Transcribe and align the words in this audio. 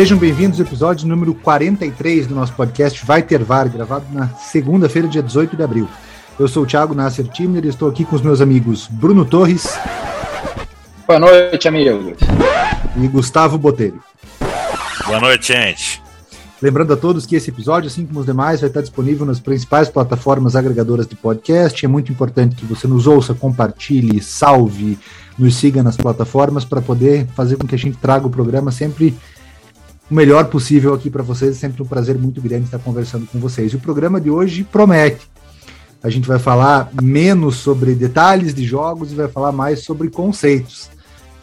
Sejam 0.00 0.16
bem-vindos 0.16 0.58
ao 0.58 0.64
episódio 0.64 1.06
número 1.06 1.34
43 1.34 2.26
do 2.26 2.34
nosso 2.34 2.54
podcast 2.54 3.04
Vai 3.04 3.22
Ter 3.22 3.44
VAR, 3.44 3.68
gravado 3.68 4.06
na 4.10 4.28
segunda-feira, 4.28 5.06
dia 5.06 5.22
18 5.22 5.54
de 5.54 5.62
abril. 5.62 5.86
Eu 6.38 6.48
sou 6.48 6.62
o 6.62 6.66
Thiago 6.66 6.94
Nasser 6.94 7.28
Timner 7.28 7.66
e 7.66 7.68
estou 7.68 7.86
aqui 7.86 8.02
com 8.06 8.16
os 8.16 8.22
meus 8.22 8.40
amigos 8.40 8.88
Bruno 8.88 9.26
Torres. 9.26 9.78
Boa 11.06 11.20
noite, 11.20 11.68
amigos. 11.68 12.16
E 12.96 13.08
Gustavo 13.08 13.58
Botelho. 13.58 14.02
Boa 15.04 15.20
noite, 15.20 15.48
gente. 15.48 16.02
Lembrando 16.62 16.94
a 16.94 16.96
todos 16.96 17.26
que 17.26 17.36
esse 17.36 17.50
episódio, 17.50 17.88
assim 17.88 18.06
como 18.06 18.20
os 18.20 18.26
demais, 18.26 18.62
vai 18.62 18.70
estar 18.70 18.80
disponível 18.80 19.26
nas 19.26 19.38
principais 19.38 19.90
plataformas 19.90 20.56
agregadoras 20.56 21.06
de 21.06 21.14
podcast. 21.14 21.84
É 21.84 21.88
muito 21.88 22.10
importante 22.10 22.56
que 22.56 22.64
você 22.64 22.88
nos 22.88 23.06
ouça, 23.06 23.34
compartilhe, 23.34 24.22
salve, 24.22 24.98
nos 25.38 25.56
siga 25.56 25.82
nas 25.82 25.98
plataformas 25.98 26.64
para 26.64 26.80
poder 26.80 27.26
fazer 27.36 27.56
com 27.56 27.66
que 27.66 27.74
a 27.74 27.78
gente 27.78 27.98
traga 27.98 28.26
o 28.26 28.30
programa 28.30 28.72
sempre 28.72 29.14
o 30.10 30.14
melhor 30.14 30.46
possível 30.46 30.92
aqui 30.92 31.08
para 31.08 31.22
vocês. 31.22 31.56
É 31.56 31.58
sempre 31.58 31.82
um 31.82 31.86
prazer 31.86 32.18
muito 32.18 32.40
grande 32.40 32.64
estar 32.64 32.78
conversando 32.78 33.26
com 33.26 33.38
vocês. 33.38 33.72
E 33.72 33.76
o 33.76 33.80
programa 33.80 34.20
de 34.20 34.30
hoje 34.30 34.64
promete. 34.64 35.30
A 36.02 36.10
gente 36.10 36.26
vai 36.26 36.38
falar 36.38 36.90
menos 37.00 37.56
sobre 37.56 37.94
detalhes 37.94 38.54
de 38.54 38.64
jogos 38.64 39.12
e 39.12 39.14
vai 39.14 39.28
falar 39.28 39.52
mais 39.52 39.84
sobre 39.84 40.08
conceitos. 40.08 40.90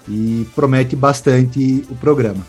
E 0.08 0.48
promete 0.56 0.96
bastante 0.96 1.86
o 1.90 1.96
programa. 1.96 2.46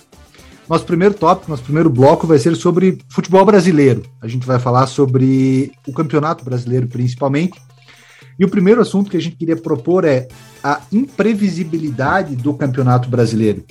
Nosso 0.69 0.85
primeiro 0.85 1.15
tópico, 1.15 1.51
nosso 1.51 1.63
primeiro 1.63 1.89
bloco 1.89 2.27
vai 2.27 2.39
ser 2.39 2.55
sobre 2.57 2.99
futebol 3.09 3.45
brasileiro. 3.45 4.03
A 4.21 4.29
gente 4.29 4.47
vai 4.47 4.59
falar 4.59 4.87
sobre 4.87 5.73
o 5.87 5.93
campeonato 5.93 6.45
brasileiro, 6.45 6.87
principalmente. 6.89 7.61
E 8.39 8.45
o 8.45 8.49
primeiro 8.49 8.81
assunto 8.81 9.11
que 9.11 9.17
a 9.17 9.21
gente 9.21 9.37
queria 9.37 9.57
propor 9.57 10.05
é 10.05 10.29
a 10.63 10.81
imprevisibilidade 10.93 12.37
do 12.37 12.55
campeonato 12.55 13.09
brasileiro. 13.09 13.65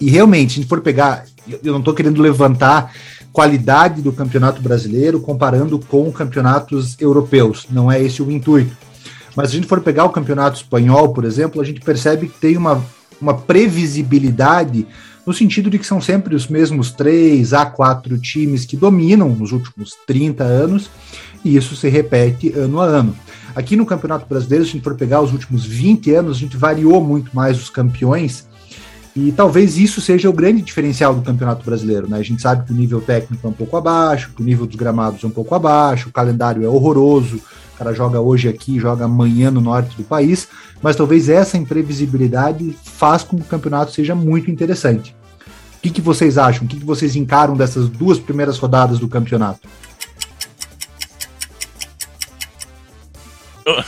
E 0.00 0.08
realmente, 0.08 0.52
se 0.52 0.58
a 0.58 0.62
gente 0.62 0.68
for 0.68 0.80
pegar, 0.80 1.24
eu 1.62 1.72
não 1.72 1.78
estou 1.78 1.94
querendo 1.94 2.20
levantar 2.20 2.92
qualidade 3.32 4.02
do 4.02 4.12
campeonato 4.12 4.60
brasileiro 4.60 5.20
comparando 5.20 5.78
com 5.78 6.10
campeonatos 6.10 6.96
europeus, 7.00 7.66
não 7.70 7.90
é 7.90 8.02
esse 8.02 8.22
o 8.22 8.30
intuito. 8.30 8.76
Mas 9.36 9.50
se 9.50 9.56
a 9.56 9.60
gente 9.60 9.68
for 9.68 9.80
pegar 9.80 10.04
o 10.04 10.10
campeonato 10.10 10.56
espanhol, 10.56 11.12
por 11.12 11.24
exemplo, 11.24 11.60
a 11.60 11.64
gente 11.64 11.80
percebe 11.80 12.26
que 12.26 12.38
tem 12.40 12.56
uma, 12.56 12.84
uma 13.20 13.34
previsibilidade 13.34 14.86
no 15.28 15.34
sentido 15.34 15.68
de 15.68 15.78
que 15.78 15.86
são 15.86 16.00
sempre 16.00 16.34
os 16.34 16.48
mesmos 16.48 16.90
três 16.90 17.52
a 17.52 17.66
quatro 17.66 18.18
times 18.18 18.64
que 18.64 18.76
dominam 18.76 19.28
nos 19.28 19.52
últimos 19.52 19.94
30 20.06 20.42
anos, 20.42 20.90
e 21.44 21.54
isso 21.54 21.76
se 21.76 21.86
repete 21.88 22.50
ano 22.52 22.80
a 22.80 22.86
ano. 22.86 23.14
Aqui 23.54 23.76
no 23.76 23.84
Campeonato 23.84 24.26
Brasileiro, 24.26 24.64
se 24.64 24.70
a 24.70 24.72
gente 24.72 24.84
for 24.84 24.96
pegar 24.96 25.20
os 25.20 25.30
últimos 25.30 25.66
20 25.66 26.14
anos, 26.14 26.38
a 26.38 26.40
gente 26.40 26.56
variou 26.56 27.04
muito 27.04 27.30
mais 27.36 27.60
os 27.60 27.68
campeões, 27.68 28.47
e 29.20 29.32
talvez 29.32 29.76
isso 29.76 30.00
seja 30.00 30.30
o 30.30 30.32
grande 30.32 30.62
diferencial 30.62 31.12
do 31.12 31.22
Campeonato 31.22 31.64
Brasileiro. 31.64 32.08
Né? 32.08 32.18
A 32.18 32.22
gente 32.22 32.40
sabe 32.40 32.64
que 32.64 32.72
o 32.72 32.74
nível 32.74 33.00
técnico 33.00 33.44
é 33.44 33.50
um 33.50 33.52
pouco 33.52 33.76
abaixo, 33.76 34.30
que 34.34 34.40
o 34.40 34.44
nível 34.44 34.64
dos 34.64 34.76
gramados 34.76 35.24
é 35.24 35.26
um 35.26 35.30
pouco 35.30 35.56
abaixo, 35.56 36.08
o 36.08 36.12
calendário 36.12 36.64
é 36.64 36.68
horroroso, 36.68 37.42
o 37.74 37.78
cara 37.78 37.92
joga 37.92 38.20
hoje 38.20 38.48
aqui, 38.48 38.78
joga 38.78 39.06
amanhã 39.06 39.50
no 39.50 39.60
norte 39.60 39.96
do 39.96 40.04
país, 40.04 40.46
mas 40.80 40.94
talvez 40.94 41.28
essa 41.28 41.58
imprevisibilidade 41.58 42.76
faz 42.84 43.24
com 43.24 43.36
que 43.36 43.42
o 43.42 43.46
campeonato 43.46 43.90
seja 43.90 44.14
muito 44.14 44.52
interessante. 44.52 45.16
O 45.78 45.80
que, 45.80 45.90
que 45.90 46.00
vocês 46.00 46.38
acham? 46.38 46.64
O 46.64 46.68
que, 46.68 46.78
que 46.78 46.86
vocês 46.86 47.16
encaram 47.16 47.56
dessas 47.56 47.88
duas 47.88 48.20
primeiras 48.20 48.56
rodadas 48.56 49.00
do 49.00 49.08
campeonato? 49.08 49.60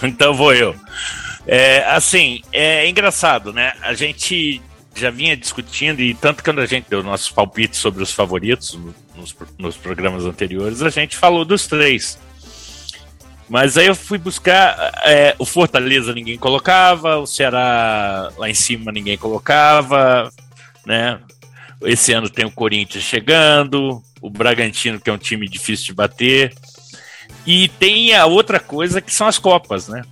Então 0.03 0.35
vou 0.35 0.53
eu. 0.53 0.75
É, 1.47 1.83
assim, 1.95 2.43
é 2.53 2.87
engraçado, 2.87 3.51
né? 3.51 3.73
A 3.81 3.95
gente 3.95 4.61
já 4.95 5.11
vinha 5.11 5.37
discutindo, 5.37 6.01
e 6.01 6.15
tanto 6.15 6.43
quando 6.43 6.61
a 6.61 6.67
gente 6.67 6.89
deu 6.89 7.03
nossos 7.03 7.31
palpites 7.31 7.79
sobre 7.79 8.03
os 8.03 8.13
favoritos 8.13 8.79
nos, 9.15 9.35
nos 9.59 9.77
programas 9.77 10.25
anteriores, 10.25 10.83
a 10.83 10.91
gente 10.91 11.17
falou 11.17 11.45
dos 11.45 11.67
três. 11.67 12.19
Mas 13.49 13.77
aí 13.77 13.89
eu 13.89 13.97
fui 13.97 14.17
buscar. 14.17 14.93
É, 15.05 15.35
o 15.37 15.45
Fortaleza 15.45 16.15
ninguém 16.15 16.39
colocava, 16.39 17.19
o 17.19 17.27
Ceará 17.27 18.31
lá 18.39 18.49
em 18.49 18.55
cima 18.55 18.93
ninguém 18.93 19.19
colocava, 19.19 20.33
né? 20.87 21.19
Esse 21.83 22.13
ano 22.13 22.31
tem 22.31 22.45
o 22.45 22.53
Corinthians 22.53 23.03
chegando, 23.03 24.01
o 24.21 24.31
Bragantino, 24.31 25.01
que 25.01 25.11
é 25.11 25.13
um 25.13 25.19
time 25.19 25.49
difícil 25.49 25.87
de 25.87 25.95
bater. 25.95 26.55
E 27.45 27.69
tem 27.69 28.15
a 28.15 28.27
outra 28.27 28.61
coisa 28.61 29.01
que 29.01 29.13
são 29.13 29.27
as 29.27 29.39
Copas, 29.39 29.89
né? 29.89 30.03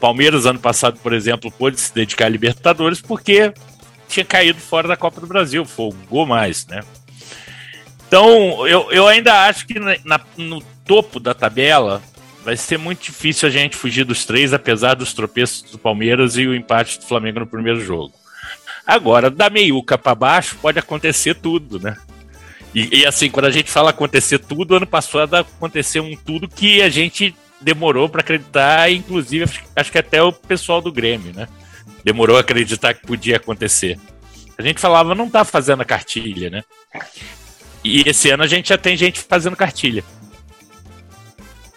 Palmeiras, 0.00 0.46
ano 0.46 0.58
passado, 0.58 0.98
por 1.00 1.12
exemplo, 1.12 1.50
pôde 1.50 1.78
se 1.78 1.94
dedicar 1.94 2.26
a 2.26 2.28
Libertadores 2.30 3.00
porque 3.00 3.52
tinha 4.08 4.24
caído 4.24 4.58
fora 4.58 4.88
da 4.88 4.96
Copa 4.96 5.20
do 5.20 5.26
Brasil, 5.26 5.64
folgou 5.64 6.26
mais, 6.26 6.66
né? 6.66 6.80
Então, 8.08 8.66
eu, 8.66 8.90
eu 8.90 9.06
ainda 9.06 9.46
acho 9.46 9.66
que 9.66 9.78
na, 9.78 10.20
no 10.36 10.60
topo 10.84 11.20
da 11.20 11.32
tabela 11.32 12.02
vai 12.44 12.56
ser 12.56 12.78
muito 12.78 13.04
difícil 13.04 13.48
a 13.48 13.52
gente 13.52 13.76
fugir 13.76 14.04
dos 14.04 14.24
três, 14.24 14.52
apesar 14.52 14.94
dos 14.94 15.12
tropeços 15.12 15.70
do 15.70 15.78
Palmeiras 15.78 16.36
e 16.36 16.46
o 16.46 16.54
empate 16.54 16.98
do 16.98 17.04
Flamengo 17.04 17.40
no 17.40 17.46
primeiro 17.46 17.80
jogo. 17.80 18.12
Agora, 18.84 19.30
da 19.30 19.48
meiuca 19.48 19.96
para 19.96 20.14
baixo 20.14 20.56
pode 20.60 20.78
acontecer 20.78 21.34
tudo, 21.34 21.78
né? 21.78 21.96
E, 22.74 23.00
e, 23.00 23.06
assim, 23.06 23.30
quando 23.30 23.46
a 23.46 23.50
gente 23.50 23.70
fala 23.70 23.90
acontecer 23.90 24.38
tudo, 24.38 24.76
ano 24.76 24.86
passado 24.86 25.34
aconteceu 25.34 26.02
um 26.02 26.16
tudo 26.16 26.48
que 26.48 26.80
a 26.82 26.88
gente 26.88 27.34
demorou 27.60 28.08
para 28.08 28.20
acreditar, 28.20 28.90
inclusive 28.90 29.44
acho 29.76 29.92
que 29.92 29.98
até 29.98 30.22
o 30.22 30.32
pessoal 30.32 30.80
do 30.80 30.92
Grêmio, 30.92 31.32
né? 31.34 31.46
Demorou 32.04 32.36
a 32.36 32.40
acreditar 32.40 32.94
que 32.94 33.06
podia 33.06 33.36
acontecer. 33.36 33.98
A 34.56 34.62
gente 34.62 34.80
falava, 34.80 35.14
não 35.14 35.28
tá 35.28 35.44
fazendo 35.44 35.82
a 35.82 35.84
cartilha, 35.84 36.50
né? 36.50 36.64
E 37.82 38.02
esse 38.08 38.30
ano 38.30 38.42
a 38.42 38.46
gente 38.46 38.68
já 38.68 38.78
tem 38.78 38.96
gente 38.96 39.20
fazendo 39.20 39.56
cartilha. 39.56 40.04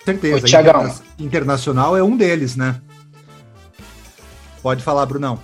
Certeza. 0.04 0.46
Interna 0.48 0.96
internacional 1.18 1.96
é 1.96 2.04
um 2.04 2.16
deles, 2.18 2.56
né? 2.56 2.82
Pode 4.62 4.84
falar, 4.84 5.06
Brunão. 5.06 5.40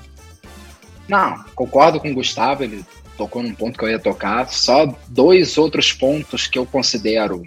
Não, 1.07 1.43
concordo 1.55 1.99
com 1.99 2.11
o 2.11 2.13
Gustavo, 2.13 2.63
ele 2.63 2.85
tocou 3.17 3.41
num 3.41 3.53
ponto 3.53 3.77
que 3.77 3.83
eu 3.83 3.89
ia 3.89 3.99
tocar. 3.99 4.49
Só 4.49 4.93
dois 5.07 5.57
outros 5.57 5.91
pontos 5.91 6.45
que 6.45 6.59
eu 6.59 6.65
considero 6.65 7.41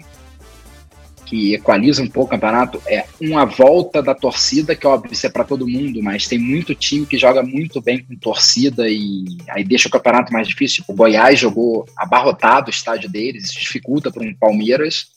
que 1.33 1.55
equalizam 1.55 2.05
um 2.05 2.07
pouco 2.07 2.27
o 2.27 2.37
campeonato 2.37 2.79
é 2.85 3.05
uma 3.19 3.43
volta 3.43 4.03
da 4.03 4.13
torcida, 4.13 4.75
que 4.75 4.85
óbvio 4.85 5.13
isso 5.13 5.25
é 5.25 5.29
para 5.31 5.43
todo 5.43 5.67
mundo, 5.67 5.99
mas 5.99 6.27
tem 6.27 6.37
muito 6.37 6.75
time 6.75 7.07
que 7.07 7.17
joga 7.17 7.41
muito 7.41 7.81
bem 7.81 8.03
com 8.03 8.15
torcida 8.15 8.87
e 8.87 9.25
aí 9.49 9.63
deixa 9.63 9.87
o 9.87 9.91
campeonato 9.91 10.31
mais 10.31 10.47
difícil. 10.47 10.83
Tipo, 10.83 10.93
o 10.93 10.95
Goiás 10.95 11.39
jogou 11.39 11.87
abarrotado 11.97 12.67
o 12.67 12.69
estádio 12.69 13.09
deles, 13.09 13.45
isso 13.45 13.59
dificulta 13.59 14.11
para 14.11 14.21
um 14.21 14.35
Palmeiras. 14.35 15.07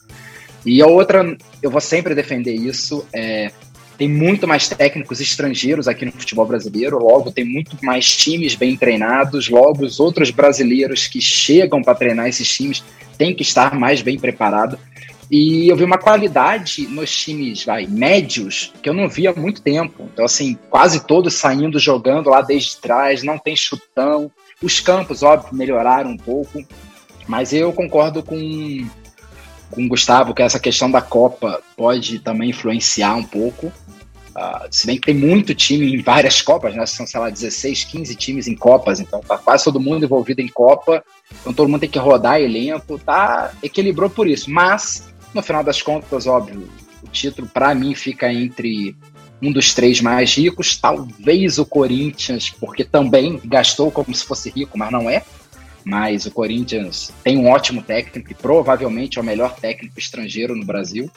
E 0.64 0.80
a 0.80 0.86
outra, 0.86 1.36
eu 1.62 1.70
vou 1.70 1.82
sempre 1.82 2.14
defender 2.14 2.54
isso, 2.54 3.06
é 3.12 3.50
tem 3.98 4.08
muito 4.08 4.46
mais 4.46 4.68
técnicos 4.68 5.20
estrangeiros 5.20 5.88
aqui 5.88 6.04
no 6.04 6.12
futebol 6.12 6.46
brasileiro, 6.46 6.98
logo 6.98 7.30
tem 7.30 7.44
muito 7.46 7.76
mais 7.82 8.14
times 8.14 8.54
bem 8.54 8.76
treinados, 8.76 9.48
logo 9.48 9.84
os 9.84 10.00
outros 10.00 10.30
brasileiros 10.30 11.06
que 11.06 11.20
chegam 11.20 11.82
para 11.82 11.94
treinar 11.94 12.26
esses 12.26 12.48
times 12.48 12.84
têm 13.16 13.34
que 13.34 13.42
estar 13.42 13.74
mais 13.74 14.02
bem 14.02 14.18
preparados. 14.18 14.78
E 15.30 15.68
eu 15.68 15.76
vi 15.76 15.82
uma 15.82 15.98
qualidade 15.98 16.86
nos 16.86 17.14
times 17.14 17.64
vai, 17.64 17.86
médios 17.86 18.72
que 18.80 18.88
eu 18.88 18.94
não 18.94 19.08
via 19.08 19.30
há 19.30 19.34
muito 19.34 19.60
tempo. 19.60 20.08
Então, 20.12 20.24
assim, 20.24 20.56
quase 20.70 21.04
todos 21.04 21.34
saindo, 21.34 21.78
jogando 21.78 22.30
lá 22.30 22.42
desde 22.42 22.76
trás, 22.76 23.22
não 23.22 23.38
tem 23.38 23.56
chutão. 23.56 24.30
Os 24.62 24.80
campos, 24.80 25.22
óbvio, 25.22 25.54
melhoraram 25.54 26.10
um 26.10 26.16
pouco, 26.16 26.64
mas 27.26 27.52
eu 27.52 27.72
concordo 27.72 28.22
com, 28.22 28.38
com 29.70 29.84
o 29.84 29.88
Gustavo 29.88 30.32
que 30.32 30.42
essa 30.42 30.60
questão 30.60 30.90
da 30.90 31.02
Copa 31.02 31.60
pode 31.76 32.20
também 32.20 32.50
influenciar 32.50 33.14
um 33.16 33.24
pouco. 33.24 33.72
Uh, 34.36 34.68
se 34.70 34.86
bem 34.86 34.96
que 34.96 35.06
tem 35.06 35.14
muito 35.14 35.54
time 35.54 35.94
em 35.94 36.02
várias 36.02 36.42
Copas, 36.42 36.74
né? 36.74 36.84
São, 36.84 37.06
sei 37.06 37.18
lá, 37.18 37.30
16, 37.30 37.84
15 37.84 38.14
times 38.14 38.46
em 38.46 38.54
Copas, 38.54 39.00
então 39.00 39.20
tá 39.22 39.38
quase 39.38 39.64
todo 39.64 39.80
mundo 39.80 40.04
envolvido 40.04 40.42
em 40.42 40.48
Copa, 40.48 41.02
então 41.40 41.54
todo 41.54 41.70
mundo 41.70 41.80
tem 41.80 41.88
que 41.88 41.98
rodar 41.98 42.38
elenco, 42.38 42.98
tá? 42.98 43.52
Equilibrou 43.62 44.10
por 44.10 44.28
isso. 44.28 44.50
Mas, 44.50 45.08
no 45.36 45.42
final 45.42 45.62
das 45.62 45.82
contas, 45.82 46.26
óbvio, 46.26 46.68
o 47.02 47.08
título 47.08 47.46
para 47.46 47.74
mim 47.74 47.94
fica 47.94 48.32
entre 48.32 48.96
um 49.40 49.52
dos 49.52 49.74
três 49.74 50.00
mais 50.00 50.34
ricos, 50.34 50.78
talvez 50.78 51.58
o 51.58 51.66
Corinthians, 51.66 52.50
porque 52.50 52.82
também 52.82 53.38
gastou 53.44 53.90
como 53.90 54.14
se 54.14 54.24
fosse 54.24 54.50
rico, 54.50 54.78
mas 54.78 54.90
não 54.90 55.08
é. 55.08 55.22
Mas 55.84 56.26
o 56.26 56.32
Corinthians 56.32 57.12
tem 57.22 57.36
um 57.36 57.48
ótimo 57.48 57.82
técnico 57.82 58.32
e 58.32 58.34
provavelmente 58.34 59.18
é 59.18 59.20
o 59.20 59.24
melhor 59.24 59.54
técnico 59.54 59.98
estrangeiro 59.98 60.56
no 60.56 60.64
Brasil. 60.64 61.08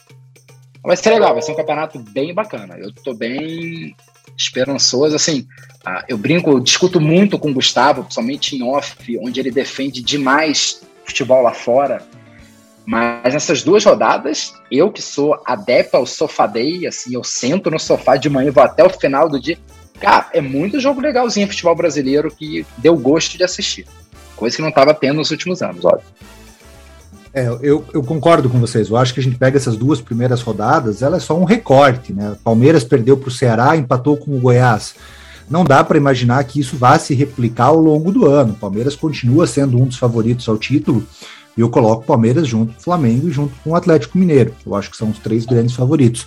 Vai 0.84 0.96
ser 0.96 1.10
legal, 1.12 1.34
vai 1.34 1.42
ser 1.42 1.54
um 1.54 1.56
campeonato 1.56 1.98
bem 1.98 2.34
bacana. 2.34 2.78
Eu 2.78 2.94
tô 2.94 3.14
bem 3.14 3.96
esperançoso. 4.38 5.16
Assim, 5.16 5.48
ah, 5.84 6.06
eu 6.08 6.18
brinco, 6.18 6.52
eu 6.52 6.60
discuto 6.60 7.02
muito 7.02 7.40
com 7.40 7.50
o 7.50 7.54
Gustavo, 7.54 8.04
principalmente 8.04 8.56
em 8.56 8.64
off, 8.64 8.96
onde 9.22 9.40
ele 9.40 9.50
defende 9.50 10.04
demais 10.04 10.82
futebol 11.04 11.42
lá 11.42 11.54
fora. 11.54 12.06
Mas 12.90 13.36
nessas 13.36 13.62
duas 13.62 13.86
rodadas, 13.86 14.56
eu 14.72 14.92
que 14.92 15.00
sou 15.00 15.40
adepto 15.46 15.96
ao 15.96 16.08
sofadei, 16.08 16.88
assim, 16.88 17.14
eu 17.14 17.24
sento 17.24 17.70
no 17.70 17.78
sofá 17.78 18.16
de 18.16 18.32
manhã 18.32 18.48
e 18.48 18.52
vou 18.52 18.64
até 18.64 18.84
o 18.84 18.90
final 18.90 19.30
do 19.30 19.40
dia. 19.40 19.60
Cara, 20.00 20.28
é 20.34 20.42
muito 20.42 20.80
jogo 20.80 21.00
legalzinho 21.00 21.48
futebol 21.48 21.76
brasileiro 21.76 22.34
que 22.36 22.66
deu 22.80 22.98
gosto 22.98 23.38
de 23.38 23.44
assistir. 23.44 23.86
Coisa 24.36 24.56
que 24.56 24.64
não 24.64 24.70
estava 24.70 24.92
tendo 24.92 25.18
nos 25.18 25.30
últimos 25.30 25.62
anos, 25.62 25.86
óbvio. 25.86 26.08
É, 27.32 27.48
eu, 27.62 27.86
eu, 27.94 28.02
concordo 28.02 28.50
com 28.50 28.60
vocês. 28.60 28.90
Eu 28.90 28.98
acho 28.98 29.14
que 29.14 29.20
a 29.20 29.24
gente 29.24 29.38
pega 29.38 29.56
essas 29.56 29.78
duas 29.78 30.02
primeiras 30.02 30.42
rodadas, 30.42 31.04
ela 31.04 31.18
é 31.18 31.20
só 31.20 31.38
um 31.38 31.44
recorte, 31.44 32.12
né? 32.12 32.38
Palmeiras 32.44 32.84
perdeu 32.84 33.16
para 33.16 33.28
o 33.28 33.32
Ceará, 33.32 33.78
empatou 33.78 34.18
com 34.18 34.36
o 34.36 34.40
Goiás. 34.40 34.96
Não 35.48 35.64
dá 35.64 35.84
para 35.84 35.98
imaginar 35.98 36.44
que 36.44 36.60
isso 36.60 36.76
vá 36.76 36.98
se 36.98 37.14
replicar 37.14 37.66
ao 37.66 37.80
longo 37.80 38.12
do 38.12 38.26
ano. 38.26 38.56
Palmeiras 38.56 38.96
continua 38.96 39.46
sendo 39.46 39.80
um 39.80 39.86
dos 39.86 39.98
favoritos 39.98 40.50
ao 40.50 40.58
título 40.58 41.06
e 41.60 41.62
eu 41.62 41.70
coloco 41.70 42.04
o 42.04 42.06
Palmeiras 42.06 42.48
junto 42.48 42.72
com 42.72 42.80
o 42.80 42.84
Flamengo 42.84 43.28
e 43.28 43.32
junto 43.32 43.54
com 43.62 43.72
o 43.72 43.76
Atlético 43.76 44.18
Mineiro. 44.18 44.54
Eu 44.66 44.76
acho 44.76 44.90
que 44.90 44.96
são 44.96 45.10
os 45.10 45.20
três 45.20 45.46
grandes 45.46 45.76
favoritos. 45.76 46.26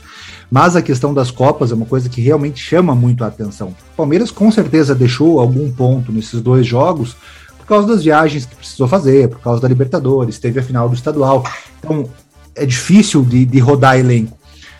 Mas 0.50 0.76
a 0.76 0.82
questão 0.82 1.14
das 1.14 1.30
Copas 1.30 1.72
é 1.72 1.74
uma 1.74 1.86
coisa 1.86 2.06
que 2.06 2.20
realmente 2.20 2.60
chama 2.60 2.94
muito 2.94 3.24
a 3.24 3.28
atenção. 3.28 3.68
O 3.68 3.96
Palmeiras 3.96 4.30
com 4.30 4.52
certeza 4.52 4.94
deixou 4.94 5.40
algum 5.40 5.72
ponto 5.72 6.12
nesses 6.12 6.42
dois 6.42 6.66
jogos 6.66 7.16
por 7.56 7.64
causa 7.64 7.88
das 7.88 8.04
viagens 8.04 8.44
que 8.44 8.54
precisou 8.56 8.86
fazer, 8.86 9.30
por 9.30 9.40
causa 9.40 9.62
da 9.62 9.68
Libertadores, 9.68 10.38
teve 10.38 10.60
a 10.60 10.62
final 10.62 10.86
do 10.86 10.94
estadual. 10.94 11.42
Então 11.78 12.06
é 12.54 12.66
difícil 12.66 13.24
de, 13.24 13.46
de 13.46 13.58
rodar 13.58 13.98
elenco. 13.98 14.36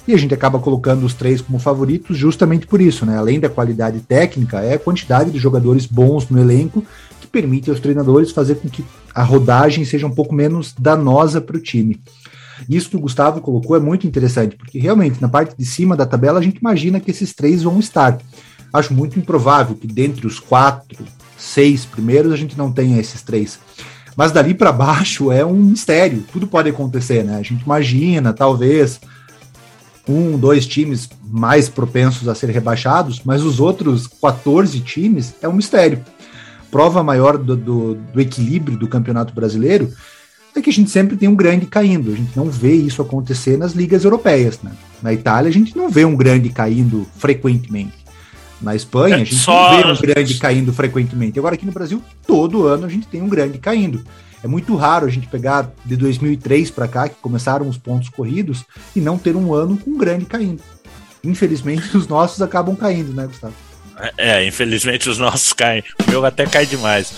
E 0.06 0.12
a 0.12 0.16
gente 0.16 0.34
acaba 0.34 0.58
colocando 0.58 1.06
os 1.06 1.14
três 1.14 1.40
como 1.40 1.58
favoritos 1.58 2.16
justamente 2.16 2.66
por 2.66 2.80
isso, 2.80 3.06
né? 3.06 3.16
Além 3.16 3.38
da 3.38 3.48
qualidade 3.48 4.00
técnica, 4.00 4.60
é 4.60 4.74
a 4.74 4.78
quantidade 4.78 5.30
de 5.30 5.38
jogadores 5.38 5.86
bons 5.86 6.28
no 6.28 6.40
elenco 6.40 6.84
que 7.20 7.26
permite 7.26 7.70
aos 7.70 7.78
treinadores 7.78 8.32
fazer 8.32 8.56
com 8.56 8.68
que 8.68 8.84
a 9.14 9.22
rodagem 9.22 9.84
seja 9.84 10.06
um 10.06 10.10
pouco 10.10 10.34
menos 10.34 10.74
danosa 10.76 11.40
para 11.40 11.56
o 11.56 11.60
time. 11.60 12.00
Isso 12.68 12.90
que 12.90 12.96
o 12.96 13.00
Gustavo 13.00 13.40
colocou 13.40 13.76
é 13.76 13.80
muito 13.80 14.06
interessante, 14.06 14.56
porque 14.56 14.78
realmente 14.78 15.20
na 15.20 15.28
parte 15.28 15.56
de 15.56 15.64
cima 15.64 15.96
da 15.96 16.06
tabela 16.06 16.40
a 16.40 16.42
gente 16.42 16.58
imagina 16.58 17.00
que 17.00 17.10
esses 17.10 17.32
três 17.32 17.62
vão 17.62 17.78
estar. 17.78 18.18
Acho 18.72 18.94
muito 18.94 19.18
improvável 19.18 19.76
que 19.76 19.86
dentre 19.86 20.26
os 20.26 20.40
quatro, 20.40 21.04
seis 21.36 21.84
primeiros 21.84 22.32
a 22.32 22.36
gente 22.36 22.56
não 22.56 22.72
tenha 22.72 22.98
esses 22.98 23.22
três. 23.22 23.58
Mas 24.16 24.32
dali 24.32 24.54
para 24.54 24.72
baixo 24.72 25.32
é 25.32 25.44
um 25.44 25.54
mistério, 25.54 26.24
tudo 26.32 26.46
pode 26.46 26.68
acontecer, 26.68 27.24
né? 27.24 27.36
A 27.36 27.42
gente 27.42 27.62
imagina, 27.62 28.32
talvez, 28.32 29.00
um, 30.08 30.36
dois 30.36 30.66
times 30.66 31.08
mais 31.24 31.68
propensos 31.68 32.28
a 32.28 32.34
ser 32.34 32.50
rebaixados, 32.50 33.22
mas 33.24 33.42
os 33.42 33.60
outros 33.60 34.06
14 34.06 34.80
times 34.80 35.34
é 35.40 35.48
um 35.48 35.52
mistério. 35.52 36.04
Prova 36.70 37.02
maior 37.02 37.36
do, 37.36 37.56
do, 37.56 37.94
do, 37.94 38.20
equilíbrio 38.20 38.76
do 38.76 38.88
campeonato 38.88 39.34
brasileiro 39.34 39.92
é 40.54 40.60
que 40.60 40.70
a 40.70 40.72
gente 40.72 40.90
sempre 40.90 41.16
tem 41.16 41.28
um 41.28 41.34
grande 41.34 41.66
caindo. 41.66 42.12
A 42.12 42.16
gente 42.16 42.36
não 42.36 42.46
vê 42.46 42.74
isso 42.74 43.00
acontecer 43.02 43.56
nas 43.56 43.72
ligas 43.72 44.04
europeias. 44.04 44.58
Né? 44.62 44.72
Na 45.02 45.12
Itália, 45.12 45.48
a 45.48 45.52
gente 45.52 45.76
não 45.76 45.90
vê 45.90 46.04
um 46.04 46.16
grande 46.16 46.48
caindo 46.48 47.06
frequentemente. 47.16 48.02
Na 48.60 48.74
Espanha, 48.74 49.16
a 49.16 49.18
gente 49.18 49.34
Só... 49.34 49.72
não 49.72 49.82
vê 49.82 49.92
um 49.92 50.00
grande 50.00 50.34
caindo 50.38 50.72
frequentemente. 50.72 51.38
Agora, 51.38 51.54
aqui 51.54 51.66
no 51.66 51.72
Brasil, 51.72 52.02
todo 52.26 52.66
ano 52.66 52.86
a 52.86 52.88
gente 52.88 53.06
tem 53.06 53.20
um 53.20 53.28
grande 53.28 53.58
caindo. 53.58 54.02
É 54.42 54.48
muito 54.48 54.74
raro 54.74 55.06
a 55.06 55.10
gente 55.10 55.26
pegar 55.26 55.70
de 55.84 55.96
2003 55.96 56.70
para 56.70 56.88
cá, 56.88 57.08
que 57.08 57.14
começaram 57.16 57.68
os 57.68 57.78
pontos 57.78 58.08
corridos, 58.08 58.64
e 58.94 59.00
não 59.00 59.16
ter 59.16 59.36
um 59.36 59.54
ano 59.54 59.76
com 59.76 59.96
grande 59.96 60.24
caindo. 60.24 60.62
Infelizmente, 61.22 61.96
os 61.96 62.08
nossos 62.08 62.42
acabam 62.42 62.74
caindo, 62.74 63.12
né, 63.12 63.26
Gustavo? 63.26 63.54
É, 64.16 64.44
infelizmente 64.44 65.08
os 65.08 65.18
nossos 65.18 65.52
caem. 65.52 65.84
O 66.04 66.10
meu 66.10 66.24
até 66.24 66.46
cai 66.46 66.66
demais. 66.66 67.12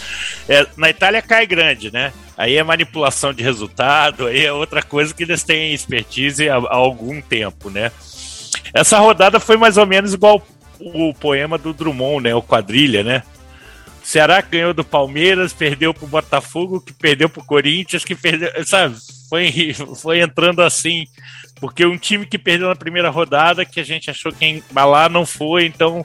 É, 0.48 0.66
na 0.76 0.90
Itália 0.90 1.22
cai 1.22 1.46
grande, 1.46 1.90
né? 1.92 2.12
Aí 2.36 2.56
é 2.56 2.62
manipulação 2.62 3.32
de 3.32 3.42
resultado, 3.42 4.26
aí 4.26 4.44
é 4.44 4.52
outra 4.52 4.82
coisa 4.82 5.14
que 5.14 5.22
eles 5.22 5.42
têm 5.42 5.72
expertise 5.72 6.48
há, 6.48 6.56
há 6.56 6.74
algum 6.74 7.20
tempo, 7.22 7.70
né? 7.70 7.90
Essa 8.72 8.98
rodada 8.98 9.38
foi 9.38 9.56
mais 9.56 9.76
ou 9.76 9.86
menos 9.86 10.12
igual 10.12 10.44
o 10.80 11.14
poema 11.14 11.56
do 11.56 11.72
Drummond, 11.72 12.24
né? 12.24 12.34
O 12.34 12.42
quadrilha, 12.42 13.02
né? 13.02 13.22
Ceará 14.04 14.42
ganhou 14.42 14.74
do 14.74 14.84
Palmeiras, 14.84 15.54
perdeu 15.54 15.94
pro 15.94 16.06
Botafogo, 16.06 16.78
que 16.78 16.92
perdeu 16.92 17.28
pro 17.28 17.42
Corinthians, 17.42 18.04
que 18.04 18.14
perdeu, 18.14 18.50
sabe? 18.66 18.96
Foi, 19.30 19.74
foi 19.96 20.20
entrando 20.20 20.60
assim, 20.60 21.06
porque 21.56 21.84
um 21.86 21.96
time 21.96 22.26
que 22.26 22.38
perdeu 22.38 22.68
na 22.68 22.76
primeira 22.76 23.10
rodada, 23.10 23.64
que 23.64 23.80
a 23.80 23.84
gente 23.84 24.10
achou 24.10 24.32
que 24.32 24.44
ia 24.44 24.62
embalar, 24.70 25.10
não 25.10 25.24
foi, 25.24 25.66
então 25.66 26.04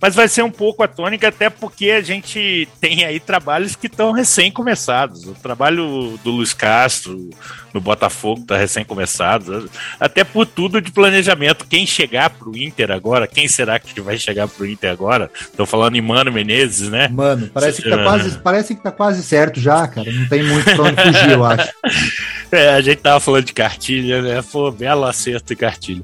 mas 0.00 0.14
vai 0.14 0.28
ser 0.28 0.42
um 0.42 0.50
pouco 0.50 0.82
a 0.82 0.88
tônica, 0.88 1.28
até 1.28 1.50
porque 1.50 1.90
a 1.90 2.00
gente 2.00 2.66
tem 2.80 3.04
aí 3.04 3.20
trabalhos 3.20 3.76
que 3.76 3.86
estão 3.86 4.12
recém-começados. 4.12 5.26
O 5.26 5.34
trabalho 5.34 6.18
do 6.24 6.30
Luiz 6.30 6.54
Castro 6.54 7.28
no 7.74 7.82
Botafogo 7.82 8.40
está 8.40 8.56
recém-começado. 8.56 9.70
Até 9.98 10.24
por 10.24 10.46
tudo 10.46 10.80
de 10.80 10.90
planejamento. 10.90 11.66
Quem 11.68 11.86
chegar 11.86 12.30
para 12.30 12.48
o 12.48 12.56
Inter 12.56 12.90
agora, 12.90 13.26
quem 13.26 13.46
será 13.46 13.78
que 13.78 14.00
vai 14.00 14.16
chegar 14.16 14.48
para 14.48 14.62
o 14.62 14.66
Inter 14.66 14.90
agora? 14.90 15.30
Estou 15.38 15.66
falando 15.66 15.96
em 15.96 16.00
Mano 16.00 16.32
Menezes, 16.32 16.88
né? 16.88 17.08
Mano, 17.08 17.50
parece 17.52 17.82
que, 17.82 17.90
tá 17.90 18.02
quase, 18.02 18.38
parece 18.38 18.74
que 18.74 18.82
tá 18.82 18.90
quase 18.90 19.22
certo 19.22 19.60
já, 19.60 19.86
cara. 19.86 20.10
Não 20.10 20.26
tem 20.28 20.42
muito 20.42 20.64
pra 20.64 20.84
onde 20.84 21.02
fugir, 21.02 21.30
eu 21.30 21.44
acho. 21.44 21.70
É, 22.60 22.70
a 22.70 22.80
gente 22.80 22.98
tava 22.98 23.20
falando 23.20 23.44
de 23.44 23.52
cartilha, 23.52 24.20
né? 24.20 24.42
Pô, 24.50 24.72
belo 24.72 25.04
acerto 25.04 25.48
de 25.48 25.56
cartilha. 25.56 26.02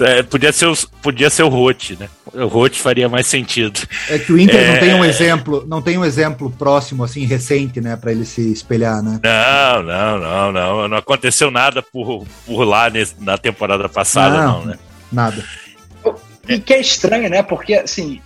É, 0.00 0.22
podia, 0.22 0.52
ser 0.52 0.66
o, 0.66 0.76
podia 1.00 1.30
ser 1.30 1.44
o 1.44 1.48
Rote, 1.48 1.96
né? 1.98 2.08
O 2.34 2.46
Rote 2.46 2.80
faria 2.80 3.08
mais 3.08 3.26
sentido. 3.26 3.80
É 4.10 4.18
que 4.18 4.30
o 4.30 4.38
Inter 4.38 4.60
é... 4.60 4.72
não 4.72 4.80
tem 4.80 4.94
um 4.94 5.04
exemplo, 5.04 5.64
não 5.66 5.80
tem 5.82 5.96
um 5.96 6.04
exemplo 6.04 6.50
próximo, 6.50 7.04
assim, 7.04 7.24
recente, 7.24 7.80
né, 7.80 7.96
para 7.96 8.12
ele 8.12 8.26
se 8.26 8.52
espelhar, 8.52 9.02
né? 9.02 9.18
Não, 9.22 9.82
não, 9.82 10.18
não, 10.18 10.52
não. 10.52 10.88
Não 10.88 10.96
aconteceu 10.98 11.50
nada 11.50 11.82
por, 11.82 12.26
por 12.44 12.64
lá 12.64 12.90
nesse, 12.90 13.14
na 13.18 13.38
temporada 13.38 13.88
passada, 13.88 14.42
não, 14.42 14.58
não 14.58 14.66
né? 14.66 14.78
Nada. 15.10 15.42
E 16.46 16.58
que 16.58 16.74
é 16.74 16.80
estranho, 16.80 17.30
né? 17.30 17.42
Porque, 17.42 17.74
assim, 17.74 18.20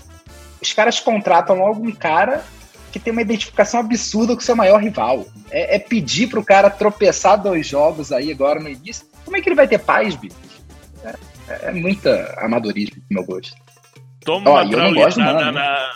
os 0.61 0.73
caras 0.73 0.99
contratam 0.99 1.59
logo 1.59 1.87
um 1.87 1.93
cara 1.93 2.43
que 2.93 3.01
tem 3.01 3.13
uma 3.13 3.23
identificação 3.23 3.81
absurda 3.81 4.35
com 4.35 4.41
o 4.41 4.45
seu 4.45 4.55
maior 4.55 4.81
rival. 4.81 5.27
É, 5.51 5.77
é 5.77 5.79
pedir 5.79 6.29
pro 6.29 6.45
cara 6.45 6.69
tropeçar 6.69 7.41
dois 7.41 7.67
jogos 7.67 8.13
aí 8.13 8.31
agora 8.31 8.61
no 8.61 8.69
início. 8.69 9.07
Como 9.25 9.37
é 9.37 9.41
que 9.41 9.49
ele 9.49 9.57
vai 9.57 9.67
ter 9.67 9.79
paz, 9.79 10.15
bicho? 10.15 10.37
É, 11.49 11.69
é 11.69 11.73
muita 11.73 12.35
amadorismo, 12.39 12.97
pro 12.97 13.05
meu 13.11 13.25
gosto. 13.25 13.57
Toma 14.25 14.51
uma, 14.51 14.69
traulitada 14.69 15.45
né? 15.47 15.51
na, 15.51 15.91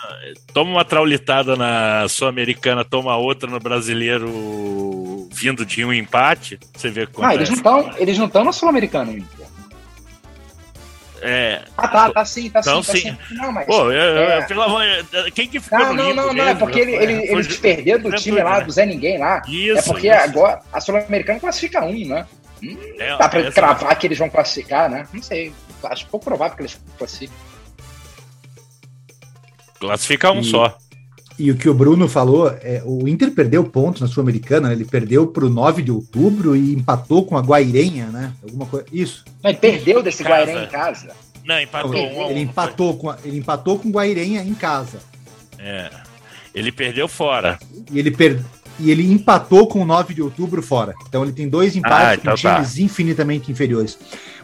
toma 0.53 0.71
uma 0.71 0.83
traulitada 0.83 1.55
na 1.55 2.09
Sul-Americana, 2.09 2.83
toma 2.83 3.15
outra 3.15 3.49
no 3.49 3.57
brasileiro 3.57 5.29
vindo 5.31 5.65
de 5.65 5.85
um 5.85 5.93
empate. 5.93 6.59
Você 6.75 6.89
vê 6.89 7.07
como. 7.07 7.25
Ah, 7.25 7.33
eles 7.33 7.49
não 7.49 7.97
eles 7.97 8.17
não 8.17 8.25
estão 8.25 8.43
na 8.43 8.51
Sul-Americana 8.51 9.11
ainda. 9.11 9.36
É. 11.21 11.61
Ah, 11.75 11.87
tá, 11.87 12.11
tá 12.11 12.25
sim, 12.25 12.49
tá 12.49 12.59
então, 12.59 12.83
sim, 12.83 12.91
tá 12.91 12.97
sim. 13.27 13.35
Não, 13.35 13.51
mas. 13.51 13.65
Pô, 13.65 13.91
é... 13.91 14.45
pelo 14.45 14.61
amor 14.61 14.83
quem 15.33 15.47
que 15.47 15.59
ficou 15.59 15.79
Não, 15.79 15.93
não, 15.93 16.13
não, 16.13 16.33
não, 16.33 16.47
é 16.47 16.55
porque 16.55 16.79
ele, 16.79 16.95
ele, 16.95 17.13
ele 17.13 17.31
eles 17.31 17.57
perderam 17.57 18.03
do 18.03 18.15
time 18.15 18.41
lá, 18.41 18.59
do 18.59 18.71
Zé 18.71 18.85
Ninguém 18.85 19.17
lá. 19.17 19.41
Isso, 19.47 19.79
é 19.79 19.81
porque 19.81 20.07
isso. 20.07 20.19
agora 20.19 20.59
a 20.71 20.79
Sul-Americana 20.79 21.39
classifica 21.39 21.83
um, 21.83 22.07
né? 22.07 22.25
Hum, 22.63 22.77
é, 22.99 23.17
dá 23.17 23.29
pra 23.29 23.51
cravar 23.51 23.95
que 23.97 24.07
eles 24.07 24.17
vão 24.17 24.29
classificar, 24.29 24.89
né? 24.89 25.07
Não 25.13 25.21
sei. 25.21 25.53
Acho 25.83 26.07
pouco 26.07 26.25
provável 26.25 26.55
que 26.55 26.61
eles 26.63 26.79
classifiquem. 26.97 27.35
Classifica 29.79 30.31
um 30.31 30.39
e, 30.39 30.43
só. 30.43 30.77
E 31.39 31.51
o 31.51 31.55
que 31.55 31.69
o 31.69 31.73
Bruno 31.73 32.07
falou, 32.07 32.49
é, 32.49 32.81
o 32.83 33.07
Inter 33.07 33.31
perdeu 33.31 33.63
pontos 33.63 34.01
na 34.01 34.07
Sul-Americana, 34.07 34.69
né? 34.69 34.73
ele 34.73 34.85
perdeu 34.85 35.27
para 35.27 35.45
o 35.45 35.49
9 35.49 35.83
de 35.83 35.91
outubro 35.91 36.55
e 36.55 36.73
empatou 36.73 37.25
com 37.25 37.37
a 37.37 37.41
Guairenha, 37.41 38.07
né? 38.07 38.33
Alguma 38.41 38.65
coisa. 38.65 38.87
Isso. 38.91 39.23
Ele 39.43 39.57
perdeu 39.57 40.01
desse 40.01 40.23
Guairenha 40.23 40.63
em 40.63 40.67
casa. 40.67 41.09
Não, 41.45 41.61
empatou 41.61 41.93
ele, 41.93 42.15
um, 42.15 42.29
ele 42.29 42.39
empatou 42.41 42.97
com 42.97 43.09
a, 43.09 43.17
ele 43.23 43.37
empatou 43.37 43.77
com 43.77 43.91
Guairenha 43.91 44.41
em 44.41 44.53
casa. 44.55 44.97
É. 45.59 45.91
Ele 46.55 46.71
perdeu 46.71 47.07
fora. 47.07 47.59
E 47.91 47.99
ele 47.99 48.09
per... 48.09 48.41
e 48.79 48.89
ele 48.89 49.09
empatou 49.11 49.67
com 49.67 49.81
o 49.81 49.85
9 49.85 50.15
de 50.15 50.23
outubro 50.23 50.63
fora. 50.63 50.95
Então 51.07 51.21
ele 51.21 51.33
tem 51.33 51.47
dois 51.47 51.75
empates 51.75 52.07
ah, 52.07 52.15
então 52.15 52.35
com 52.35 52.41
tá. 52.41 52.55
times 52.55 52.79
infinitamente 52.79 53.51
inferiores. 53.51 53.97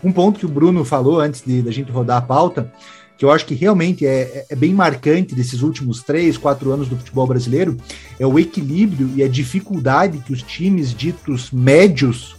Um 0.04 0.12
ponto 0.12 0.40
que 0.40 0.46
o 0.46 0.50
Bruno 0.50 0.86
falou 0.86 1.20
antes 1.20 1.42
de 1.42 1.64
da 1.64 1.72
gente 1.72 1.92
rodar 1.92 2.18
a 2.18 2.22
pauta 2.22 2.72
que 3.18 3.26
eu 3.26 3.32
acho 3.32 3.46
que 3.46 3.54
realmente 3.54 4.06
é, 4.06 4.22
é, 4.22 4.46
é 4.50 4.56
bem 4.56 4.74
marcante 4.74 5.36
desses 5.36 5.62
últimos 5.62 6.02
três, 6.02 6.38
quatro 6.38 6.72
anos 6.72 6.88
do 6.88 6.98
futebol 6.98 7.28
brasileiro, 7.28 7.78
é 8.20 8.26
o 8.26 8.40
equilíbrio 8.40 9.10
e 9.16 9.24
a 9.24 9.28
dificuldade 9.28 10.20
que 10.20 10.34
os 10.34 10.42
times 10.42 10.94
ditos 10.94 11.52
médios 11.52 12.36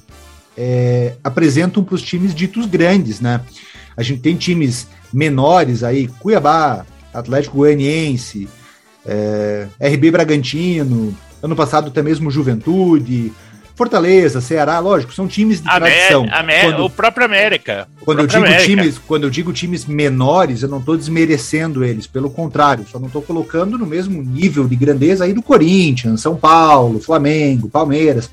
é, 0.56 1.14
apresentam 1.22 1.82
para 1.82 1.94
os 1.94 2.02
times 2.02 2.34
ditos 2.34 2.66
grandes, 2.66 3.20
né? 3.20 3.40
A 3.96 4.02
gente 4.02 4.20
tem 4.20 4.36
times 4.36 4.88
menores 5.12 5.82
aí, 5.82 6.08
Cuiabá, 6.08 6.84
Atlético 7.12 7.58
Goianiense, 7.58 8.48
é, 9.06 9.68
RB 9.80 10.10
Bragantino, 10.10 11.16
ano 11.42 11.54
passado 11.54 11.88
até 11.88 12.02
mesmo 12.02 12.30
Juventude, 12.30 13.32
Fortaleza, 13.74 14.40
Ceará, 14.40 14.78
lógico, 14.78 15.12
são 15.12 15.26
times 15.26 15.60
de 15.60 15.68
tradição. 15.68 16.26
quando, 16.70 16.84
o 16.84 16.90
próprio 16.90 17.24
América. 17.24 17.88
O 18.00 18.04
quando, 18.04 18.18
próprio 18.18 18.38
eu 18.38 18.42
digo 18.42 18.46
América. 18.46 18.82
times, 18.82 18.98
quando 18.98 19.24
eu 19.24 19.30
digo 19.30 19.52
times 19.52 19.84
menores, 19.84 20.62
eu 20.62 20.68
não 20.68 20.78
estou 20.78 20.96
desmerecendo 20.96 21.84
eles, 21.84 22.06
pelo 22.06 22.30
contrário, 22.30 22.86
só 22.88 23.00
não 23.00 23.08
estou 23.08 23.20
colocando 23.20 23.76
no 23.76 23.84
mesmo 23.84 24.22
nível 24.22 24.68
de 24.68 24.76
grandeza 24.76 25.24
aí 25.24 25.32
do 25.32 25.42
Corinthians, 25.42 26.20
São 26.20 26.36
Paulo, 26.36 27.00
Flamengo, 27.00 27.68
Palmeiras. 27.68 28.30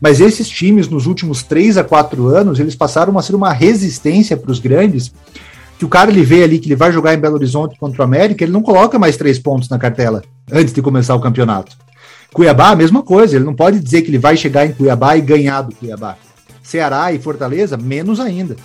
Mas 0.00 0.20
esses 0.20 0.48
times, 0.48 0.88
nos 0.88 1.06
últimos 1.06 1.42
três 1.42 1.78
a 1.78 1.84
quatro 1.84 2.26
anos, 2.26 2.58
eles 2.58 2.74
passaram 2.74 3.16
a 3.16 3.22
ser 3.22 3.36
uma 3.36 3.52
resistência 3.52 4.36
para 4.36 4.50
os 4.50 4.58
grandes, 4.58 5.12
que 5.78 5.84
o 5.84 5.88
cara 5.88 6.10
ele 6.10 6.22
vê 6.22 6.42
ali 6.42 6.58
que 6.58 6.66
ele 6.66 6.76
vai 6.76 6.90
jogar 6.90 7.14
em 7.14 7.18
Belo 7.18 7.36
Horizonte 7.36 7.78
contra 7.78 8.02
o 8.02 8.04
América, 8.04 8.42
ele 8.42 8.52
não 8.52 8.60
coloca 8.60 8.98
mais 8.98 9.16
três 9.16 9.38
pontos 9.38 9.68
na 9.68 9.78
cartela 9.78 10.22
antes 10.50 10.74
de 10.74 10.82
começar 10.82 11.14
o 11.14 11.20
campeonato. 11.20 11.76
Cuiabá, 12.32 12.70
a 12.70 12.76
mesma 12.76 13.02
coisa, 13.02 13.36
ele 13.36 13.44
não 13.44 13.54
pode 13.54 13.80
dizer 13.80 14.02
que 14.02 14.08
ele 14.08 14.18
vai 14.18 14.36
chegar 14.36 14.64
em 14.64 14.72
Cuiabá 14.72 15.16
e 15.16 15.20
ganhar 15.20 15.62
do 15.62 15.74
Cuiabá. 15.74 16.16
Ceará 16.62 17.12
e 17.12 17.18
Fortaleza, 17.18 17.76
menos 17.76 18.20
ainda. 18.20 18.56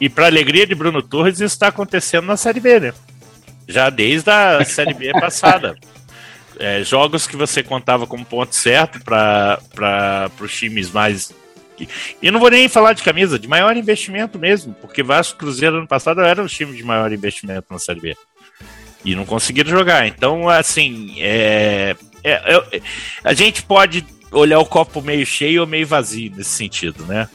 E 0.00 0.08
para 0.08 0.26
alegria 0.26 0.66
de 0.66 0.74
Bruno 0.74 1.02
Torres, 1.02 1.36
isso 1.36 1.44
está 1.44 1.68
acontecendo 1.68 2.26
na 2.26 2.36
Série 2.36 2.60
B, 2.60 2.78
né? 2.78 2.94
Já 3.66 3.90
desde 3.90 4.30
a 4.30 4.62
Série 4.64 4.94
B 4.94 5.12
passada. 5.12 5.76
É, 6.58 6.82
jogos 6.82 7.26
que 7.26 7.36
você 7.36 7.62
contava 7.62 8.06
como 8.06 8.24
ponto 8.24 8.54
certo 8.54 9.00
para 9.04 10.30
os 10.40 10.56
times 10.56 10.90
mais. 10.90 11.32
E 12.20 12.30
não 12.30 12.40
vou 12.40 12.50
nem 12.50 12.68
falar 12.68 12.92
de 12.92 13.02
camisa, 13.02 13.38
de 13.38 13.46
maior 13.46 13.76
investimento 13.76 14.38
mesmo, 14.38 14.74
porque 14.80 15.02
Vasco 15.02 15.38
Cruzeiro 15.38 15.76
ano 15.76 15.86
passado 15.86 16.20
eram 16.20 16.44
os 16.44 16.52
times 16.52 16.76
de 16.76 16.82
maior 16.82 17.12
investimento 17.12 17.66
na 17.70 17.78
Série 17.78 18.00
B. 18.00 18.16
E 19.04 19.14
não 19.14 19.24
conseguiram 19.24 19.70
jogar. 19.70 20.06
Então, 20.06 20.48
assim, 20.48 21.14
é, 21.20 21.96
é, 22.24 22.32
é, 22.32 22.82
a 23.24 23.32
gente 23.32 23.62
pode 23.62 24.04
olhar 24.30 24.58
o 24.58 24.66
copo 24.66 25.00
meio 25.00 25.24
cheio 25.24 25.62
ou 25.62 25.66
meio 25.66 25.86
vazio 25.86 26.32
nesse 26.36 26.50
sentido, 26.50 27.04
né? 27.06 27.28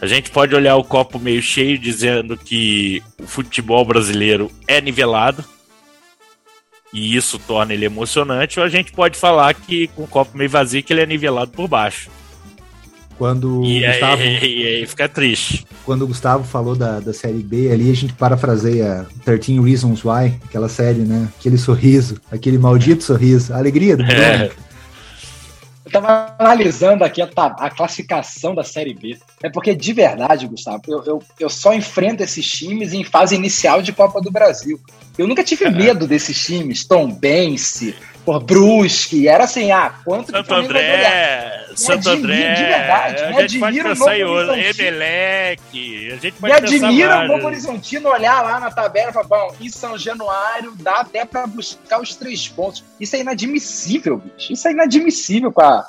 A 0.00 0.06
gente 0.06 0.30
pode 0.30 0.54
olhar 0.54 0.76
o 0.76 0.84
copo 0.84 1.18
meio 1.18 1.40
cheio 1.40 1.78
dizendo 1.78 2.36
que 2.36 3.02
o 3.18 3.26
futebol 3.26 3.84
brasileiro 3.84 4.50
é 4.66 4.80
nivelado 4.80 5.44
e 6.92 7.16
isso 7.16 7.38
torna 7.40 7.74
ele 7.74 7.84
emocionante, 7.84 8.60
ou 8.60 8.64
a 8.64 8.68
gente 8.68 8.92
pode 8.92 9.18
falar 9.18 9.52
que 9.52 9.88
com 9.88 10.04
o 10.04 10.08
copo 10.08 10.36
meio 10.36 10.48
vazio 10.48 10.82
que 10.82 10.92
ele 10.92 11.02
é 11.02 11.06
nivelado 11.06 11.50
por 11.50 11.66
baixo. 11.66 12.08
Quando 13.16 13.64
e, 13.64 13.86
Gustavo, 13.86 14.22
aí, 14.22 14.38
e 14.42 14.66
aí 14.66 14.86
fica 14.86 15.08
triste. 15.08 15.64
Quando 15.84 16.02
o 16.02 16.06
Gustavo 16.06 16.44
falou 16.44 16.74
da, 16.74 17.00
da 17.00 17.12
série 17.12 17.42
B 17.42 17.70
ali, 17.70 17.90
a 17.90 17.94
gente 17.94 18.12
parafraseia 18.12 19.06
13 19.24 19.60
Reasons 19.60 20.04
Why, 20.04 20.34
aquela 20.44 20.68
série, 20.68 21.00
né? 21.00 21.28
Aquele 21.38 21.58
sorriso, 21.58 22.20
aquele 22.30 22.58
maldito 22.58 23.04
sorriso, 23.04 23.52
a 23.52 23.58
alegria 23.58 23.96
do 23.96 24.04
é. 24.04 24.50
Eu 25.84 25.90
tava 25.90 26.34
analisando 26.38 27.04
aqui 27.04 27.20
a, 27.20 27.28
a, 27.36 27.70
classificação 27.70 28.54
da 28.54 28.64
Série 28.64 28.94
B. 28.94 29.18
É 29.42 29.50
porque, 29.50 29.74
de 29.74 29.92
verdade, 29.92 30.46
Gustavo, 30.46 30.82
eu, 30.88 31.04
eu, 31.04 31.22
eu 31.38 31.50
só 31.50 31.74
enfrento 31.74 32.22
esses 32.22 32.46
times 32.46 32.94
em 32.94 33.04
fase 33.04 33.34
inicial 33.34 33.82
de 33.82 33.92
Copa 33.92 34.18
do 34.18 34.30
Brasil. 34.30 34.80
Eu 35.18 35.28
nunca 35.28 35.44
tive 35.44 35.68
medo 35.68 36.06
desses 36.06 36.42
times. 36.42 36.86
Tom 36.86 37.12
Bense, 37.12 37.94
por 38.24 38.42
Brusque, 38.42 39.28
era 39.28 39.44
assim, 39.44 39.70
ah, 39.70 39.94
quanto 40.04 40.30
Santo 40.30 40.48
que 40.48 40.54
André, 40.54 41.66
Santo 41.76 42.08
André, 42.08 42.54
de 42.54 42.62
verdade, 42.62 43.22
a 43.22 43.46
gente 43.46 43.58
pode 43.58 43.82
pensar 43.82 44.18
em 44.18 44.24
outro, 44.24 44.54
Emelec, 44.54 45.60
a 46.12 46.16
gente 46.16 46.32
pode 46.32 46.52
me 46.52 46.52
admira 46.52 47.24
o 47.24 47.28
Novo 47.28 47.46
Horizontino 47.46 48.08
olhar 48.08 48.42
lá 48.42 48.58
na 48.58 48.70
tabela 48.70 49.10
e 49.10 49.12
falar, 49.12 49.26
bom, 49.26 49.54
em 49.60 49.68
São 49.68 49.98
Januário 49.98 50.72
dá 50.80 51.00
até 51.00 51.24
para 51.24 51.46
buscar 51.46 52.00
os 52.00 52.14
três 52.14 52.48
pontos. 52.48 52.82
Isso 52.98 53.14
é 53.16 53.20
inadmissível, 53.20 54.16
bicho, 54.16 54.52
isso 54.52 54.66
é 54.66 54.70
inadmissível 54.72 55.52
com 55.52 55.60
a, 55.60 55.86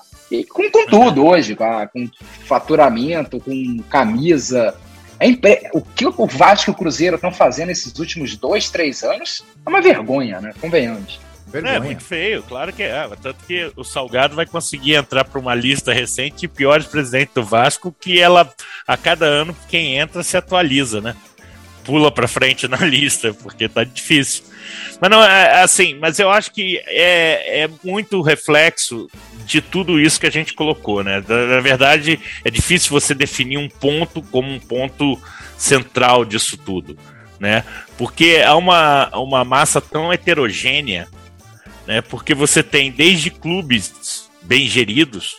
com, 0.50 0.70
com 0.70 0.86
tudo 0.88 1.26
hoje, 1.26 1.56
com, 1.56 1.64
a, 1.64 1.88
com 1.88 2.10
faturamento, 2.46 3.40
com 3.40 3.80
camisa, 3.90 4.76
é 5.20 5.28
impre... 5.28 5.70
O 5.74 5.82
que 5.82 6.06
o 6.06 6.28
Vasco 6.28 6.70
e 6.70 6.74
o 6.74 6.76
Cruzeiro 6.76 7.16
estão 7.16 7.32
fazendo 7.32 7.70
esses 7.70 7.98
últimos 7.98 8.36
dois, 8.36 8.70
três 8.70 9.04
anos 9.04 9.44
é 9.66 9.70
uma 9.70 9.82
vergonha, 9.82 10.42
né? 10.42 10.54
Convenhamos. 10.60 11.20
É 11.64 11.80
muito 11.80 12.04
feio, 12.04 12.44
claro 12.44 12.74
que 12.74 12.84
é. 12.84 13.08
Tanto 13.22 13.46
que 13.46 13.72
o 13.76 13.84
Salgado 13.84 14.36
vai 14.36 14.46
conseguir 14.46 14.96
entrar 14.96 15.24
para 15.24 15.40
uma 15.40 15.56
lista 15.56 15.94
recente 15.94 16.42
de 16.42 16.48
piores 16.48 16.86
presidentes 16.86 17.34
do 17.34 17.44
Vasco, 17.44 17.96
que 18.00 18.20
ela, 18.20 18.52
a 18.88 18.98
cada 18.98 19.26
ano, 19.26 19.56
quem 19.70 19.98
entra 19.98 20.24
se 20.24 20.36
atualiza, 20.36 21.02
né? 21.02 21.16
Pula 21.84 22.12
para 22.12 22.28
frente 22.28 22.68
na 22.70 22.78
lista, 22.78 23.34
porque 23.34 23.70
tá 23.70 23.84
difícil. 23.84 24.44
Mas 25.00 25.10
não, 25.10 25.24
é, 25.24 25.62
assim, 25.62 25.96
mas 25.96 26.20
eu 26.20 26.30
acho 26.30 26.52
que 26.52 26.82
é, 26.88 27.64
é 27.64 27.70
muito 27.84 28.22
reflexo 28.22 29.08
de 29.46 29.62
tudo 29.62 30.00
isso 30.00 30.20
que 30.20 30.26
a 30.26 30.32
gente 30.32 30.54
colocou, 30.54 31.04
né? 31.04 31.24
Na 31.28 31.62
verdade, 31.62 32.20
é 32.44 32.50
difícil 32.50 32.90
você 32.90 33.14
definir 33.14 33.58
um 33.58 33.70
ponto 33.70 34.22
como 34.24 34.52
um 34.52 34.60
ponto 34.60 35.20
central 35.58 36.26
disso 36.26 36.58
tudo, 36.58 36.98
né? 37.40 37.64
Porque 37.98 38.42
há 38.46 38.56
uma, 38.56 39.10
uma 39.16 39.46
massa 39.46 39.80
tão 39.80 40.12
heterogênea 40.12 41.08
né? 41.88 42.02
Porque 42.02 42.34
você 42.34 42.62
tem 42.64 42.92
desde 42.92 43.30
clubes 43.30 44.30
bem 44.42 44.68
geridos, 44.68 45.36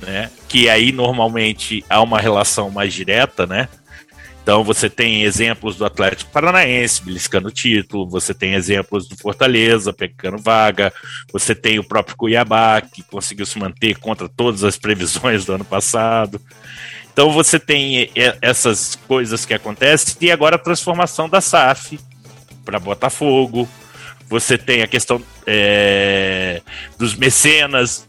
né? 0.00 0.30
Que 0.48 0.68
aí 0.68 0.92
normalmente 0.92 1.84
há 1.88 2.00
uma 2.02 2.20
relação 2.20 2.70
mais 2.70 2.92
direta, 2.92 3.46
né? 3.46 3.68
Então 4.42 4.64
você 4.64 4.88
tem 4.88 5.22
exemplos 5.22 5.76
do 5.76 5.84
Atlético 5.84 6.32
Paranaense 6.32 7.04
beliscando 7.04 7.48
o 7.48 7.52
título, 7.52 8.08
você 8.08 8.32
tem 8.32 8.54
exemplos 8.54 9.06
do 9.06 9.16
Fortaleza 9.16 9.92
pegando 9.92 10.38
vaga, 10.38 10.92
você 11.32 11.54
tem 11.54 11.78
o 11.78 11.84
próprio 11.84 12.16
Cuiabá 12.16 12.80
que 12.80 13.02
conseguiu 13.02 13.44
se 13.44 13.58
manter 13.58 13.98
contra 13.98 14.28
todas 14.28 14.64
as 14.64 14.76
previsões 14.78 15.44
do 15.44 15.52
ano 15.52 15.64
passado. 15.64 16.40
Então 17.12 17.30
você 17.32 17.60
tem 17.60 18.10
essas 18.40 18.96
coisas 19.06 19.44
que 19.44 19.52
acontecem 19.52 20.16
e 20.20 20.30
agora 20.32 20.56
a 20.56 20.58
transformação 20.58 21.28
da 21.28 21.40
SAF 21.40 22.00
para 22.64 22.80
Botafogo, 22.80 23.68
você 24.30 24.56
tem 24.56 24.80
a 24.80 24.86
questão 24.86 25.20
é, 25.44 26.62
dos 26.96 27.16
mecenas, 27.16 28.06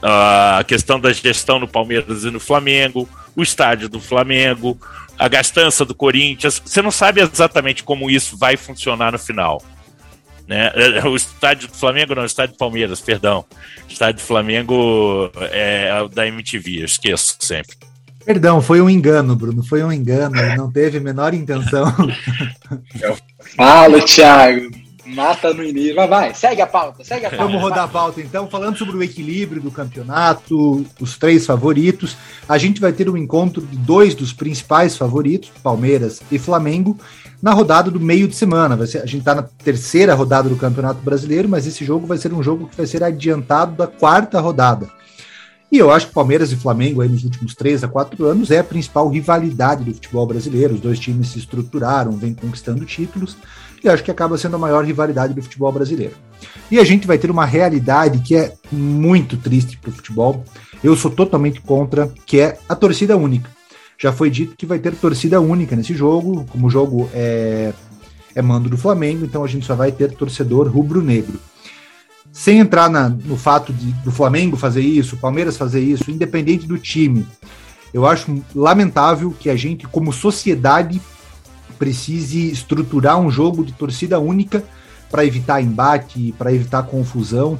a 0.00 0.62
questão 0.66 1.00
da 1.00 1.12
gestão 1.12 1.58
no 1.58 1.66
Palmeiras 1.66 2.22
e 2.22 2.30
no 2.30 2.38
Flamengo, 2.38 3.08
o 3.34 3.42
estádio 3.42 3.88
do 3.88 4.00
Flamengo, 4.00 4.78
a 5.18 5.26
gastança 5.26 5.84
do 5.84 5.96
Corinthians. 5.96 6.62
Você 6.64 6.80
não 6.80 6.92
sabe 6.92 7.20
exatamente 7.20 7.82
como 7.82 8.08
isso 8.08 8.38
vai 8.38 8.56
funcionar 8.56 9.10
no 9.10 9.18
final. 9.18 9.60
Né? 10.46 10.70
O 11.04 11.16
estádio 11.16 11.66
do 11.66 11.74
Flamengo, 11.74 12.14
não, 12.14 12.22
o 12.22 12.26
estádio 12.26 12.54
do 12.54 12.58
Palmeiras, 12.58 13.00
perdão. 13.00 13.44
O 13.88 13.92
estádio 13.92 14.22
do 14.22 14.26
Flamengo 14.26 15.28
é 15.50 15.90
da 16.14 16.24
MTV, 16.24 16.82
eu 16.82 16.84
esqueço 16.84 17.36
sempre. 17.40 17.76
Perdão, 18.24 18.62
foi 18.62 18.80
um 18.80 18.88
engano, 18.88 19.34
Bruno. 19.34 19.64
Foi 19.64 19.82
um 19.82 19.90
engano, 19.90 20.36
não 20.56 20.70
teve 20.70 20.98
a 20.98 21.00
menor 21.00 21.34
intenção. 21.34 21.92
Fala, 23.56 24.00
Thiago. 24.02 24.81
Mata 25.14 25.52
no 25.52 25.62
início. 25.62 25.94
Vai, 25.94 26.08
vai, 26.08 26.34
segue 26.34 26.60
a 26.60 26.66
pauta, 26.66 27.04
segue 27.04 27.26
a 27.26 27.30
pauta. 27.30 27.44
Vamos 27.44 27.60
rodar 27.60 27.84
a 27.84 27.88
pauta 27.88 28.20
então, 28.20 28.48
falando 28.48 28.76
sobre 28.76 28.96
o 28.96 29.02
equilíbrio 29.02 29.60
do 29.60 29.70
campeonato, 29.70 30.84
os 31.00 31.16
três 31.18 31.46
favoritos. 31.46 32.16
A 32.48 32.58
gente 32.58 32.80
vai 32.80 32.92
ter 32.92 33.08
um 33.08 33.16
encontro 33.16 33.62
de 33.62 33.76
dois 33.76 34.14
dos 34.14 34.32
principais 34.32 34.96
favoritos, 34.96 35.50
Palmeiras 35.62 36.20
e 36.30 36.38
Flamengo, 36.38 36.98
na 37.40 37.52
rodada 37.52 37.90
do 37.90 38.00
meio 38.00 38.28
de 38.28 38.36
semana. 38.36 38.76
Vai 38.76 38.86
ser, 38.86 38.98
a 38.98 39.06
gente 39.06 39.20
está 39.20 39.34
na 39.34 39.42
terceira 39.42 40.14
rodada 40.14 40.48
do 40.48 40.56
Campeonato 40.56 41.00
Brasileiro, 41.02 41.48
mas 41.48 41.66
esse 41.66 41.84
jogo 41.84 42.06
vai 42.06 42.18
ser 42.18 42.32
um 42.32 42.42
jogo 42.42 42.68
que 42.68 42.76
vai 42.76 42.86
ser 42.86 43.02
adiantado 43.02 43.76
da 43.76 43.86
quarta 43.86 44.40
rodada. 44.40 44.88
E 45.72 45.78
eu 45.78 45.90
acho 45.90 46.08
que 46.08 46.12
Palmeiras 46.12 46.52
e 46.52 46.56
Flamengo, 46.56 47.00
aí, 47.00 47.08
nos 47.08 47.24
últimos 47.24 47.54
três 47.54 47.82
a 47.82 47.88
quatro 47.88 48.26
anos, 48.26 48.50
é 48.50 48.58
a 48.58 48.64
principal 48.64 49.08
rivalidade 49.08 49.82
do 49.82 49.94
futebol 49.94 50.26
brasileiro. 50.26 50.74
Os 50.74 50.80
dois 50.80 50.98
times 50.98 51.28
se 51.28 51.38
estruturaram, 51.38 52.12
vêm 52.12 52.34
conquistando 52.34 52.84
títulos 52.84 53.38
e 53.82 53.88
acho 53.88 54.04
que 54.04 54.10
acaba 54.10 54.36
sendo 54.36 54.56
a 54.56 54.58
maior 54.58 54.84
rivalidade 54.84 55.32
do 55.32 55.42
futebol 55.42 55.72
brasileiro. 55.72 56.14
E 56.70 56.78
a 56.78 56.84
gente 56.84 57.06
vai 57.06 57.16
ter 57.16 57.30
uma 57.30 57.46
realidade 57.46 58.18
que 58.18 58.36
é 58.36 58.52
muito 58.70 59.38
triste 59.38 59.78
para 59.78 59.88
o 59.88 59.94
futebol. 59.94 60.44
Eu 60.84 60.94
sou 60.94 61.10
totalmente 61.10 61.62
contra, 61.62 62.12
que 62.26 62.38
é 62.38 62.58
a 62.68 62.74
torcida 62.74 63.16
única. 63.16 63.50
Já 63.98 64.12
foi 64.12 64.28
dito 64.28 64.54
que 64.54 64.66
vai 64.66 64.78
ter 64.78 64.94
torcida 64.94 65.40
única 65.40 65.74
nesse 65.74 65.94
jogo, 65.94 66.44
como 66.50 66.66
o 66.66 66.70
jogo 66.70 67.08
é, 67.14 67.72
é 68.34 68.42
mando 68.42 68.68
do 68.68 68.76
Flamengo, 68.76 69.24
então 69.24 69.42
a 69.42 69.48
gente 69.48 69.64
só 69.64 69.74
vai 69.74 69.90
ter 69.90 70.12
torcedor 70.12 70.68
rubro-negro. 70.68 71.40
Sem 72.32 72.58
entrar 72.58 72.88
na, 72.88 73.08
no 73.08 73.36
fato 73.36 73.72
de, 73.72 73.92
do 74.02 74.10
Flamengo 74.10 74.56
fazer 74.56 74.80
isso, 74.80 75.16
Palmeiras 75.18 75.56
fazer 75.56 75.80
isso, 75.80 76.10
independente 76.10 76.66
do 76.66 76.78
time, 76.78 77.26
eu 77.92 78.06
acho 78.06 78.42
lamentável 78.54 79.30
que 79.38 79.50
a 79.50 79.56
gente, 79.56 79.86
como 79.86 80.12
sociedade, 80.12 81.00
precise 81.78 82.50
estruturar 82.50 83.18
um 83.18 83.30
jogo 83.30 83.64
de 83.64 83.72
torcida 83.72 84.18
única 84.18 84.64
para 85.10 85.26
evitar 85.26 85.60
embate, 85.60 86.34
para 86.38 86.52
evitar 86.52 86.84
confusão. 86.84 87.58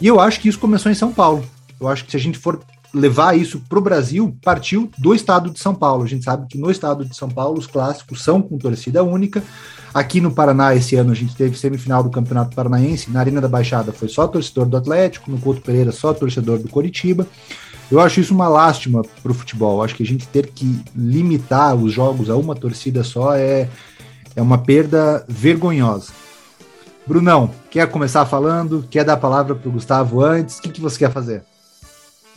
E 0.00 0.06
eu 0.06 0.18
acho 0.18 0.40
que 0.40 0.48
isso 0.48 0.58
começou 0.58 0.90
em 0.90 0.94
São 0.94 1.12
Paulo. 1.12 1.44
Eu 1.78 1.86
acho 1.86 2.04
que 2.04 2.10
se 2.10 2.16
a 2.16 2.20
gente 2.20 2.38
for 2.38 2.60
levar 2.94 3.36
isso 3.36 3.60
para 3.68 3.78
o 3.78 3.82
Brasil 3.82 4.36
partiu 4.42 4.90
do 4.96 5.14
estado 5.14 5.50
de 5.50 5.58
São 5.58 5.74
Paulo. 5.74 6.04
A 6.04 6.06
gente 6.06 6.24
sabe 6.24 6.46
que 6.48 6.56
no 6.56 6.70
estado 6.70 7.04
de 7.04 7.14
São 7.14 7.28
Paulo 7.28 7.58
os 7.58 7.66
clássicos 7.66 8.22
são 8.22 8.40
com 8.40 8.56
torcida 8.56 9.02
única. 9.02 9.42
Aqui 9.92 10.20
no 10.20 10.30
Paraná, 10.30 10.74
esse 10.74 10.96
ano, 10.96 11.12
a 11.12 11.14
gente 11.14 11.34
teve 11.34 11.56
semifinal 11.56 12.02
do 12.02 12.10
Campeonato 12.10 12.54
Paranaense. 12.54 13.10
Na 13.10 13.20
Arena 13.20 13.40
da 13.40 13.48
Baixada 13.48 13.92
foi 13.92 14.08
só 14.08 14.26
torcedor 14.26 14.66
do 14.66 14.76
Atlético, 14.76 15.30
no 15.30 15.38
Couto 15.38 15.60
Pereira 15.60 15.92
só 15.92 16.12
torcedor 16.12 16.58
do 16.58 16.68
Coritiba. 16.68 17.26
Eu 17.90 18.00
acho 18.00 18.20
isso 18.20 18.34
uma 18.34 18.48
lástima 18.48 19.02
para 19.22 19.32
o 19.32 19.34
futebol. 19.34 19.82
Acho 19.82 19.94
que 19.94 20.02
a 20.02 20.06
gente 20.06 20.26
ter 20.28 20.48
que 20.48 20.82
limitar 20.94 21.74
os 21.74 21.92
jogos 21.92 22.28
a 22.28 22.36
uma 22.36 22.54
torcida 22.54 23.02
só 23.02 23.34
é, 23.34 23.68
é 24.36 24.42
uma 24.42 24.58
perda 24.58 25.24
vergonhosa. 25.26 26.12
Brunão, 27.06 27.50
quer 27.70 27.88
começar 27.88 28.26
falando? 28.26 28.86
Quer 28.90 29.04
dar 29.04 29.14
a 29.14 29.16
palavra 29.16 29.54
para 29.54 29.68
o 29.68 29.72
Gustavo 29.72 30.22
antes? 30.22 30.58
O 30.58 30.62
que, 30.62 30.68
que 30.68 30.80
você 30.80 30.98
quer 30.98 31.10
fazer? 31.10 31.42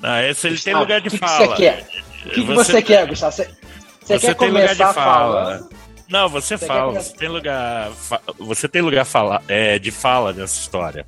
Ah, 0.02 0.24
esse 0.24 0.48
ele 0.48 0.58
tem 0.58 0.74
lugar 0.74 1.02
de 1.02 1.10
que 1.10 1.18
fala. 1.18 1.38
Que 1.38 1.48
você 1.48 1.56
quer? 1.56 1.88
O 2.26 2.30
que, 2.30 2.46
que 2.46 2.54
você, 2.54 2.82
quer, 2.82 3.08
Gustavo? 3.08 3.34
Você, 3.34 3.44
você, 3.44 4.20
você 4.20 4.28
quer 4.28 4.36
tem 4.36 4.48
lugar 4.48 4.70
de 4.70 4.78
começar 4.78 4.94
fala. 4.94 5.68
Não, 6.12 6.28
você, 6.28 6.58
Você 6.58 6.66
fala. 6.66 7.02
Você 7.02 7.16
tem 7.16 7.30
lugar, 7.30 7.92
você 8.38 8.68
tem 8.68 8.82
lugar 8.82 9.06
fala, 9.06 9.42
é, 9.48 9.80
de 9.80 9.92
fala 9.92 10.34
nessa 10.34 10.60
história. 10.60 11.06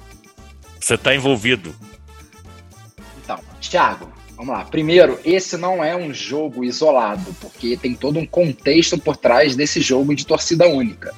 Você 0.79 0.93
está 0.93 1.13
envolvido. 1.13 1.75
Então, 3.22 3.38
Thiago, 3.60 4.10
vamos 4.38 4.53
lá. 4.53 4.63
Primeiro, 4.63 5.19
esse 5.25 5.57
não 5.57 5.83
é 5.83 5.93
um 5.93 6.13
jogo 6.13 6.63
isolado, 6.63 7.36
porque 7.41 7.75
tem 7.75 7.93
todo 7.93 8.17
um 8.17 8.25
contexto 8.25 8.98
por 8.98 9.17
trás 9.17 9.57
desse 9.57 9.81
jogo 9.81 10.15
de 10.15 10.25
torcida 10.25 10.69
única. 10.69 11.13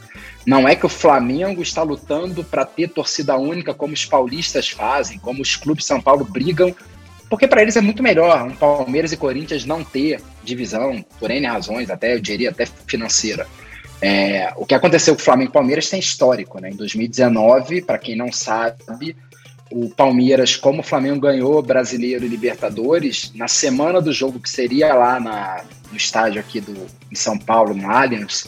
Não 0.47 0.67
é 0.67 0.75
que 0.75 0.85
o 0.85 0.89
Flamengo 0.89 1.61
está 1.61 1.83
lutando 1.83 2.43
para 2.43 2.65
ter 2.65 2.89
torcida 2.89 3.37
única 3.37 3.71
como 3.71 3.93
os 3.93 4.05
paulistas 4.05 4.67
fazem, 4.67 5.19
como 5.19 5.43
os 5.43 5.55
clubes 5.55 5.83
de 5.83 5.87
São 5.87 6.01
Paulo 6.01 6.25
brigam, 6.25 6.75
porque 7.29 7.47
para 7.47 7.61
eles 7.61 7.75
é 7.75 7.81
muito 7.81 8.01
melhor 8.01 8.43
um 8.43 8.55
Palmeiras 8.55 9.11
e 9.11 9.17
Corinthians 9.17 9.65
não 9.65 9.83
ter 9.83 10.21
divisão, 10.43 11.03
por 11.19 11.29
N 11.29 11.45
razões, 11.45 11.89
até 11.89 12.13
eu 12.13 12.19
diria 12.19 12.49
até 12.49 12.65
financeira. 12.87 13.47
É, 14.01 14.53
o 14.57 14.65
que 14.65 14.75
aconteceu 14.75 15.15
com 15.15 15.21
o 15.21 15.23
Flamengo 15.23 15.49
e 15.49 15.53
Palmeiras 15.53 15.89
tem 15.89 15.99
histórico, 15.99 16.59
né? 16.59 16.69
Em 16.69 16.75
2019, 16.75 17.81
para 17.81 17.97
quem 17.97 18.15
não 18.15 18.31
sabe, 18.31 19.15
o 19.71 19.89
Palmeiras, 19.89 20.55
como 20.55 20.81
o 20.81 20.83
Flamengo 20.83 21.21
ganhou 21.21 21.61
Brasileiro 21.61 22.25
e 22.25 22.27
Libertadores, 22.27 23.31
na 23.33 23.47
semana 23.47 24.01
do 24.01 24.13
jogo 24.13 24.39
que 24.39 24.49
seria 24.49 24.93
lá 24.93 25.19
na, 25.19 25.63
no 25.91 25.97
estádio 25.97 26.39
aqui 26.39 26.61
do, 26.61 26.75
em 27.11 27.15
São 27.15 27.37
Paulo, 27.37 27.73
no 27.73 27.89
Allianz, 27.89 28.47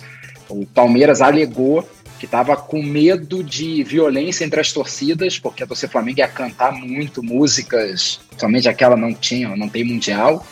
o 0.50 0.66
Palmeiras 0.66 1.22
alegou 1.22 1.88
que 2.20 2.26
estava 2.26 2.56
com 2.56 2.82
medo 2.82 3.44
de 3.44 3.84
violência 3.84 4.44
entre 4.44 4.60
as 4.60 4.72
torcidas, 4.72 5.38
porque 5.38 5.64
a 5.64 5.68
torcida 5.68 5.92
Flamengo 5.92 6.20
ia 6.20 6.28
cantar 6.28 6.72
muito 6.72 7.22
músicas, 7.22 8.20
somente 8.38 8.68
aquela 8.68 8.96
não 8.96 9.14
tinha, 9.14 9.56
não 9.56 9.70
tem 9.70 9.84
mundial, 9.84 10.46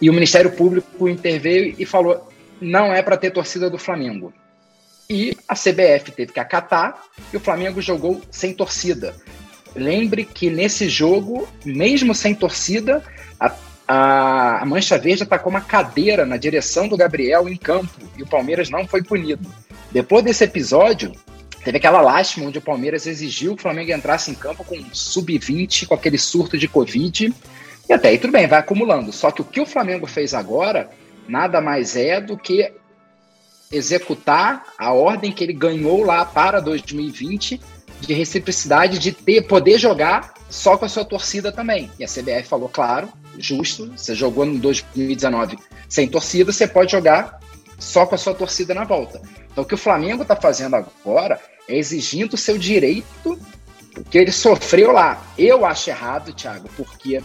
e 0.00 0.08
o 0.08 0.12
Ministério 0.12 0.50
Público 0.50 1.08
interveio 1.08 1.74
e 1.78 1.84
falou: 1.84 2.31
não 2.62 2.92
é 2.92 3.02
para 3.02 3.16
ter 3.16 3.30
torcida 3.30 3.68
do 3.68 3.76
Flamengo. 3.76 4.32
E 5.10 5.36
a 5.48 5.54
CBF 5.54 6.12
teve 6.12 6.32
que 6.32 6.40
acatar 6.40 7.02
e 7.32 7.36
o 7.36 7.40
Flamengo 7.40 7.82
jogou 7.82 8.22
sem 8.30 8.54
torcida. 8.54 9.14
Lembre 9.74 10.24
que 10.24 10.48
nesse 10.48 10.88
jogo, 10.88 11.48
mesmo 11.64 12.14
sem 12.14 12.34
torcida, 12.34 13.02
a, 13.38 13.52
a, 13.88 14.64
Mancha 14.64 14.96
Verde 14.98 15.24
atacou 15.24 15.50
uma 15.50 15.60
cadeira 15.60 16.24
na 16.24 16.36
direção 16.36 16.88
do 16.88 16.96
Gabriel 16.96 17.48
em 17.48 17.56
campo 17.56 17.92
e 18.16 18.22
o 18.22 18.26
Palmeiras 18.26 18.70
não 18.70 18.86
foi 18.86 19.02
punido. 19.02 19.50
Depois 19.90 20.24
desse 20.24 20.44
episódio, 20.44 21.12
teve 21.64 21.78
aquela 21.78 22.00
lástima 22.00 22.46
onde 22.46 22.58
o 22.58 22.62
Palmeiras 22.62 23.06
exigiu 23.06 23.54
que 23.54 23.60
o 23.60 23.62
Flamengo 23.62 23.92
entrasse 23.92 24.30
em 24.30 24.34
campo 24.34 24.64
com 24.64 24.76
um 24.76 24.94
sub-20, 24.94 25.86
com 25.86 25.94
aquele 25.94 26.18
surto 26.18 26.56
de 26.56 26.68
Covid. 26.68 27.34
E 27.88 27.92
até 27.92 28.08
aí 28.08 28.18
tudo 28.18 28.32
bem, 28.32 28.46
vai 28.46 28.60
acumulando. 28.60 29.12
Só 29.12 29.30
que 29.30 29.42
o 29.42 29.44
que 29.44 29.60
o 29.60 29.66
Flamengo 29.66 30.06
fez 30.06 30.32
agora 30.32 30.88
nada 31.28 31.60
mais 31.60 31.96
é 31.96 32.20
do 32.20 32.36
que 32.36 32.72
executar 33.70 34.64
a 34.78 34.92
ordem 34.92 35.32
que 35.32 35.42
ele 35.42 35.52
ganhou 35.52 36.04
lá 36.04 36.24
para 36.24 36.60
2020 36.60 37.60
de 38.00 38.12
reciprocidade 38.12 38.98
de 38.98 39.12
ter 39.12 39.42
poder 39.42 39.78
jogar 39.78 40.34
só 40.50 40.76
com 40.76 40.84
a 40.84 40.88
sua 40.88 41.04
torcida 41.04 41.50
também. 41.50 41.90
E 41.98 42.04
a 42.04 42.08
CBF 42.08 42.44
falou, 42.44 42.68
claro, 42.68 43.08
justo, 43.38 43.90
você 43.96 44.14
jogou 44.14 44.44
no 44.44 44.58
2019 44.58 45.58
sem 45.88 46.06
torcida, 46.06 46.52
você 46.52 46.66
pode 46.66 46.92
jogar 46.92 47.40
só 47.78 48.04
com 48.04 48.14
a 48.14 48.18
sua 48.18 48.34
torcida 48.34 48.74
na 48.74 48.84
volta. 48.84 49.22
Então 49.50 49.64
o 49.64 49.66
que 49.66 49.74
o 49.74 49.78
Flamengo 49.78 50.22
está 50.22 50.36
fazendo 50.36 50.76
agora 50.76 51.40
é 51.68 51.76
exigindo 51.76 52.34
o 52.34 52.38
seu 52.38 52.58
direito 52.58 53.38
que 54.10 54.18
ele 54.18 54.32
sofreu 54.32 54.92
lá. 54.92 55.22
Eu 55.38 55.64
acho 55.64 55.90
errado, 55.90 56.32
Thiago, 56.32 56.68
porque 56.76 57.22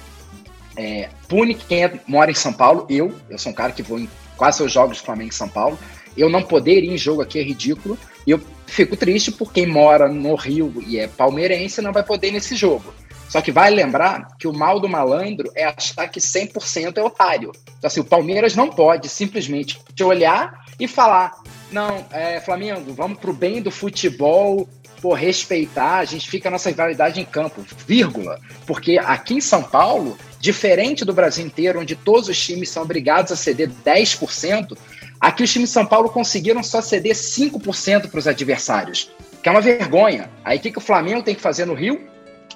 é, 0.77 1.09
pune 1.27 1.55
quem 1.55 1.83
é, 1.83 1.99
mora 2.07 2.31
em 2.31 2.35
São 2.35 2.53
Paulo. 2.53 2.85
Eu, 2.89 3.13
eu 3.29 3.37
sou 3.37 3.51
um 3.51 3.55
cara 3.55 3.71
que 3.71 3.81
vou 3.81 3.99
em 3.99 4.09
quase 4.37 4.63
os 4.63 4.71
jogos 4.71 4.99
do 4.99 5.03
Flamengo 5.03 5.29
em 5.29 5.35
São 5.35 5.49
Paulo. 5.49 5.77
Eu 6.15 6.29
não 6.29 6.43
poder 6.43 6.83
ir 6.83 6.93
em 6.93 6.97
jogo 6.97 7.21
aqui 7.21 7.39
é 7.39 7.43
ridículo. 7.43 7.97
E 8.25 8.31
eu 8.31 8.41
fico 8.65 8.95
triste 8.95 9.31
por 9.31 9.51
quem 9.51 9.65
mora 9.65 10.07
no 10.07 10.35
Rio 10.35 10.83
e 10.85 10.99
é 10.99 11.07
palmeirense 11.07 11.81
não 11.81 11.93
vai 11.93 12.03
poder 12.03 12.27
ir 12.27 12.31
nesse 12.31 12.55
jogo. 12.55 12.93
Só 13.29 13.41
que 13.41 13.51
vai 13.51 13.69
lembrar 13.69 14.29
que 14.39 14.47
o 14.47 14.53
mal 14.53 14.79
do 14.79 14.87
malandro 14.87 15.51
é 15.53 15.65
achar 15.65 16.07
que 16.07 16.19
100% 16.19 16.97
é 16.97 17.03
otário. 17.03 17.51
Então, 17.77 17.87
assim, 17.87 17.99
o 17.99 18.05
Palmeiras 18.05 18.55
não 18.55 18.69
pode 18.69 19.09
simplesmente 19.09 19.79
te 19.93 20.03
olhar 20.03 20.65
e 20.79 20.87
falar: 20.87 21.33
não, 21.71 22.05
é, 22.11 22.39
Flamengo, 22.39 22.93
vamos 22.93 23.19
pro 23.19 23.33
bem 23.33 23.61
do 23.61 23.69
futebol, 23.69 24.67
por 25.01 25.13
respeitar, 25.13 25.97
a 25.97 26.05
gente 26.05 26.29
fica 26.29 26.49
a 26.49 26.51
nossa 26.51 26.69
rivalidade 26.69 27.19
em 27.19 27.25
campo, 27.25 27.63
vírgula. 27.85 28.39
Porque 28.65 28.97
aqui 28.97 29.35
em 29.35 29.41
São 29.41 29.63
Paulo, 29.63 30.17
diferente 30.39 31.05
do 31.05 31.13
Brasil 31.13 31.45
inteiro, 31.45 31.79
onde 31.79 31.95
todos 31.95 32.29
os 32.29 32.39
times 32.39 32.69
são 32.69 32.83
obrigados 32.83 33.31
a 33.31 33.35
ceder 33.35 33.69
10%, 33.85 34.77
aqui 35.19 35.43
os 35.43 35.51
times 35.51 35.69
de 35.69 35.73
São 35.73 35.85
Paulo 35.85 36.09
conseguiram 36.09 36.63
só 36.63 36.81
ceder 36.81 37.13
5% 37.13 38.09
para 38.09 38.19
os 38.19 38.27
adversários, 38.27 39.11
que 39.41 39.49
é 39.49 39.51
uma 39.51 39.61
vergonha. 39.61 40.29
Aí 40.43 40.57
o 40.57 40.61
que, 40.61 40.71
que 40.71 40.77
o 40.77 40.81
Flamengo 40.81 41.23
tem 41.23 41.35
que 41.35 41.41
fazer 41.41 41.65
no 41.65 41.73
Rio? 41.73 42.07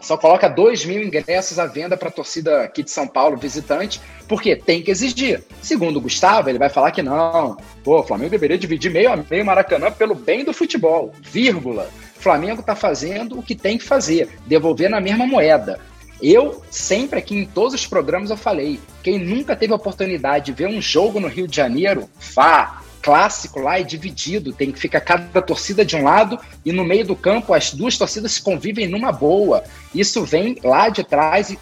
Só 0.01 0.17
coloca 0.17 0.49
2 0.49 0.83
mil 0.85 1.03
ingressos 1.03 1.59
à 1.59 1.67
venda 1.67 1.95
para 1.95 2.09
a 2.09 2.11
torcida 2.11 2.63
aqui 2.63 2.81
de 2.81 2.89
São 2.89 3.07
Paulo, 3.07 3.37
visitante, 3.37 4.01
porque 4.27 4.55
tem 4.55 4.81
que 4.81 4.89
exigir. 4.89 5.43
Segundo 5.61 5.97
o 5.97 6.01
Gustavo, 6.01 6.49
ele 6.49 6.57
vai 6.57 6.69
falar 6.69 6.89
que 6.91 7.03
não. 7.03 7.55
Pô, 7.83 7.99
o 7.99 8.03
Flamengo 8.03 8.31
deveria 8.31 8.57
dividir 8.57 8.91
meio 8.91 9.13
a 9.13 9.15
meio 9.15 9.45
Maracanã 9.45 9.91
pelo 9.91 10.15
bem 10.15 10.43
do 10.43 10.53
futebol, 10.53 11.13
vírgula. 11.21 11.87
Flamengo 12.21 12.61
está 12.61 12.75
fazendo 12.75 13.39
o 13.39 13.43
que 13.43 13.55
tem 13.55 13.77
que 13.77 13.83
fazer, 13.83 14.29
devolver 14.45 14.89
na 14.89 15.01
mesma 15.01 15.25
moeda. 15.25 15.79
Eu, 16.21 16.61
sempre 16.69 17.17
aqui 17.17 17.35
em 17.35 17.45
todos 17.45 17.73
os 17.73 17.87
programas, 17.87 18.29
eu 18.29 18.37
falei: 18.37 18.79
quem 19.01 19.17
nunca 19.17 19.55
teve 19.55 19.73
a 19.73 19.75
oportunidade 19.75 20.45
de 20.45 20.51
ver 20.51 20.67
um 20.67 20.81
jogo 20.81 21.19
no 21.19 21.27
Rio 21.27 21.47
de 21.47 21.55
Janeiro, 21.55 22.09
vá. 22.33 22.79
Clássico 23.01 23.59
lá 23.59 23.79
é 23.79 23.83
dividido, 23.83 24.53
tem 24.53 24.71
que 24.71 24.79
ficar 24.79 25.01
cada 25.01 25.41
torcida 25.41 25.83
de 25.83 25.95
um 25.95 26.03
lado 26.03 26.37
e 26.63 26.71
no 26.71 26.83
meio 26.83 27.03
do 27.03 27.15
campo 27.15 27.51
as 27.51 27.73
duas 27.73 27.97
torcidas 27.97 28.33
se 28.33 28.43
convivem 28.43 28.87
numa 28.87 29.11
boa. 29.11 29.63
Isso 29.91 30.23
vem 30.23 30.55
lá 30.63 30.87
de 30.87 31.03
trás 31.03 31.49
e 31.49 31.57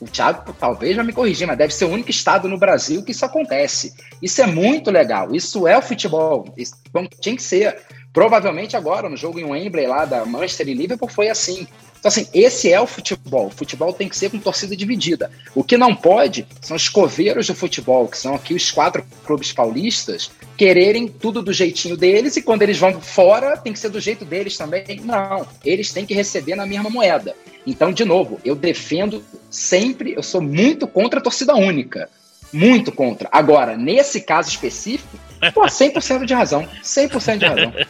o 0.00 0.06
Thiago 0.06 0.52
talvez 0.58 0.96
vai 0.96 1.04
me 1.04 1.12
corrigir, 1.12 1.46
mas 1.46 1.56
deve 1.56 1.72
ser 1.72 1.84
o 1.84 1.90
único 1.90 2.10
estado 2.10 2.48
no 2.48 2.58
Brasil 2.58 3.04
que 3.04 3.12
isso 3.12 3.24
acontece. 3.24 3.94
Isso 4.20 4.42
é 4.42 4.46
muito 4.46 4.90
legal, 4.90 5.32
isso 5.32 5.68
é 5.68 5.78
o 5.78 5.82
futebol, 5.82 6.52
isso, 6.56 6.74
bom, 6.92 7.06
tinha 7.20 7.36
que 7.36 7.42
ser. 7.42 7.80
Provavelmente 8.12 8.76
agora, 8.76 9.08
no 9.08 9.16
jogo 9.16 9.38
em 9.38 9.44
Wembley 9.44 9.86
lá 9.86 10.04
da 10.04 10.24
Manchester 10.26 10.68
e 10.68 10.74
Liverpool, 10.74 11.08
foi 11.08 11.30
assim. 11.30 11.66
Então, 11.98 12.08
assim, 12.08 12.26
esse 12.34 12.70
é 12.70 12.80
o 12.80 12.86
futebol. 12.86 13.46
O 13.46 13.50
futebol 13.50 13.92
tem 13.92 14.08
que 14.08 14.18
ser 14.18 14.30
com 14.30 14.38
torcida 14.38 14.76
dividida. 14.76 15.30
O 15.54 15.62
que 15.64 15.78
não 15.78 15.94
pode 15.94 16.46
são 16.60 16.76
os 16.76 16.88
coveiros 16.88 17.46
do 17.46 17.54
futebol, 17.54 18.08
que 18.08 18.18
são 18.18 18.34
aqui 18.34 18.54
os 18.54 18.70
quatro 18.70 19.04
clubes 19.24 19.52
paulistas, 19.52 20.30
quererem 20.56 21.06
tudo 21.06 21.40
do 21.40 21.52
jeitinho 21.52 21.96
deles 21.96 22.36
e 22.36 22.42
quando 22.42 22.62
eles 22.62 22.76
vão 22.76 23.00
fora, 23.00 23.56
tem 23.56 23.72
que 23.72 23.78
ser 23.78 23.88
do 23.88 24.00
jeito 24.00 24.24
deles 24.24 24.56
também. 24.56 25.00
Não, 25.04 25.46
eles 25.64 25.92
têm 25.92 26.04
que 26.04 26.12
receber 26.12 26.56
na 26.56 26.66
mesma 26.66 26.90
moeda. 26.90 27.34
Então, 27.66 27.92
de 27.92 28.04
novo, 28.04 28.40
eu 28.44 28.56
defendo 28.56 29.24
sempre, 29.48 30.12
eu 30.14 30.22
sou 30.22 30.40
muito 30.40 30.86
contra 30.88 31.20
a 31.20 31.22
torcida 31.22 31.54
única. 31.54 32.10
Muito 32.52 32.92
contra. 32.92 33.28
Agora, 33.32 33.76
nesse 33.76 34.20
caso 34.20 34.48
específico, 34.48 35.16
pô, 35.54 35.62
100% 35.62 36.24
de 36.24 36.34
razão. 36.34 36.68
100% 36.82 37.38
de 37.38 37.46
razão. 37.46 37.72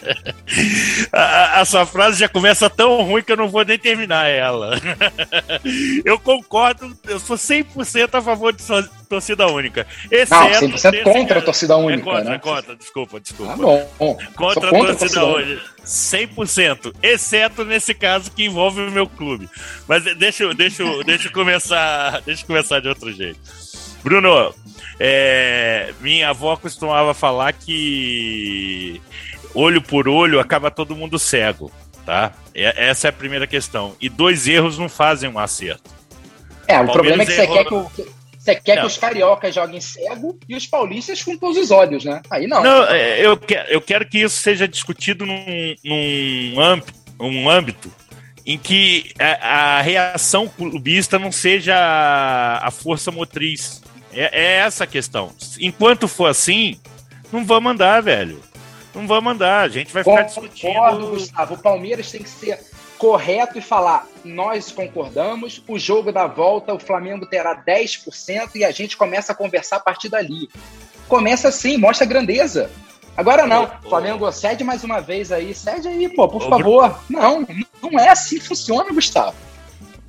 A, 1.13 1.61
a, 1.61 1.65
sua 1.65 1.85
frase 1.85 2.21
já 2.21 2.29
começa 2.29 2.69
tão 2.71 3.03
ruim 3.03 3.23
que 3.23 3.33
eu 3.33 3.37
não 3.37 3.49
vou 3.49 3.65
nem 3.65 3.79
terminar 3.79 4.29
ela. 4.29 4.79
eu 6.05 6.19
concordo, 6.19 6.97
eu 7.09 7.19
sou 7.19 7.37
100% 7.37 8.15
a 8.15 8.23
favor 8.23 8.53
de 8.53 8.63
torcida 9.09 9.47
única. 9.47 9.87
Exceto 10.11 10.69
não, 10.69 10.77
100% 10.77 11.03
contra 11.03 11.39
a 11.39 11.43
torcida 11.43 11.77
única. 11.77 12.01
É 12.01 12.05
contra, 12.05 12.25
né? 12.25 12.35
é 12.37 12.39
contra, 12.39 12.77
desculpa, 12.77 13.21
desculpa. 13.21 13.53
Ah, 13.53 13.57
bom, 13.57 13.91
bom. 13.99 14.19
Contra, 14.35 14.71
contra 14.71 14.93
a 14.93 14.97
torcida 14.97 15.25
única. 15.25 15.63
100%, 15.85 16.95
exceto 17.03 17.65
nesse 17.65 17.93
caso 17.93 18.31
que 18.31 18.45
envolve 18.45 18.81
o 18.81 18.91
meu 18.91 19.07
clube. 19.07 19.49
Mas 19.89 20.05
deixa, 20.17 20.53
deixa, 20.55 20.85
deixa, 21.05 21.29
eu 21.29 21.33
começar, 21.33 22.21
deixa 22.25 22.43
eu 22.43 22.47
começar 22.47 22.81
de 22.81 22.89
outro 22.89 23.13
jeito. 23.13 23.41
Bruno, 24.03 24.55
é, 24.99 25.93
minha 26.01 26.31
avó 26.31 26.57
costumava 26.57 27.15
falar 27.15 27.53
que 27.53 29.01
olho 29.55 29.81
por 29.81 30.09
olho 30.09 30.41
acaba 30.41 30.71
todo 30.71 30.97
mundo 30.97 31.19
cego, 31.19 31.71
tá? 32.05 32.33
Essa 32.55 33.09
é 33.09 33.11
a 33.11 33.13
primeira 33.13 33.47
questão. 33.47 33.95
E 34.01 34.09
dois 34.09 34.47
erros 34.47 34.79
não 34.79 34.89
fazem 34.89 35.31
um 35.31 35.39
acerto. 35.39 35.91
É, 36.67 36.81
o, 36.81 36.85
o 36.85 36.93
problema 36.93 37.23
é 37.23 37.27
que 37.27 37.33
você 37.33 37.47
quer 37.47 37.65
que 37.65 37.75
o, 37.75 37.91
Você 38.39 38.55
quer 38.57 38.75
não. 38.77 38.83
que 38.83 38.89
os 38.89 38.99
cariocas 38.99 39.55
joguem 39.55 39.81
cego 39.81 40.39
e 40.49 40.55
os 40.55 40.67
paulistas 40.67 41.23
com 41.23 41.37
todos 41.37 41.57
os 41.57 41.71
olhos, 41.71 42.05
né? 42.05 42.21
Aí 42.31 42.47
não. 42.47 42.63
Não, 42.63 42.85
é, 42.85 43.25
eu, 43.25 43.37
quero, 43.37 43.69
eu 43.71 43.81
quero 43.81 44.09
que 44.09 44.19
isso 44.19 44.41
seja 44.41 44.67
discutido 44.67 45.25
num, 45.25 45.75
num 45.85 46.61
âmbito, 46.61 46.93
um 47.21 47.49
âmbito 47.49 47.91
em 48.45 48.59
que 48.59 49.13
a, 49.19 49.79
a, 49.79 49.83
reação 49.83 50.49
clubista 50.49 51.19
não 51.19 51.31
seja 51.31 51.77
a, 51.77 52.67
a 52.67 52.71
força 52.71 53.11
motriz. 53.11 53.83
É, 54.13 54.31
é, 54.33 54.57
essa 54.59 54.85
a 54.85 54.87
questão. 54.87 55.31
Enquanto 55.61 56.07
for 56.07 56.27
assim, 56.27 56.79
não 57.33 57.45
vamos 57.45 57.73
andar, 57.73 58.03
velho. 58.03 58.41
Não 58.95 59.07
vamos 59.07 59.33
andar. 59.33 59.63
A 59.63 59.69
gente 59.69 59.93
vai 59.93 60.05
ficar 60.05 60.23
discutindo. 60.23 60.73
Concordo, 60.73 61.07
Gustavo. 61.09 61.55
O 61.55 61.59
Palmeiras 61.59 62.11
tem 62.11 62.23
que 62.23 62.29
ser 62.29 62.59
correto 62.99 63.59
e 63.59 63.63
falar: 63.63 64.07
nós 64.25 64.71
concordamos, 64.71 65.63
o 65.67 65.79
jogo 65.79 66.13
da 66.13 66.27
volta, 66.27 66.75
o 66.75 66.79
Flamengo 66.79 67.27
terá 67.27 67.57
10% 67.57 68.51
e 68.55 68.65
a 68.65 68.71
gente 68.71 68.97
começa 68.97 69.33
a 69.33 69.35
conversar 69.35 69.77
a 69.77 69.81
partir 69.81 70.09
dali. 70.09 70.49
Começa 71.09 71.49
assim, 71.49 71.77
mostra 71.77 72.07
grandeza. 72.07 72.71
Agora 73.17 73.47
não, 73.47 73.71
Flamengo 73.89 74.31
cede 74.33 74.65
mais 74.65 74.85
uma 74.85 75.01
vez 75.01 75.31
aí, 75.31 75.55
cede 75.55 75.89
aí, 75.89 76.09
pô, 76.09 76.29
por 76.29 76.49
favor. 76.49 76.99
Não, 77.11 77.47
não 77.83 77.99
é 77.99 78.09
assim 78.09 78.39
que 78.39 78.47
funciona, 78.47 78.91
Gustavo. 78.93 79.37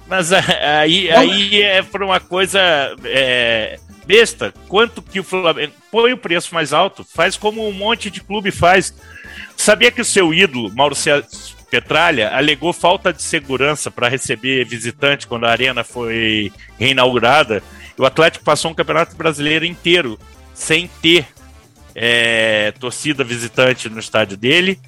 Mas 0.07 0.31
aí, 0.31 1.11
aí 1.11 1.61
é 1.61 1.81
por 1.81 2.03
uma 2.03 2.19
coisa 2.19 2.59
é, 3.03 3.79
besta. 4.05 4.53
Quanto 4.67 5.01
que 5.01 5.19
o 5.19 5.23
Flamengo 5.23 5.73
põe 5.91 6.13
o 6.13 6.17
preço 6.17 6.53
mais 6.53 6.73
alto? 6.73 7.03
Faz 7.03 7.37
como 7.37 7.67
um 7.67 7.71
monte 7.71 8.09
de 8.09 8.21
clube 8.21 8.51
faz. 8.51 8.93
Sabia 9.55 9.91
que 9.91 10.01
o 10.01 10.05
seu 10.05 10.33
ídolo, 10.33 10.71
Mauro 10.73 10.95
Petralha 11.69 12.29
alegou 12.35 12.71
falta 12.71 13.11
de 13.11 13.23
segurança 13.23 13.89
para 13.89 14.07
receber 14.07 14.63
visitante 14.65 15.25
quando 15.25 15.45
a 15.45 15.49
arena 15.49 15.83
foi 15.83 16.51
reinaugurada. 16.77 17.63
O 17.97 18.05
Atlético 18.05 18.45
passou 18.45 18.71
um 18.71 18.75
campeonato 18.75 19.15
brasileiro 19.15 19.65
inteiro 19.65 20.19
sem 20.53 20.87
ter 21.01 21.25
é, 21.95 22.71
torcida 22.79 23.23
visitante 23.23 23.89
no 23.89 23.99
estádio 23.99 24.37
dele. 24.37 24.79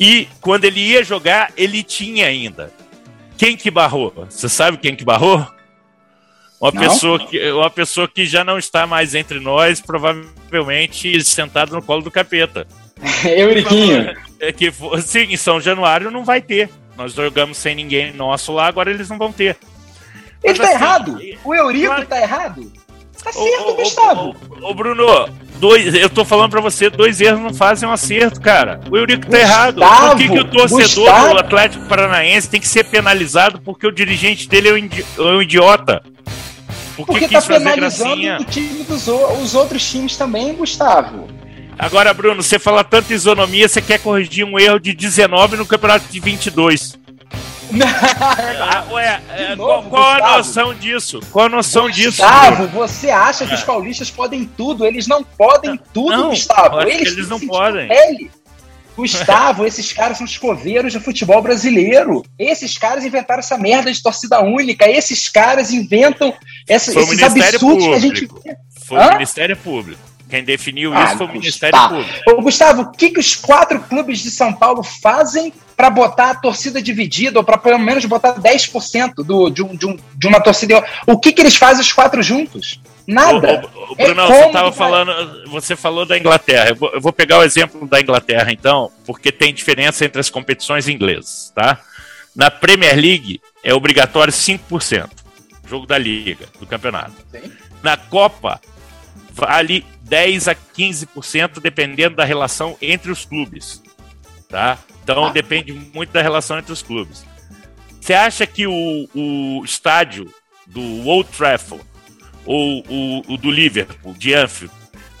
E 0.00 0.26
quando 0.40 0.64
ele 0.64 0.80
ia 0.80 1.04
jogar, 1.04 1.52
ele 1.56 1.82
tinha 1.82 2.26
ainda. 2.26 2.72
Quem 3.36 3.56
que 3.56 3.70
barrou? 3.70 4.26
Você 4.28 4.48
sabe 4.48 4.78
quem 4.78 4.96
que 4.96 5.04
barrou? 5.04 5.46
Uma 6.62 6.70
pessoa, 6.70 7.18
que, 7.18 7.50
uma 7.50 7.70
pessoa 7.70 8.06
que 8.06 8.24
já 8.24 8.44
não 8.44 8.56
está 8.56 8.86
mais 8.86 9.16
entre 9.16 9.40
nós, 9.40 9.80
provavelmente 9.80 11.20
sentado 11.24 11.74
no 11.74 11.82
colo 11.82 12.02
do 12.02 12.10
capeta. 12.10 12.68
Euriquinho. 13.26 14.14
É 14.38 14.52
que, 14.52 14.72
sim, 15.02 15.32
em 15.32 15.36
São 15.36 15.60
Januário 15.60 16.08
não 16.08 16.24
vai 16.24 16.40
ter. 16.40 16.70
Nós 16.96 17.14
jogamos 17.14 17.56
sem 17.56 17.74
ninguém 17.74 18.12
nosso 18.12 18.52
lá, 18.52 18.68
agora 18.68 18.92
eles 18.92 19.08
não 19.08 19.18
vão 19.18 19.32
ter. 19.32 19.56
Ele 20.44 20.56
Mas, 20.56 20.58
tá 20.58 20.64
assim, 20.66 20.74
errado. 20.74 21.18
O 21.44 21.52
Eurico 21.52 21.86
claro... 21.86 22.06
tá 22.06 22.20
errado. 22.20 22.72
Tá 23.24 23.32
certo, 23.32 23.68
ô, 23.68 23.74
Gustavo. 23.74 24.36
Ô, 24.60 24.70
ô, 24.70 24.74
Bruno, 24.74 25.28
dois, 25.56 25.92
eu 25.94 26.10
tô 26.10 26.24
falando 26.24 26.50
pra 26.52 26.60
você, 26.60 26.88
dois 26.88 27.20
erros 27.20 27.40
não 27.40 27.52
fazem 27.52 27.88
um 27.88 27.92
acerto, 27.92 28.40
cara. 28.40 28.80
O 28.88 28.96
Eurico 28.96 29.28
tá 29.28 29.40
errado. 29.40 29.80
Por 29.80 30.16
que, 30.16 30.28
que 30.28 30.38
o 30.38 30.44
torcedor 30.44 31.06
Gustavo. 31.06 31.34
do 31.34 31.40
Atlético 31.40 31.86
Paranaense 31.86 32.48
tem 32.48 32.60
que 32.60 32.68
ser 32.68 32.84
penalizado 32.84 33.60
porque 33.60 33.84
o 33.84 33.90
dirigente 33.92 34.48
dele 34.48 34.68
é 34.68 34.72
um, 34.72 34.76
idi 34.76 35.04
é 35.18 35.22
um 35.22 35.42
idiota? 35.42 36.02
Por 37.04 37.18
que 37.18 37.28
porque 37.28 37.34
tá 37.34 37.42
penalizando 37.42 38.42
o 38.42 38.44
time 38.44 38.84
dos 38.84 39.08
os 39.08 39.54
outros 39.54 39.88
times 39.88 40.16
também, 40.16 40.54
Gustavo. 40.54 41.28
Agora, 41.78 42.12
Bruno, 42.12 42.42
você 42.42 42.58
fala 42.58 42.84
tanto 42.84 43.12
isonomia, 43.12 43.68
você 43.68 43.80
quer 43.80 43.98
corrigir 43.98 44.44
um 44.44 44.58
erro 44.58 44.78
de 44.78 44.92
19 44.92 45.56
no 45.56 45.66
campeonato 45.66 46.06
de 46.10 46.20
22. 46.20 47.00
ah, 48.60 48.84
ué, 48.90 49.22
é, 49.30 49.56
novo, 49.56 49.88
qual, 49.88 50.10
a 50.10 50.36
noção 50.36 50.74
disso? 50.74 51.20
Qual 51.32 51.46
a 51.46 51.48
noção 51.48 51.86
Gustavo, 51.86 52.10
disso? 52.10 52.22
Gustavo, 52.22 52.66
você 52.68 53.10
acha 53.10 53.46
que 53.46 53.54
os 53.54 53.62
paulistas 53.62 54.10
podem 54.10 54.44
tudo? 54.44 54.84
Eles 54.84 55.06
não 55.06 55.24
podem 55.24 55.80
tudo, 55.92 56.10
não, 56.10 56.30
Gustavo. 56.30 56.82
Eles, 56.82 57.12
eles 57.12 57.28
não 57.28 57.40
podem. 57.40 57.88
Gustavo, 58.96 59.66
esses 59.66 59.92
caras 59.92 60.18
são 60.18 60.26
os 60.26 60.36
coveiros 60.36 60.92
do 60.92 61.00
futebol 61.00 61.40
brasileiro. 61.40 62.22
Esses 62.38 62.76
caras 62.76 63.04
inventaram 63.04 63.40
essa 63.40 63.56
merda 63.56 63.92
de 63.92 64.02
torcida 64.02 64.40
única. 64.40 64.88
Esses 64.88 65.28
caras 65.28 65.72
inventam 65.72 66.34
essa, 66.68 66.90
esses 66.98 67.22
absurdos 67.22 67.58
Público. 67.58 67.88
que 67.88 67.94
a 67.94 67.98
gente. 67.98 68.28
Foi 68.86 68.98
Hã? 68.98 69.08
o 69.08 69.12
Ministério 69.14 69.56
Público. 69.56 70.12
Quem 70.28 70.42
definiu 70.42 70.94
ah, 70.94 71.04
isso 71.04 71.18
foi 71.18 71.26
o 71.26 71.32
Ministério 71.32 71.78
tá. 71.78 71.88
Público. 71.88 72.10
Ô, 72.26 72.40
Gustavo, 72.40 72.82
o 72.82 72.92
que, 72.92 73.10
que 73.10 73.20
os 73.20 73.36
quatro 73.36 73.78
clubes 73.80 74.20
de 74.20 74.30
São 74.30 74.50
Paulo 74.50 74.82
fazem 74.82 75.52
para 75.76 75.90
botar 75.90 76.30
a 76.30 76.34
torcida 76.34 76.80
dividida, 76.80 77.38
ou 77.38 77.44
para 77.44 77.58
pelo 77.58 77.78
menos 77.78 78.04
botar 78.06 78.40
10% 78.40 79.16
do, 79.16 79.50
de, 79.50 79.62
um, 79.62 79.76
de, 79.76 79.86
um, 79.86 79.98
de 80.14 80.26
uma 80.26 80.40
torcida? 80.40 80.82
O 81.06 81.18
que, 81.18 81.32
que 81.32 81.42
eles 81.42 81.56
fazem 81.56 81.82
os 81.82 81.92
quatro 81.92 82.22
juntos? 82.22 82.80
Nada. 83.06 83.62
Ô, 83.74 83.92
ô, 83.92 83.94
Bruno, 83.94 84.20
é 84.22 84.26
você 84.26 84.52
tava 84.52 84.72
falando, 84.72 85.50
você 85.50 85.76
falou 85.76 86.04
da 86.04 86.16
Inglaterra. 86.16 86.70
Eu 86.70 86.76
vou, 86.76 86.90
eu 86.92 87.00
vou, 87.00 87.12
pegar 87.12 87.38
o 87.38 87.42
exemplo 87.42 87.86
da 87.86 88.00
Inglaterra, 88.00 88.52
então, 88.52 88.90
porque 89.04 89.32
tem 89.32 89.52
diferença 89.52 90.04
entre 90.04 90.20
as 90.20 90.30
competições 90.30 90.88
inglesas, 90.88 91.52
tá? 91.54 91.80
Na 92.34 92.50
Premier 92.50 92.94
League 92.96 93.40
é 93.62 93.74
obrigatório 93.74 94.32
5%, 94.32 95.10
jogo 95.66 95.86
da 95.86 95.98
liga, 95.98 96.46
do 96.58 96.66
campeonato. 96.66 97.12
Sim. 97.30 97.52
Na 97.82 97.96
Copa 97.96 98.60
vale 99.32 99.84
10 100.02 100.48
a 100.48 100.54
15%, 100.54 101.60
dependendo 101.60 102.16
da 102.16 102.24
relação 102.24 102.76
entre 102.80 103.10
os 103.10 103.24
clubes. 103.24 103.82
Tá? 104.48 104.78
Então 105.02 105.26
ah. 105.26 105.30
depende 105.30 105.72
muito 105.72 106.12
da 106.12 106.22
relação 106.22 106.58
entre 106.58 106.72
os 106.72 106.82
clubes. 106.82 107.24
Você 108.00 108.14
acha 108.14 108.46
que 108.46 108.66
o, 108.66 109.08
o 109.14 109.64
estádio 109.64 110.32
do 110.66 111.06
Old 111.06 111.28
Trafford 111.30 111.84
ou 112.44 112.84
o, 112.88 113.34
o 113.34 113.36
do 113.36 113.50
Liverpool, 113.50 114.14
de 114.14 114.34
Anfield, 114.34 114.74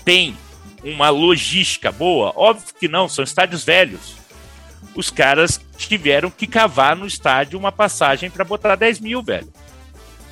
tem 0.04 0.36
uma 0.82 1.10
logística 1.10 1.92
boa? 1.92 2.32
Óbvio 2.36 2.74
que 2.78 2.88
não, 2.88 3.08
são 3.08 3.22
estádios 3.22 3.64
velhos. 3.64 4.16
Os 4.94 5.10
caras 5.10 5.60
tiveram 5.76 6.30
que 6.30 6.46
cavar 6.46 6.96
no 6.96 7.06
estádio 7.06 7.58
uma 7.58 7.72
passagem 7.72 8.30
para 8.30 8.44
botar 8.44 8.74
10 8.74 9.00
mil, 9.00 9.22
velho. 9.22 9.50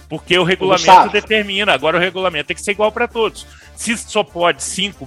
Porque 0.09 0.37
o 0.37 0.42
regulamento 0.42 1.09
determina. 1.11 1.72
Agora 1.72 1.96
o 1.96 2.00
regulamento 2.00 2.48
tem 2.48 2.57
que 2.57 2.62
ser 2.62 2.72
igual 2.72 2.90
para 2.90 3.07
todos. 3.07 3.46
Se 3.76 3.96
só 3.96 4.24
pode 4.24 4.61
5% 4.61 5.05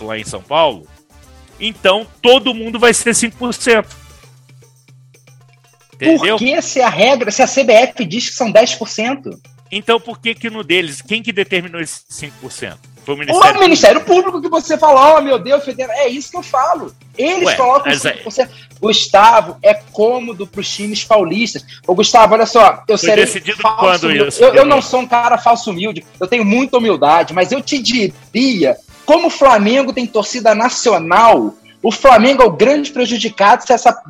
lá 0.00 0.18
em 0.18 0.24
São 0.24 0.42
Paulo, 0.42 0.86
então 1.60 2.06
todo 2.20 2.54
mundo 2.54 2.78
vai 2.78 2.94
ser 2.94 3.10
5%. 3.10 3.86
Entendeu? 5.94 6.36
Por 6.36 6.38
que 6.38 6.60
se 6.62 6.80
a 6.80 6.88
regra, 6.88 7.30
se 7.30 7.42
a 7.42 7.46
CBF 7.46 8.04
diz 8.04 8.30
que 8.30 8.34
são 8.34 8.52
10%? 8.52 9.38
Então 9.72 9.98
por 9.98 10.20
que 10.20 10.34
que 10.34 10.50
no 10.50 10.62
deles, 10.62 11.00
quem 11.00 11.22
que 11.22 11.32
determinou 11.32 11.80
esses 11.80 12.04
5%? 12.12 12.76
Foi 13.04 13.14
o 13.14 13.18
Ministério, 13.18 13.56
o 13.56 13.60
Ministério 13.60 14.00
Público. 14.02 14.32
Público 14.32 14.42
que 14.42 14.48
você 14.48 14.78
falou, 14.78 15.16
oh, 15.16 15.20
meu 15.20 15.38
Deus, 15.38 15.64
federal. 15.64 15.96
É 15.96 16.08
isso 16.08 16.30
que 16.30 16.36
eu 16.36 16.42
falo. 16.42 16.94
Eles 17.18 17.48
Ué, 17.48 17.56
colocam 17.56 17.90
5%. 17.90 18.48
Gustavo, 18.80 19.56
é 19.62 19.74
cômodo 19.74 20.46
para 20.46 20.60
os 20.60 20.68
times 20.68 21.02
paulistas. 21.02 21.64
Ô, 21.86 21.94
Gustavo, 21.94 22.34
olha 22.34 22.46
só, 22.46 22.84
eu 22.86 22.98
Foi 22.98 23.08
serei 23.08 23.24
decidido 23.24 23.58
quando 23.62 24.10
isso? 24.12 24.42
Eu, 24.42 24.54
eu 24.54 24.64
não 24.64 24.80
sou 24.82 25.00
um 25.00 25.06
cara 25.06 25.38
falso 25.38 25.70
humilde, 25.70 26.04
eu 26.20 26.26
tenho 26.26 26.44
muita 26.44 26.78
humildade, 26.78 27.32
mas 27.32 27.50
eu 27.50 27.60
te 27.60 27.78
diria, 27.80 28.76
como 29.04 29.28
o 29.28 29.30
Flamengo 29.30 29.92
tem 29.92 30.06
torcida 30.06 30.54
nacional, 30.54 31.54
o 31.82 31.90
Flamengo 31.90 32.42
é 32.42 32.46
o 32.46 32.52
grande 32.52 32.92
prejudicado 32.92 33.64
se 33.64 33.72
essa 33.72 34.00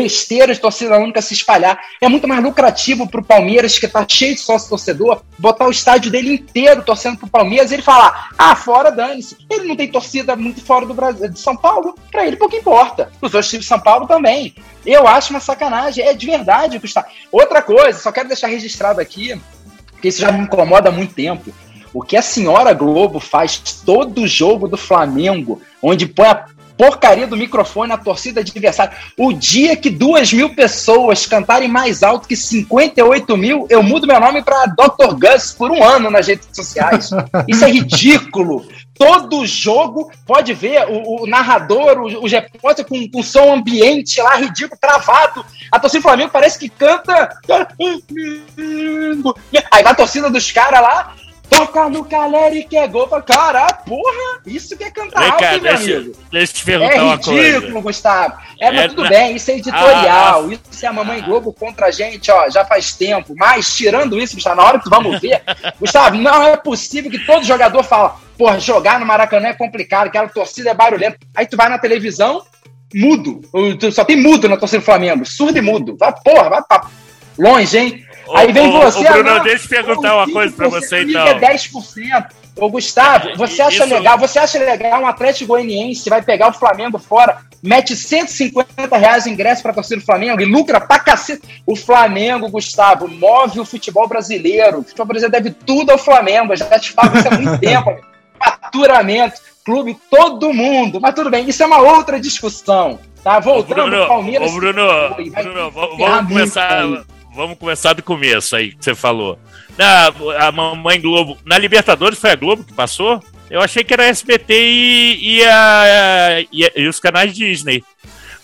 besteira 0.00 0.52
de 0.52 0.60
torcida 0.60 0.98
única 0.98 1.22
se 1.22 1.32
espalhar. 1.32 1.78
É 2.00 2.08
muito 2.08 2.28
mais 2.28 2.42
lucrativo 2.42 3.08
para 3.08 3.20
o 3.20 3.24
Palmeiras, 3.24 3.78
que 3.78 3.86
está 3.86 4.04
cheio 4.06 4.34
de 4.34 4.40
sócio 4.40 4.68
torcedor, 4.68 5.22
botar 5.38 5.66
o 5.66 5.70
estádio 5.70 6.10
dele 6.10 6.34
inteiro 6.34 6.82
torcendo 6.82 7.16
para 7.16 7.26
o 7.26 7.30
Palmeiras 7.30 7.70
e 7.70 7.74
ele 7.74 7.82
falar: 7.82 8.30
ah, 8.36 8.54
fora 8.54 8.90
dane-se. 8.90 9.36
Ele 9.50 9.68
não 9.68 9.76
tem 9.76 9.90
torcida 9.90 10.36
muito 10.36 10.62
fora 10.62 10.84
do 10.84 10.92
Brasil, 10.92 11.30
de 11.30 11.38
São 11.38 11.56
Paulo, 11.56 11.94
para 12.10 12.26
ele 12.26 12.36
pouco 12.36 12.54
importa. 12.54 13.10
Os 13.22 13.32
outros 13.32 13.48
times 13.48 13.64
de 13.64 13.68
São 13.68 13.80
Paulo 13.80 14.06
também. 14.06 14.54
Eu 14.84 15.06
acho 15.08 15.30
uma 15.30 15.40
sacanagem, 15.40 16.04
é 16.04 16.12
de 16.12 16.26
verdade, 16.26 16.78
Gustavo. 16.78 17.06
Outra 17.32 17.62
coisa, 17.62 17.98
só 17.98 18.12
quero 18.12 18.28
deixar 18.28 18.48
registrado 18.48 19.00
aqui, 19.00 19.40
porque 19.92 20.08
isso 20.08 20.20
já 20.20 20.30
me 20.30 20.44
incomoda 20.44 20.90
há 20.90 20.92
muito 20.92 21.14
tempo. 21.14 21.52
O 21.92 22.02
que 22.02 22.16
a 22.16 22.22
senhora 22.22 22.74
Globo 22.74 23.18
faz 23.18 23.56
todo 23.84 24.26
jogo 24.26 24.68
do 24.68 24.76
Flamengo, 24.76 25.62
onde 25.82 26.06
põe 26.06 26.26
a 26.26 26.44
porcaria 26.76 27.26
do 27.26 27.36
microfone 27.36 27.88
na 27.88 27.96
torcida 27.96 28.40
adversária. 28.40 28.96
O 29.16 29.32
dia 29.32 29.76
que 29.76 29.90
duas 29.90 30.32
mil 30.32 30.54
pessoas 30.54 31.26
cantarem 31.26 31.68
mais 31.68 32.02
alto 32.02 32.28
que 32.28 32.36
58 32.36 33.36
mil, 33.36 33.66
eu 33.70 33.82
mudo 33.82 34.06
meu 34.06 34.20
nome 34.20 34.42
para 34.42 34.66
Dr. 34.66 35.14
Gus 35.14 35.52
por 35.52 35.70
um 35.70 35.82
ano 35.82 36.10
nas 36.10 36.26
redes 36.26 36.48
sociais. 36.52 37.10
Isso 37.48 37.64
é 37.64 37.70
ridículo. 37.70 38.66
Todo 38.94 39.46
jogo 39.46 40.10
pode 40.26 40.54
ver 40.54 40.86
o, 40.88 41.24
o 41.24 41.26
narrador, 41.26 41.98
o, 41.98 42.24
o 42.24 42.26
repórter 42.26 42.84
com, 42.84 43.08
com 43.10 43.22
som 43.22 43.52
ambiente 43.52 44.20
lá, 44.22 44.36
ridículo, 44.36 44.78
travado. 44.80 45.44
A 45.70 45.78
torcida 45.78 46.00
do 46.00 46.02
Flamengo 46.02 46.30
parece 46.32 46.58
que 46.58 46.68
canta. 46.68 47.28
Aí 49.70 49.82
na 49.82 49.94
torcida 49.94 50.30
dos 50.30 50.50
caras 50.50 50.80
lá, 50.80 51.14
toca 51.48 51.88
no 51.88 52.04
Caleri 52.04 52.64
que 52.64 52.76
é 52.76 52.86
gol. 52.86 53.06
Cara, 53.22 53.66
porra, 53.72 54.40
isso 54.46 54.76
que 54.76 54.84
é 54.84 54.90
cantar 54.90 55.20
Vem 55.20 55.30
alto, 55.30 55.40
cá, 55.42 55.50
meu 55.52 55.60
deixa, 55.60 55.96
amigo. 55.96 56.12
deixa 56.30 56.52
eu 56.52 56.56
te 56.56 56.64
perguntar 56.64 56.92
É 56.94 57.10
ridículo, 57.14 57.72
coisa. 57.72 57.80
Gustavo. 57.80 58.34
É, 58.60 58.70
mas 58.72 58.80
É, 58.80 58.88
tudo 58.88 59.02
na- 59.04 59.08
bem, 59.08 59.36
isso 59.36 59.50
é 59.50 59.54
editorial. 59.54 60.48
Ah, 60.50 60.58
isso 60.70 60.84
é 60.84 60.88
a 60.88 60.92
Mamãe 60.92 61.22
Globo 61.22 61.52
contra 61.52 61.86
a 61.86 61.90
gente, 61.90 62.30
ó, 62.30 62.48
já 62.50 62.64
faz 62.64 62.92
tempo. 62.94 63.34
Mas, 63.36 63.74
tirando 63.74 64.18
isso, 64.18 64.34
Gustavo, 64.34 64.56
na 64.56 64.64
hora 64.64 64.78
que 64.78 64.84
tu 64.84 64.90
vamos 64.90 65.20
ver, 65.20 65.42
Gustavo, 65.80 66.16
não 66.16 66.42
é 66.42 66.56
possível 66.56 67.10
que 67.10 67.18
todo 67.24 67.44
jogador 67.44 67.82
fala, 67.82 68.16
porra, 68.36 68.58
jogar 68.60 68.98
no 69.00 69.06
Maracanã 69.06 69.48
é 69.48 69.54
complicado, 69.54 70.06
aquela 70.08 70.28
torcida 70.28 70.70
é 70.70 70.74
barulhenta. 70.74 71.18
Aí 71.34 71.46
tu 71.46 71.56
vai 71.56 71.68
na 71.68 71.78
televisão, 71.78 72.42
mudo. 72.94 73.40
Só 73.92 74.04
tem 74.04 74.16
mudo 74.16 74.48
na 74.48 74.56
torcida 74.56 74.80
do 74.80 74.84
Flamengo, 74.84 75.24
surdo 75.26 75.58
e 75.58 75.62
mudo. 75.62 75.96
Vai, 75.98 76.12
porra, 76.24 76.48
vai 76.48 76.62
pra 76.62 76.86
longe, 77.38 77.76
hein? 77.78 78.05
Aí 78.34 78.52
vem 78.52 78.68
Ô, 78.68 78.78
ô, 78.78 78.82
você. 78.82 78.98
ô, 79.08 79.12
Bruno, 79.12 79.30
ah, 79.30 79.38
deixa 79.38 79.64
eu 79.64 79.68
perguntar 79.68 80.16
uma 80.16 80.32
coisa 80.32 80.54
pra 80.54 80.66
5%, 80.68 80.70
você, 80.70 81.02
então. 81.02 81.26
É 81.26 81.34
10%. 81.38 82.26
Ô, 82.58 82.70
Gustavo, 82.70 83.36
você 83.36 83.60
acha 83.62 83.84
Isso- 83.84 83.94
legal? 83.94 84.18
Você 84.18 84.38
acha 84.38 84.58
legal 84.58 85.02
um 85.02 85.06
Atlético 85.06 85.48
Goianiense 85.48 86.08
vai 86.08 86.22
pegar 86.22 86.48
o 86.48 86.52
Flamengo 86.54 86.98
fora, 86.98 87.38
mete 87.62 87.94
150 87.94 88.96
reais 88.96 89.26
o 89.26 89.28
ingresso 89.28 89.62
pra 89.62 89.74
torcida 89.74 90.00
do 90.00 90.06
Flamengo 90.06 90.40
e 90.40 90.46
lucra 90.46 90.80
pra 90.80 90.98
cacete? 90.98 91.42
O 91.66 91.76
Flamengo, 91.76 92.48
Gustavo, 92.48 93.08
move 93.08 93.60
o 93.60 93.64
futebol 93.64 94.08
brasileiro. 94.08 94.78
O 94.78 94.82
futebol 94.84 95.06
brasileiro 95.06 95.44
deve 95.44 95.54
tudo 95.66 95.90
ao 95.90 95.98
Flamengo. 95.98 96.52
Eu 96.54 96.56
já 96.56 96.78
te 96.78 96.92
falo 96.92 97.16
isso 97.18 97.28
há 97.28 97.30
muito 97.38 97.58
tempo. 97.60 97.90
amigo. 97.90 98.06
Faturamento, 98.42 99.40
clube, 99.64 99.96
todo 100.10 100.52
mundo. 100.52 100.98
Mas 101.00 101.14
tudo 101.14 101.28
bem, 101.30 101.48
isso 101.48 101.62
é 101.62 101.66
uma 101.66 101.78
outra 101.80 102.18
discussão. 102.18 102.98
Tá? 103.22 103.38
Ô, 103.38 103.42
Voltando 103.42 103.74
Bruno, 103.82 104.02
ao 104.02 104.08
Palmeiras. 104.08 104.50
ô, 104.50 104.54
Bruno, 104.54 104.82
Bruno, 105.42 105.70
vamos 105.72 106.28
começar. 106.28 106.84
Vamos 107.36 107.58
começar 107.58 107.92
do 107.92 108.02
começo 108.02 108.56
aí 108.56 108.72
que 108.72 108.84
você 108.84 108.94
falou. 108.94 109.38
Na, 109.78 110.06
a 110.48 110.50
mamãe 110.50 111.00
Globo, 111.00 111.36
na 111.44 111.58
Libertadores 111.58 112.18
foi 112.18 112.30
a 112.30 112.36
Globo 112.36 112.64
que 112.64 112.72
passou? 112.72 113.22
Eu 113.50 113.60
achei 113.60 113.84
que 113.84 113.92
era 113.94 114.06
SBT 114.06 114.54
e, 114.54 115.36
e, 115.36 115.44
a- 115.44 116.40
e, 116.52 116.72
e 116.74 116.88
os 116.88 116.98
canais 116.98 117.32
Disney. 117.34 117.84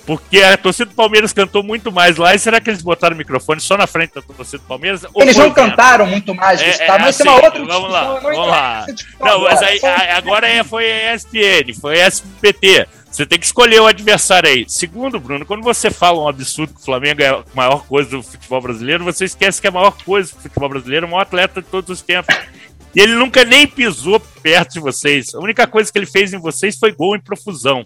Porque 0.05 0.40
a 0.42 0.57
torcida 0.57 0.90
do 0.90 0.96
Palmeiras 0.96 1.33
cantou 1.33 1.62
muito 1.62 1.92
mais 1.92 2.16
lá. 2.16 2.35
E 2.35 2.38
será 2.38 2.61
que 2.61 2.68
eles 2.68 2.83
botaram 2.83 3.14
o 3.14 3.18
microfone 3.18 3.61
só 3.61 3.76
na 3.76 3.87
frente 3.87 4.12
da 4.14 4.20
torcida 4.20 4.59
do 4.59 4.64
Palmeiras? 4.66 5.05
Eles 5.16 5.37
não 5.37 5.52
cantaram 5.52 6.07
muito 6.07 6.35
mais, 6.35 6.61
É, 6.61 6.66
Gustavo, 6.66 6.92
é, 6.92 6.98
mas 6.98 7.20
é 7.20 7.22
uma 7.22 7.33
assim, 7.37 7.44
outra 7.46 7.64
vamos 7.64 7.90
lá, 7.92 8.18
vamos 8.18 8.46
lá. 8.48 8.87
Não, 9.20 9.40
mas 9.42 9.62
agora, 9.62 9.66
aí, 10.02 10.11
agora 10.11 10.48
é, 10.48 10.64
foi 10.64 10.90
a 10.90 11.14
ESPN, 11.14 11.72
foi 11.81 12.02
a 12.02 12.09
SPT. 12.09 12.87
Você 13.12 13.27
tem 13.27 13.38
que 13.38 13.44
escolher 13.44 13.79
o 13.79 13.87
adversário 13.87 14.48
aí. 14.48 14.64
Segundo, 14.66 15.20
Bruno, 15.20 15.44
quando 15.44 15.62
você 15.62 15.90
fala 15.90 16.18
um 16.18 16.27
absurdo 16.27 16.72
que 16.72 16.81
o 16.81 16.85
Flamengo 16.85 17.22
é 17.22 17.29
a 17.29 17.44
maior 17.55 17.85
coisa 17.87 18.09
do 18.09 18.22
futebol 18.22 18.62
brasileiro, 18.62 19.05
você 19.05 19.27
esquece 19.27 19.61
que 19.61 19.66
a 19.68 19.70
maior 19.70 19.94
coisa 20.03 20.33
do 20.33 20.40
futebol 20.40 20.70
brasileiro 20.70 21.05
é 21.05 21.09
o 21.09 21.11
maior 21.11 21.22
atleta 21.22 21.61
de 21.61 21.68
todos 21.68 21.90
os 21.90 22.01
tempos. 22.01 22.35
E 22.94 23.01
ele 23.01 23.14
nunca 23.14 23.44
nem 23.44 23.66
pisou 23.66 24.18
perto 24.18 24.72
de 24.72 24.81
vocês. 24.81 25.35
A 25.35 25.40
única 25.40 25.66
coisa 25.66 25.92
que 25.92 25.98
ele 25.98 26.07
fez 26.07 26.33
em 26.33 26.38
vocês 26.38 26.79
foi 26.79 26.92
gol 26.92 27.14
em 27.14 27.20
profusão. 27.20 27.85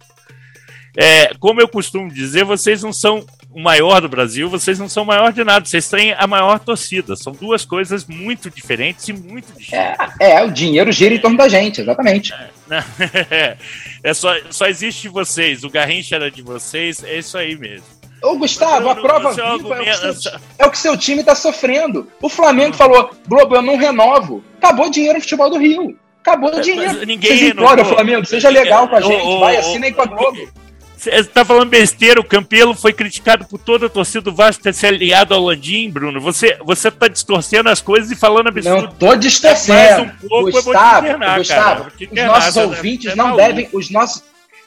É, 0.96 1.34
como 1.40 1.60
eu 1.60 1.68
costumo 1.68 2.08
dizer, 2.08 2.44
vocês 2.44 2.84
não 2.84 2.92
são 2.92 3.26
o 3.56 3.62
maior 3.62 4.02
do 4.02 4.08
Brasil, 4.08 4.50
vocês 4.50 4.78
não 4.78 4.86
são 4.86 5.02
o 5.02 5.06
maior 5.06 5.32
de 5.32 5.42
nada, 5.42 5.64
vocês 5.64 5.88
têm 5.88 6.12
a 6.12 6.26
maior 6.26 6.58
torcida. 6.58 7.16
São 7.16 7.32
duas 7.32 7.64
coisas 7.64 8.04
muito 8.04 8.50
diferentes 8.50 9.08
e 9.08 9.14
muito 9.14 9.50
distintas. 9.56 10.10
É, 10.20 10.32
é, 10.32 10.44
o 10.44 10.50
dinheiro 10.50 10.92
gira 10.92 11.14
em 11.14 11.18
torno 11.18 11.38
da 11.38 11.48
gente, 11.48 11.80
exatamente. 11.80 12.34
Não, 12.68 12.76
é 14.04 14.12
só, 14.12 14.34
só 14.50 14.66
existe 14.66 15.08
vocês, 15.08 15.64
o 15.64 15.70
Garrincha 15.70 16.16
era 16.16 16.30
de 16.30 16.42
vocês, 16.42 17.02
é 17.02 17.16
isso 17.16 17.38
aí 17.38 17.56
mesmo. 17.56 17.86
Ô, 18.22 18.36
Gustavo, 18.36 18.90
a 18.90 18.94
Bruno, 18.94 19.08
prova 19.08 19.32
seu 19.32 19.56
viva 19.56 19.74
é 19.76 19.80
o, 19.80 19.84
que 19.84 19.88
argumento- 19.88 20.22
seu, 20.22 20.32
é 20.58 20.66
o 20.66 20.70
que 20.70 20.78
seu 20.78 20.96
time 20.98 21.24
tá 21.24 21.34
sofrendo. 21.34 22.10
O 22.20 22.28
Flamengo 22.28 22.76
falou, 22.76 23.10
Globo, 23.26 23.56
eu 23.56 23.62
não 23.62 23.78
renovo. 23.78 24.44
Acabou 24.58 24.88
o 24.88 24.90
dinheiro 24.90 25.14
no 25.14 25.22
futebol 25.22 25.48
do 25.48 25.56
Rio. 25.56 25.98
Acabou 26.20 26.50
o 26.50 26.56
Mas 26.56 26.66
dinheiro. 26.66 27.06
ninguém 27.06 27.38
Vocês 27.38 27.52
imploram, 27.52 27.84
Flamengo, 27.86 28.26
seja 28.26 28.50
legal 28.50 28.86
com 28.86 28.96
a 28.96 29.00
gente, 29.00 29.22
ô, 29.22 29.40
vai, 29.40 29.56
ô, 29.56 29.60
assina 29.60 29.86
aí 29.86 29.92
com 29.94 30.02
a 30.02 30.06
Globo. 30.06 30.65
Você 30.96 31.22
tá 31.24 31.44
falando 31.44 31.68
besteira, 31.68 32.18
o 32.20 32.24
Campelo 32.24 32.74
foi 32.74 32.92
criticado 32.92 33.44
por 33.44 33.59
toda 33.59 33.87
a 33.87 33.88
torcida 33.88 34.22
do 34.22 34.35
Vasco 34.35 34.62
ter 34.62 34.72
se 34.72 34.87
aliado 34.87 35.35
ao 35.35 35.40
Landim, 35.44 35.90
Bruno. 35.90 36.20
Você, 36.20 36.56
você 36.64 36.90
tá 36.90 37.06
distorcendo 37.06 37.68
as 37.68 37.80
coisas 37.82 38.11
e 38.11 38.16
falando 38.16 38.48
absurdo. 38.48 38.82
Não 38.87 38.92
tô 38.92 39.06
Mais 39.06 39.20
distorcendo. 39.20 40.12
um 40.24 40.28
pouco, 40.28 40.50
Gustavo, 40.52 41.06
internar. 41.06 41.38
Gustavo, 41.38 41.88
os 41.94 42.00
internar, 42.00 42.26
nossos 42.28 42.54
você 42.54 42.61
é- 42.61 42.64
ouvintes 42.64 43.12
é 43.12 43.14
não 43.14 43.24
maluco. 43.26 43.44
devem. 43.44 43.68
Os 43.72 43.90
nossos, 43.90 44.22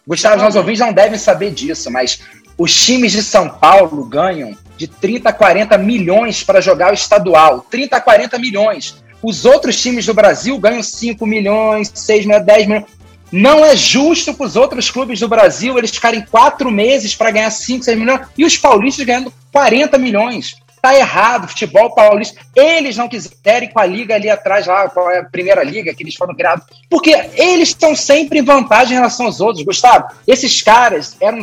Gustavo, 0.08 0.36
os 0.36 0.42
nossos 0.44 0.56
ouvintes 0.56 0.80
não 0.80 0.94
devem 0.94 1.18
saber 1.18 1.52
disso, 1.52 1.90
mas 1.92 2.20
os 2.58 2.74
times 2.86 3.12
de 3.12 3.24
São 3.24 3.50
Paulo 3.50 4.06
ganham 4.06 4.56
de 4.78 4.88
30 4.88 5.30
a 5.30 5.34
40 5.34 5.78
milhões 5.80 6.44
para 6.44 6.62
jogar 6.62 6.92
o 6.92 6.94
estadual. 6.94 7.66
30 7.72 7.98
a 7.98 8.02
40 8.02 8.38
milhões. 8.38 8.96
Os 9.22 9.44
outros 9.46 9.82
times 9.82 10.06
do 10.06 10.14
Brasil 10.14 10.58
ganham 10.60 10.82
5 10.82 11.26
milhões, 11.26 11.92
6 11.94 12.26
milhões, 12.26 12.46
10 12.46 12.68
milhões. 12.68 12.86
Não 13.32 13.64
é 13.64 13.76
justo 13.76 14.34
para 14.34 14.46
os 14.46 14.56
outros 14.56 14.90
clubes 14.90 15.20
do 15.20 15.28
Brasil 15.28 15.78
eles 15.78 15.92
ficarem 15.92 16.22
quatro 16.22 16.72
meses 16.72 17.16
para 17.16 17.32
ganhar 17.32 17.50
5, 17.52 17.84
6 17.84 17.98
milhões 17.98 18.22
e 18.38 18.44
os 18.44 18.58
paulistas 18.58 19.06
ganhando 19.06 19.34
40 19.52 19.98
milhões. 19.98 20.56
Tá 20.82 20.96
errado, 20.96 21.48
futebol 21.48 21.94
paulista. 21.94 22.40
Eles 22.56 22.96
não 22.96 23.10
quiserem 23.10 23.70
com 23.70 23.80
a 23.80 23.86
liga 23.86 24.16
ali 24.16 24.30
atrás, 24.30 24.66
lá, 24.66 24.88
com 24.90 25.02
a 25.02 25.24
primeira 25.26 25.62
liga 25.62 25.94
que 25.94 26.04
eles 26.04 26.16
foram 26.16 26.34
criados, 26.34 26.66
porque 26.90 27.12
eles 27.36 27.70
estão 27.70 27.94
sempre 27.94 28.40
em 28.40 28.44
vantagem 28.44 28.94
em 28.94 28.96
relação 28.96 29.26
aos 29.26 29.42
outros. 29.42 29.66
Gustavo, 29.66 30.08
esses 30.26 30.62
caras 30.62 31.18
eram 31.20 31.42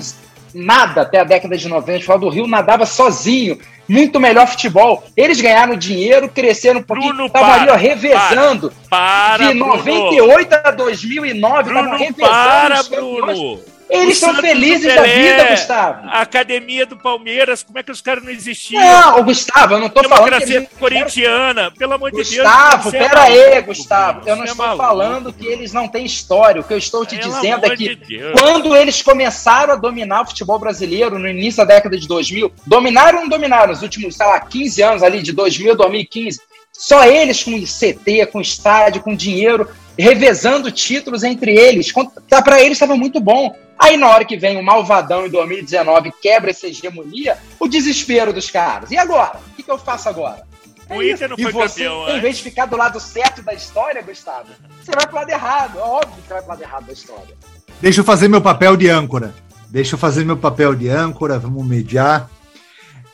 nada 0.57 1.03
até 1.03 1.21
a 1.21 1.25
década 1.25 1.57
de 1.57 1.69
90. 1.69 1.91
O 1.91 2.01
futebol 2.01 2.19
do 2.19 2.29
Rio 2.29 2.47
nadava 2.47 2.87
sozinho. 2.87 3.59
Muito 3.89 4.19
melhor 4.19 4.49
futebol. 4.49 5.05
Eles 5.17 5.41
ganharam 5.41 5.77
dinheiro, 5.77 6.29
cresceram 6.29 6.81
um 6.81 6.83
pouquinho, 6.83 7.13
Bruno, 7.13 7.27
estavam 7.27 7.53
ali 7.53 7.65
ó, 7.65 7.67
para, 7.69 7.77
revezando. 7.77 8.73
Para, 8.91 9.53
de 9.53 9.59
Bruno. 9.59 9.77
98 9.77 10.55
a 10.65 10.71
2009, 10.73 11.69
estavam 11.69 11.83
Bruno, 11.83 11.97
revezando. 11.97 12.29
para. 12.29 12.83
Bruno. 12.83 13.61
Eles 13.89 14.07
O 14.07 14.11
estão 14.11 14.35
Santos 14.35 14.51
felizes 14.51 14.83
do 14.83 14.95
da 14.97 15.03
Pelé, 15.03 15.17
vida, 15.39 15.51
Gustavo. 15.51 16.09
A 16.09 16.21
academia 16.21 16.87
do 16.87 16.97
Palmeiras, 16.97 17.63
como 17.63 17.79
é 17.79 17.83
que 17.83 17.93
os 17.93 18.01
caras 18.01 18.25
não 18.25 18.31
existiam? 18.31 18.83
Não, 18.83 19.23
Gustavo, 19.23 19.75
eu 19.75 19.79
não 19.79 19.89
tô 19.89 20.03
falando 20.03 20.25
Democracia 20.25 20.57
eles... 20.57 20.69
corintiana, 20.79 21.71
pelo 21.71 21.93
amor 21.95 22.11
de 22.11 22.17
Deus. 22.17 22.29
Gustavo, 22.29 22.91
você 22.91 22.97
é 22.97 23.09
pera 23.09 23.21
maluco, 23.21 23.43
aí, 23.55 23.63
Gustavo. 23.63 24.29
Eu 24.29 24.37
não 24.37 24.43
é 24.43 24.47
estou 24.47 24.67
maluco. 24.67 24.85
falando 24.85 25.33
que 25.33 25.47
eles 25.47 25.73
não 25.73 25.87
têm 25.87 26.05
história. 26.05 26.61
O 26.61 26.65
que 26.65 26.75
eu 26.75 26.79
estou 26.79 27.07
te 27.07 27.17
dizendo 27.17 27.65
é 27.65 27.77
que 27.77 27.95
de 27.95 27.95
Deus. 27.95 28.41
quando 28.41 28.75
eles 28.77 29.03
começaram 29.03 29.73
a 29.75 29.77
dominar 29.77 30.23
o 30.23 30.27
futebol 30.27 30.59
brasileiro 30.59 31.19
no 31.19 31.29
início 31.29 31.65
da 31.65 31.75
década 31.75 31.97
de 31.97 32.09
2000, 32.09 32.53
dominaram 32.67 33.19
ou 33.19 33.23
não 33.25 33.31
dominaram 33.31 33.69
nos 33.69 33.83
últimos, 33.83 34.17
sei 34.17 34.27
lá, 34.27 34.41
15 34.41 34.83
anos 34.83 35.03
ali, 35.03 35.23
de 35.23 35.33
2000 35.33 35.73
a 35.73 35.77
2015, 35.77 36.41
só 36.73 37.05
eles 37.05 37.43
com 37.43 37.53
CT, 37.63 38.27
com 38.27 38.41
estádio, 38.41 39.03
com 39.03 39.15
dinheiro, 39.15 39.69
revezando 39.99 40.71
títulos 40.71 41.23
entre 41.23 41.55
eles. 41.55 41.93
Tá, 42.29 42.43
Para 42.43 42.61
eles 42.61 42.73
estava 42.73 42.97
muito 42.97 43.21
bom. 43.21 43.55
Aí 43.79 43.97
na 43.97 44.09
hora 44.09 44.25
que 44.25 44.37
vem 44.37 44.59
o 44.59 44.63
malvadão 44.63 45.27
em 45.27 45.31
2019 45.31 46.13
quebra 46.23 46.51
essa 46.51 46.67
hegemonia, 46.67 47.37
o 47.61 47.69
desespero 47.69 48.33
dos 48.33 48.51
caras. 48.51 48.91
E 48.91 48.97
agora? 48.97 49.39
O 49.53 49.55
que, 49.55 49.63
que 49.63 49.71
eu 49.71 49.79
faço 49.79 50.09
agora? 50.09 50.43
O 50.89 51.03
Inter 51.03 51.29
não 51.29 51.37
e 51.39 51.43
foi 51.43 51.53
você, 51.53 51.85
campeão 51.85 52.03
em 52.03 52.11
antes. 52.11 52.23
vez 52.23 52.37
de 52.37 52.43
ficar 52.45 52.67
do 52.67 52.77
lado 52.77 53.01
certo 53.01 53.43
da 53.43 53.53
história, 53.53 54.01
Gustavo, 54.03 54.47
você 54.83 54.93
vai 54.93 55.07
pro 55.07 55.17
lado 55.17 55.29
errado. 55.29 55.79
É 55.79 55.83
óbvio 55.83 56.15
que 56.15 56.29
você 56.29 56.35
vai 56.35 56.43
pro 56.43 56.51
lado 56.51 56.63
errado 56.63 56.87
da 56.87 56.93
história. 56.93 57.35
Deixa 57.81 58.01
eu 58.01 58.05
fazer 58.05 58.29
meu 58.29 58.41
papel 58.41 58.77
de 58.77 58.89
âncora. 58.89 59.35
Deixa 59.69 59.95
eu 59.95 59.99
fazer 59.99 60.25
meu 60.25 60.37
papel 60.37 60.75
de 60.75 60.89
âncora, 60.89 61.39
vamos 61.39 61.67
mediar. 61.67 62.31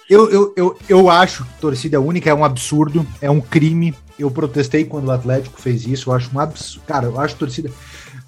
Eu, 0.08 0.30
eu, 0.30 0.52
eu, 0.54 0.78
eu 0.88 1.10
acho 1.10 1.44
que 1.44 1.60
torcida 1.60 1.98
única 1.98 2.28
é 2.28 2.34
um 2.34 2.44
absurdo, 2.44 3.06
é 3.20 3.30
um 3.30 3.40
crime. 3.40 3.94
Eu 4.18 4.30
protestei 4.30 4.84
quando 4.84 5.06
o 5.06 5.10
Atlético 5.10 5.60
fez 5.60 5.86
isso, 5.86 6.10
eu 6.10 6.14
acho 6.14 6.30
um 6.34 6.40
absurdo. 6.40 6.84
Cara, 6.86 7.06
eu 7.06 7.18
acho 7.18 7.36
torcida. 7.36 7.70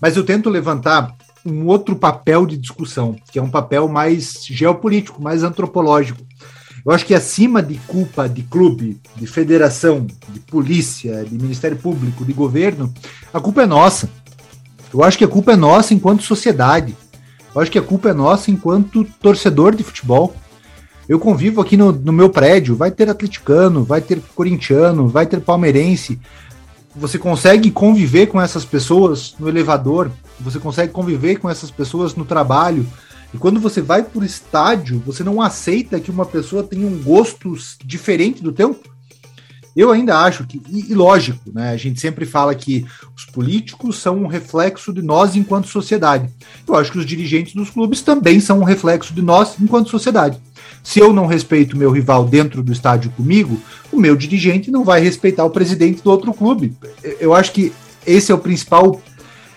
Mas 0.01 0.17
eu 0.17 0.25
tento 0.25 0.51
levantar 0.51 1.15
um 1.45 1.67
outro 1.67 1.95
papel 1.95 2.47
de 2.47 2.57
discussão, 2.57 3.17
que 3.31 3.39
é 3.39 3.43
um 3.43 3.51
papel 3.51 3.87
mais 3.87 4.45
geopolítico, 4.47 5.23
mais 5.23 5.43
antropológico. 5.43 6.21
Eu 6.85 6.93
acho 6.93 7.07
que 7.07 7.15
acima 7.15 7.63
de 7.63 7.77
culpa 7.87 8.29
de 8.29 8.43
clube, 8.43 9.01
de 9.17 9.27
federação, 9.27 10.07
de 10.29 10.41
polícia, 10.41 11.25
de 11.25 11.35
Ministério 11.37 11.77
Público, 11.77 12.25
de 12.25 12.33
governo, 12.33 12.93
a 13.33 13.41
culpa 13.41 13.63
é 13.63 13.67
nossa. 13.67 14.09
Eu 14.93 15.03
acho 15.03 15.17
que 15.17 15.25
a 15.25 15.29
culpa 15.29 15.53
é 15.53 15.57
nossa 15.57 15.95
enquanto 15.95 16.23
sociedade. 16.23 16.95
Eu 17.55 17.61
acho 17.61 17.71
que 17.71 17.79
a 17.79 17.83
culpa 17.83 18.11
é 18.11 18.13
nossa 18.13 18.51
enquanto 18.51 19.05
torcedor 19.21 19.75
de 19.75 19.83
futebol. 19.83 20.35
Eu 21.09 21.19
convivo 21.19 21.61
aqui 21.61 21.77
no, 21.77 21.93
no 21.93 22.13
meu 22.13 22.31
prédio, 22.31 22.75
vai 22.75 22.91
ter 22.91 23.09
atleticano, 23.11 23.85
vai 23.85 24.01
ter 24.01 24.21
corintiano, 24.35 25.07
vai 25.07 25.27
ter 25.27 25.41
palmeirense. 25.41 26.19
Você 26.97 27.19
consegue 27.19 27.71
conviver 27.71 28.27
com 28.27 28.41
essas 28.41 28.65
pessoas 28.65 29.35
no 29.39 29.49
elevador, 29.49 30.11
você 30.41 30.59
consegue 30.59 30.93
conviver 30.93 31.37
com 31.37 31.51
essas 31.51 31.71
pessoas 31.71 32.15
no 32.15 32.25
trabalho. 32.25 32.87
E 33.33 33.37
quando 33.37 33.61
você 33.61 33.83
vai 33.83 34.07
o 34.15 34.25
estádio, 34.25 35.03
você 35.05 35.25
não 35.25 35.43
aceita 35.43 36.01
que 36.01 36.11
uma 36.11 36.25
pessoa 36.25 36.63
tenha 36.63 36.87
um 36.87 37.03
gosto 37.03 37.55
diferente 37.85 38.43
do 38.43 38.53
teu? 38.53 38.79
Eu 39.77 39.91
ainda 39.91 40.19
acho 40.19 40.47
que, 40.47 40.61
e, 40.69 40.93
e, 40.93 40.95
lógico, 40.95 41.51
né? 41.53 41.71
A 41.71 41.77
gente 41.77 42.01
sempre 42.01 42.25
fala 42.25 42.55
que 42.55 42.87
os 43.17 43.25
políticos 43.25 43.99
são 43.99 44.19
um 44.19 44.27
reflexo 44.27 44.93
de 44.93 45.03
nós 45.03 45.35
enquanto 45.35 45.67
sociedade. 45.67 46.29
Eu 46.67 46.77
acho 46.77 46.93
que 46.93 46.99
os 46.99 47.07
dirigentes 47.07 47.55
dos 47.55 47.71
clubes 47.71 48.01
também 48.01 48.39
são 48.39 48.61
um 48.61 48.65
reflexo 48.65 49.13
de 49.13 49.21
nós 49.21 49.57
enquanto 49.61 49.91
sociedade. 49.91 50.39
Se 50.83 51.01
eu 51.01 51.13
não 51.13 51.27
respeito 51.27 51.77
meu 51.77 51.91
rival 51.91 52.25
dentro 52.25 52.63
do 52.63 52.73
estádio 52.73 53.11
comigo, 53.13 53.61
o 53.91 53.99
meu 53.99 54.15
dirigente 54.15 54.71
não 54.71 54.85
vai 54.85 55.01
respeitar 55.01 55.45
o 55.45 55.51
presidente 55.51 56.03
do 56.03 56.11
outro 56.11 56.33
clube. 56.33 56.77
Eu 57.19 57.35
acho 57.35 57.53
que 57.53 57.73
esse 58.07 58.31
é 58.31 58.35
o 58.35 58.39
principal 58.39 59.01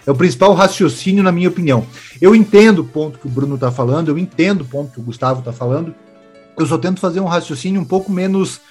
é 0.05 0.11
o 0.11 0.15
principal 0.15 0.53
raciocínio, 0.53 1.21
na 1.21 1.33
minha 1.33 1.49
opinião. 1.49 1.85
Eu 2.21 2.33
entendo 2.33 2.79
o 2.79 2.85
ponto 2.85 3.19
que 3.19 3.27
o 3.27 3.29
Bruno 3.29 3.55
está 3.55 3.69
falando, 3.69 4.07
eu 4.07 4.17
entendo 4.17 4.61
o 4.61 4.65
ponto 4.65 4.93
que 4.93 5.01
o 5.01 5.03
Gustavo 5.03 5.39
está 5.39 5.51
falando. 5.51 5.93
Eu 6.57 6.65
só 6.65 6.77
tento 6.77 7.01
fazer 7.01 7.19
um 7.19 7.25
raciocínio 7.25 7.81
um 7.81 7.85
pouco 7.85 8.09
menos 8.09 8.61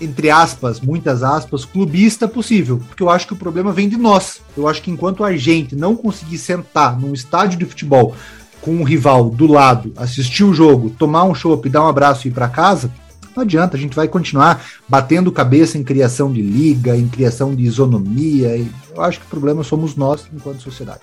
entre 0.00 0.30
aspas, 0.30 0.80
muitas 0.80 1.22
aspas, 1.22 1.64
clubista 1.64 2.26
possível, 2.26 2.80
porque 2.88 3.02
eu 3.02 3.10
acho 3.10 3.26
que 3.26 3.32
o 3.32 3.36
problema 3.36 3.72
vem 3.72 3.88
de 3.88 3.96
nós. 3.96 4.40
Eu 4.56 4.66
acho 4.66 4.82
que 4.82 4.90
enquanto 4.90 5.24
a 5.24 5.36
gente 5.36 5.76
não 5.76 5.94
conseguir 5.94 6.38
sentar 6.38 6.98
num 6.98 7.12
estádio 7.12 7.58
de 7.58 7.66
futebol 7.66 8.14
com 8.60 8.72
um 8.72 8.84
rival 8.84 9.30
do 9.30 9.46
lado, 9.46 9.92
assistir 9.96 10.44
o 10.44 10.54
jogo, 10.54 10.90
tomar 10.90 11.24
um 11.24 11.34
chopp, 11.34 11.68
dar 11.68 11.84
um 11.84 11.88
abraço 11.88 12.26
e 12.26 12.30
ir 12.30 12.34
para 12.34 12.48
casa, 12.48 12.90
não 13.34 13.42
adianta, 13.42 13.76
a 13.76 13.80
gente 13.80 13.94
vai 13.94 14.08
continuar 14.08 14.64
batendo 14.88 15.30
cabeça 15.30 15.78
em 15.78 15.84
criação 15.84 16.32
de 16.32 16.42
liga, 16.42 16.96
em 16.96 17.08
criação 17.08 17.54
de 17.54 17.62
isonomia. 17.62 18.56
Eu 18.94 19.02
acho 19.02 19.20
que 19.20 19.26
o 19.26 19.30
problema 19.30 19.62
somos 19.62 19.94
nós 19.94 20.26
enquanto 20.32 20.62
sociedade. 20.62 21.00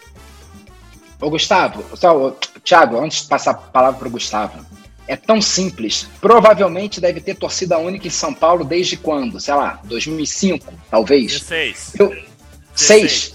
Ô 1.20 1.30
Gustavo, 1.30 1.84
só, 1.96 2.36
Thiago, 2.63 3.00
antes 3.00 3.24
de 3.24 3.28
passar 3.28 3.52
a 3.52 3.56
palavra 3.56 3.98
para 3.98 4.08
o 4.08 4.12
Gustavo, 4.12 4.60
é 5.08 5.15
tão 5.15 5.41
simples. 5.41 6.08
Provavelmente 6.20 7.00
deve 7.00 7.22
ter 7.22 7.36
torcida 7.36 7.78
única 7.78 8.08
em 8.08 8.12
São 8.12 8.34
Paulo 8.34 8.63
desde 8.65 8.98
quando? 8.98 9.39
Sei 9.39 9.54
lá, 9.54 9.80
2005, 9.86 10.74
talvez? 10.89 11.32
16. 11.32 11.93
Eu... 12.00 12.15
6? 12.76 13.34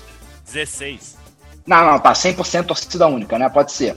16. 0.53 1.17
Não, 1.67 1.85
não, 1.85 1.99
tá 1.99 2.13
100% 2.13 2.67
torcida 2.67 3.07
única, 3.07 3.39
né? 3.39 3.49
Pode 3.49 3.73
ser. 3.73 3.97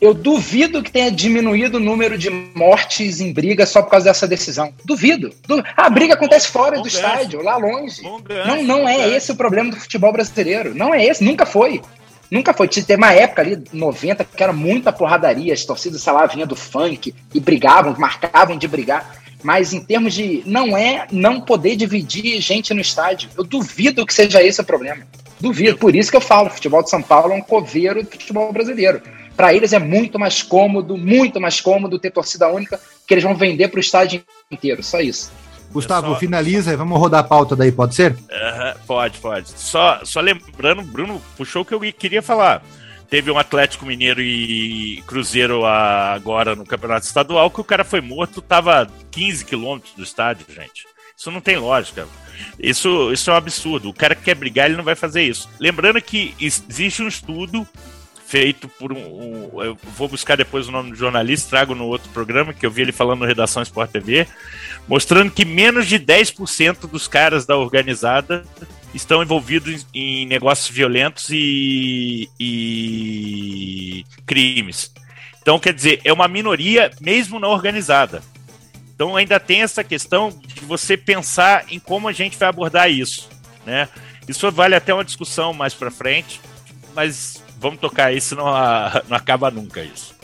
Eu 0.00 0.12
duvido 0.12 0.82
que 0.82 0.90
tenha 0.90 1.10
diminuído 1.10 1.78
o 1.78 1.80
número 1.80 2.18
de 2.18 2.28
mortes 2.28 3.20
em 3.20 3.32
briga 3.32 3.64
só 3.64 3.82
por 3.82 3.90
causa 3.90 4.06
dessa 4.06 4.26
decisão. 4.26 4.74
Duvido. 4.84 5.32
Du... 5.46 5.62
A 5.76 5.88
briga 5.88 6.14
acontece 6.14 6.48
fora 6.48 6.80
do 6.80 6.88
estádio, 6.88 7.40
lá 7.42 7.56
longe. 7.56 8.02
Não, 8.46 8.62
não 8.62 8.88
é 8.88 9.08
esse 9.16 9.30
o 9.30 9.36
problema 9.36 9.70
do 9.70 9.76
futebol 9.76 10.12
brasileiro. 10.12 10.74
Não 10.74 10.92
é 10.92 11.04
esse, 11.04 11.24
nunca 11.24 11.46
foi. 11.46 11.80
Nunca 12.30 12.52
foi. 12.52 12.68
Teve 12.68 12.96
uma 12.96 13.12
época 13.12 13.42
ali, 13.42 13.62
90, 13.72 14.24
que 14.24 14.42
era 14.42 14.52
muita 14.52 14.92
porradaria. 14.92 15.52
As 15.52 15.64
torcidas, 15.64 16.02
sei 16.02 16.12
lá, 16.12 16.26
vinham 16.26 16.46
do 16.46 16.56
funk 16.56 17.14
e 17.32 17.40
brigavam, 17.40 17.94
marcavam 17.98 18.56
de 18.56 18.66
brigar. 18.66 19.22
Mas 19.42 19.72
em 19.72 19.80
termos 19.80 20.14
de. 20.14 20.42
Não 20.46 20.76
é 20.76 21.06
não 21.12 21.40
poder 21.40 21.76
dividir 21.76 22.40
gente 22.40 22.74
no 22.74 22.80
estádio. 22.80 23.30
Eu 23.36 23.44
duvido 23.44 24.04
que 24.04 24.14
seja 24.14 24.42
esse 24.42 24.60
o 24.60 24.64
problema. 24.64 25.06
Duvido. 25.40 25.78
Por 25.78 25.94
isso 25.94 26.10
que 26.10 26.16
eu 26.16 26.20
falo: 26.20 26.48
o 26.48 26.50
futebol 26.50 26.82
de 26.82 26.90
São 26.90 27.02
Paulo 27.02 27.32
é 27.32 27.36
um 27.36 27.42
coveiro 27.42 28.02
do 28.02 28.10
futebol 28.10 28.52
brasileiro. 28.52 29.02
Para 29.36 29.52
eles 29.54 29.72
é 29.74 29.78
muito 29.78 30.18
mais 30.18 30.42
cômodo, 30.42 30.96
muito 30.96 31.38
mais 31.40 31.60
cômodo 31.60 31.98
ter 31.98 32.10
torcida 32.10 32.48
única, 32.48 32.80
que 33.06 33.12
eles 33.12 33.22
vão 33.22 33.34
vender 33.34 33.68
para 33.68 33.76
o 33.76 33.80
estádio 33.80 34.24
inteiro. 34.50 34.82
Só 34.82 34.98
isso. 35.00 35.30
Gustavo, 35.72 36.12
só, 36.12 36.18
finaliza 36.18 36.72
e 36.72 36.76
vamos 36.76 36.98
rodar 36.98 37.20
a 37.20 37.24
pauta 37.24 37.54
daí, 37.54 37.70
pode 37.70 37.94
ser? 37.94 38.12
Uh, 38.12 38.78
pode, 38.86 39.18
pode. 39.18 39.50
Só, 39.50 40.00
só 40.04 40.20
lembrando, 40.20 40.82
Bruno 40.82 41.20
puxou 41.36 41.62
o 41.62 41.64
que 41.64 41.74
eu 41.74 41.80
queria 41.92 42.22
falar. 42.22 42.62
Teve 43.08 43.30
um 43.30 43.38
Atlético 43.38 43.86
Mineiro 43.86 44.20
e 44.20 45.02
Cruzeiro 45.06 45.64
agora 45.64 46.56
no 46.56 46.66
Campeonato 46.66 47.06
Estadual 47.06 47.50
que 47.50 47.60
o 47.60 47.64
cara 47.64 47.84
foi 47.84 48.00
morto, 48.00 48.42
tava 48.42 48.88
15 49.12 49.44
quilômetros 49.44 49.94
do 49.94 50.02
estádio, 50.02 50.46
gente. 50.48 50.86
Isso 51.16 51.30
não 51.30 51.40
tem 51.40 51.56
lógica. 51.56 52.06
Isso, 52.58 53.12
isso 53.12 53.30
é 53.30 53.32
um 53.32 53.36
absurdo. 53.36 53.88
O 53.88 53.94
cara 53.94 54.14
que 54.14 54.22
quer 54.22 54.34
brigar, 54.34 54.66
ele 54.66 54.76
não 54.76 54.84
vai 54.84 54.94
fazer 54.94 55.22
isso. 55.22 55.48
Lembrando 55.58 56.00
que 56.02 56.34
existe 56.40 57.02
um 57.02 57.08
estudo 57.08 57.66
feito 58.26 58.68
por 58.68 58.92
um, 58.92 58.98
um, 58.98 59.62
Eu 59.62 59.78
vou 59.96 60.08
buscar 60.08 60.36
depois 60.36 60.68
o 60.68 60.72
nome 60.72 60.90
do 60.90 60.96
jornalista, 60.96 61.48
trago 61.48 61.74
no 61.74 61.86
outro 61.86 62.10
programa, 62.10 62.52
que 62.52 62.66
eu 62.66 62.70
vi 62.70 62.82
ele 62.82 62.92
falando 62.92 63.20
no 63.20 63.26
Redação 63.26 63.62
Sport 63.62 63.90
TV, 63.90 64.26
mostrando 64.88 65.30
que 65.30 65.44
menos 65.44 65.86
de 65.86 65.98
10% 65.98 66.88
dos 66.88 67.08
caras 67.08 67.44
da 67.44 67.56
organizada 67.56 68.44
estão 68.94 69.22
envolvidos 69.22 69.86
em 69.92 70.26
negócios 70.26 70.74
violentos 70.74 71.28
e, 71.30 72.30
e 72.38 74.04
crimes. 74.24 74.92
Então, 75.42 75.58
quer 75.58 75.74
dizer, 75.74 76.00
é 76.04 76.12
uma 76.12 76.26
minoria 76.26 76.90
mesmo 77.00 77.38
não 77.38 77.50
organizada. 77.50 78.22
Então, 78.94 79.14
ainda 79.14 79.38
tem 79.38 79.62
essa 79.62 79.84
questão 79.84 80.30
de 80.30 80.64
você 80.64 80.96
pensar 80.96 81.66
em 81.68 81.78
como 81.78 82.08
a 82.08 82.12
gente 82.12 82.36
vai 82.36 82.48
abordar 82.48 82.90
isso, 82.90 83.28
né? 83.64 83.88
Isso 84.26 84.50
vale 84.50 84.74
até 84.74 84.92
uma 84.92 85.04
discussão 85.04 85.52
mais 85.52 85.74
para 85.74 85.90
frente, 85.90 86.40
mas 86.94 87.42
vamos 87.60 87.78
tocar 87.78 88.06
aí, 88.06 88.20
senão 88.20 88.48
a, 88.48 89.02
não 89.06 89.16
acaba 89.16 89.50
nunca 89.50 89.82
isso. 89.82 90.15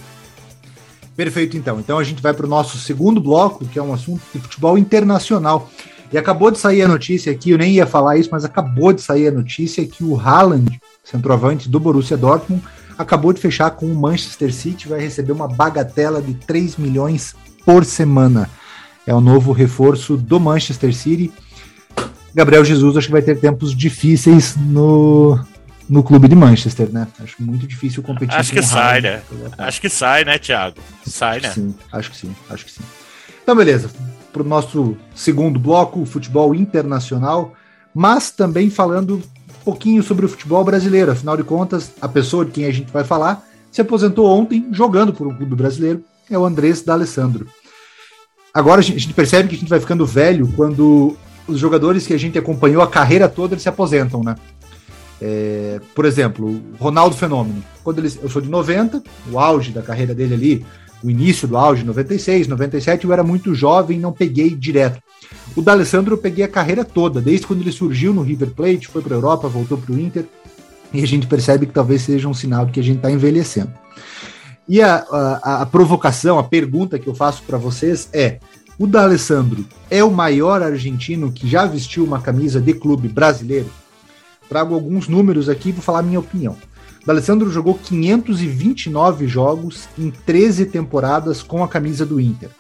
Perfeito, 1.16 1.56
então. 1.56 1.78
Então 1.78 1.98
a 1.98 2.04
gente 2.04 2.22
vai 2.22 2.32
para 2.32 2.46
o 2.46 2.48
nosso 2.48 2.78
segundo 2.78 3.20
bloco, 3.20 3.66
que 3.66 3.78
é 3.78 3.82
um 3.82 3.92
assunto 3.92 4.22
de 4.32 4.40
futebol 4.40 4.78
internacional. 4.78 5.70
E 6.12 6.18
acabou 6.18 6.50
de 6.50 6.58
sair 6.58 6.82
a 6.82 6.88
notícia 6.88 7.32
aqui, 7.32 7.50
eu 7.50 7.58
nem 7.58 7.72
ia 7.72 7.86
falar 7.86 8.18
isso, 8.18 8.28
mas 8.30 8.44
acabou 8.44 8.92
de 8.92 9.00
sair 9.00 9.28
a 9.28 9.32
notícia 9.32 9.86
que 9.86 10.04
o 10.04 10.18
Haaland, 10.18 10.78
centroavante 11.02 11.70
do 11.70 11.80
Borussia 11.80 12.18
Dortmund, 12.18 12.62
acabou 12.98 13.32
de 13.32 13.40
fechar 13.40 13.70
com 13.70 13.86
o 13.86 13.94
Manchester 13.94 14.52
City, 14.52 14.88
vai 14.88 15.00
receber 15.00 15.32
uma 15.32 15.48
bagatela 15.48 16.20
de 16.20 16.34
3 16.34 16.76
milhões 16.76 17.34
por 17.64 17.84
semana. 17.84 18.50
É 19.06 19.14
o 19.14 19.20
novo 19.20 19.52
reforço 19.52 20.16
do 20.16 20.38
Manchester 20.38 20.94
City. 20.94 21.32
Gabriel 22.34 22.64
Jesus 22.64 22.96
acho 22.96 23.06
que 23.06 23.12
vai 23.12 23.22
ter 23.22 23.38
tempos 23.38 23.74
difíceis 23.74 24.54
no, 24.56 25.38
no 25.88 26.02
clube 26.02 26.28
de 26.28 26.34
Manchester, 26.34 26.90
né? 26.90 27.06
Acho 27.22 27.42
muito 27.42 27.66
difícil 27.66 28.02
competir. 28.02 28.36
Acho 28.36 28.52
que 28.52 28.62
sai, 28.62 29.00
né? 29.00 29.22
Acho 29.58 29.80
que 29.80 29.88
sai, 29.88 30.24
né, 30.24 30.38
Thiago? 30.38 30.76
Sai, 31.06 31.38
acho 31.38 31.46
né? 31.46 31.52
Sim, 31.52 31.74
acho 31.92 32.10
que 32.10 32.16
sim, 32.16 32.36
acho 32.48 32.64
que 32.64 32.70
sim. 32.70 32.82
Então, 33.42 33.56
beleza. 33.56 33.90
Para 34.32 34.42
o 34.42 34.46
nosso 34.46 34.96
segundo 35.14 35.58
bloco, 35.58 36.06
futebol 36.06 36.54
internacional, 36.54 37.54
mas 37.94 38.30
também 38.30 38.70
falando 38.70 39.16
um 39.16 39.64
pouquinho 39.64 40.02
sobre 40.02 40.24
o 40.24 40.28
futebol 40.28 40.64
brasileiro. 40.64 41.12
Afinal 41.12 41.36
de 41.36 41.44
contas, 41.44 41.92
a 42.00 42.08
pessoa 42.08 42.44
de 42.44 42.50
quem 42.50 42.64
a 42.64 42.72
gente 42.72 42.90
vai 42.90 43.04
falar 43.04 43.44
se 43.70 43.80
aposentou 43.80 44.26
ontem 44.26 44.68
jogando 44.70 45.12
por 45.12 45.26
um 45.26 45.34
clube 45.34 45.54
brasileiro, 45.54 46.04
é 46.30 46.38
o 46.38 46.44
Andrés 46.44 46.82
D'Alessandro. 46.82 47.46
Agora 48.52 48.80
a 48.80 48.84
gente 48.84 49.12
percebe 49.14 49.48
que 49.48 49.54
a 49.54 49.58
gente 49.58 49.68
vai 49.68 49.80
ficando 49.80 50.04
velho 50.04 50.46
quando 50.54 51.16
os 51.48 51.58
jogadores 51.58 52.06
que 52.06 52.12
a 52.12 52.18
gente 52.18 52.38
acompanhou 52.38 52.82
a 52.82 52.86
carreira 52.86 53.28
toda 53.28 53.54
eles 53.54 53.62
se 53.62 53.68
aposentam, 53.68 54.22
né? 54.22 54.34
É, 55.24 55.80
por 55.94 56.04
exemplo, 56.04 56.60
Ronaldo 56.80 57.14
Fenômeno. 57.14 57.62
Quando 57.84 58.00
ele, 58.00 58.12
eu 58.20 58.28
sou 58.28 58.42
de 58.42 58.50
90, 58.50 59.00
o 59.30 59.38
auge 59.38 59.70
da 59.70 59.80
carreira 59.80 60.12
dele 60.12 60.34
ali, 60.34 60.66
o 61.00 61.08
início 61.08 61.46
do 61.46 61.56
auge, 61.56 61.84
96, 61.84 62.48
97, 62.48 63.04
eu 63.04 63.12
era 63.12 63.22
muito 63.22 63.54
jovem, 63.54 64.00
não 64.00 64.12
peguei 64.12 64.50
direto. 64.50 65.00
O 65.54 65.62
D'Alessandro 65.62 66.14
eu 66.14 66.18
peguei 66.18 66.44
a 66.44 66.48
carreira 66.48 66.84
toda, 66.84 67.20
desde 67.20 67.46
quando 67.46 67.60
ele 67.60 67.70
surgiu 67.70 68.12
no 68.12 68.22
River 68.22 68.50
Plate, 68.50 68.88
foi 68.88 69.00
para 69.00 69.14
a 69.14 69.18
Europa, 69.18 69.46
voltou 69.46 69.78
para 69.78 69.94
o 69.94 70.00
Inter, 70.00 70.24
e 70.92 71.00
a 71.00 71.06
gente 71.06 71.28
percebe 71.28 71.66
que 71.66 71.72
talvez 71.72 72.02
seja 72.02 72.28
um 72.28 72.34
sinal 72.34 72.66
de 72.66 72.72
que 72.72 72.80
a 72.80 72.82
gente 72.82 72.96
está 72.96 73.10
envelhecendo. 73.10 73.70
E 74.68 74.82
a, 74.82 75.06
a, 75.08 75.62
a, 75.62 75.66
provocação, 75.66 76.36
a 76.36 76.44
pergunta 76.44 76.98
que 76.98 77.06
eu 77.06 77.14
faço 77.14 77.44
para 77.44 77.58
vocês 77.58 78.08
é: 78.12 78.38
o 78.76 78.88
D'Alessandro 78.88 79.64
é 79.88 80.02
o 80.02 80.10
maior 80.10 80.62
argentino 80.62 81.30
que 81.30 81.48
já 81.48 81.64
vestiu 81.64 82.04
uma 82.04 82.20
camisa 82.20 82.60
de 82.60 82.74
clube 82.74 83.06
brasileiro? 83.06 83.70
Trago 84.52 84.74
alguns 84.74 85.08
números 85.08 85.48
aqui 85.48 85.70
e 85.70 85.72
vou 85.72 85.80
falar 85.80 86.00
a 86.00 86.02
minha 86.02 86.20
opinião. 86.20 86.54
D'Alessandro 87.06 87.50
jogou 87.50 87.74
529 87.74 89.26
jogos 89.26 89.88
em 89.98 90.10
13 90.10 90.66
temporadas 90.66 91.42
com 91.42 91.64
a 91.64 91.68
camisa 91.68 92.04
do 92.04 92.20
Inter. 92.20 92.50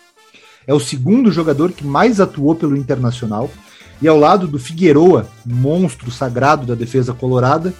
É 0.66 0.72
o 0.72 0.80
segundo 0.80 1.30
jogador 1.30 1.70
que 1.70 1.84
mais 1.84 2.18
atuou 2.18 2.54
pelo 2.54 2.78
Internacional 2.78 3.50
e 4.00 4.08
ao 4.08 4.18
lado 4.18 4.48
do 4.48 4.58
Figueroa, 4.58 5.28
monstro 5.44 6.10
sagrado 6.10 6.64
da 6.64 6.74
defesa 6.74 7.12
colorada, 7.12 7.74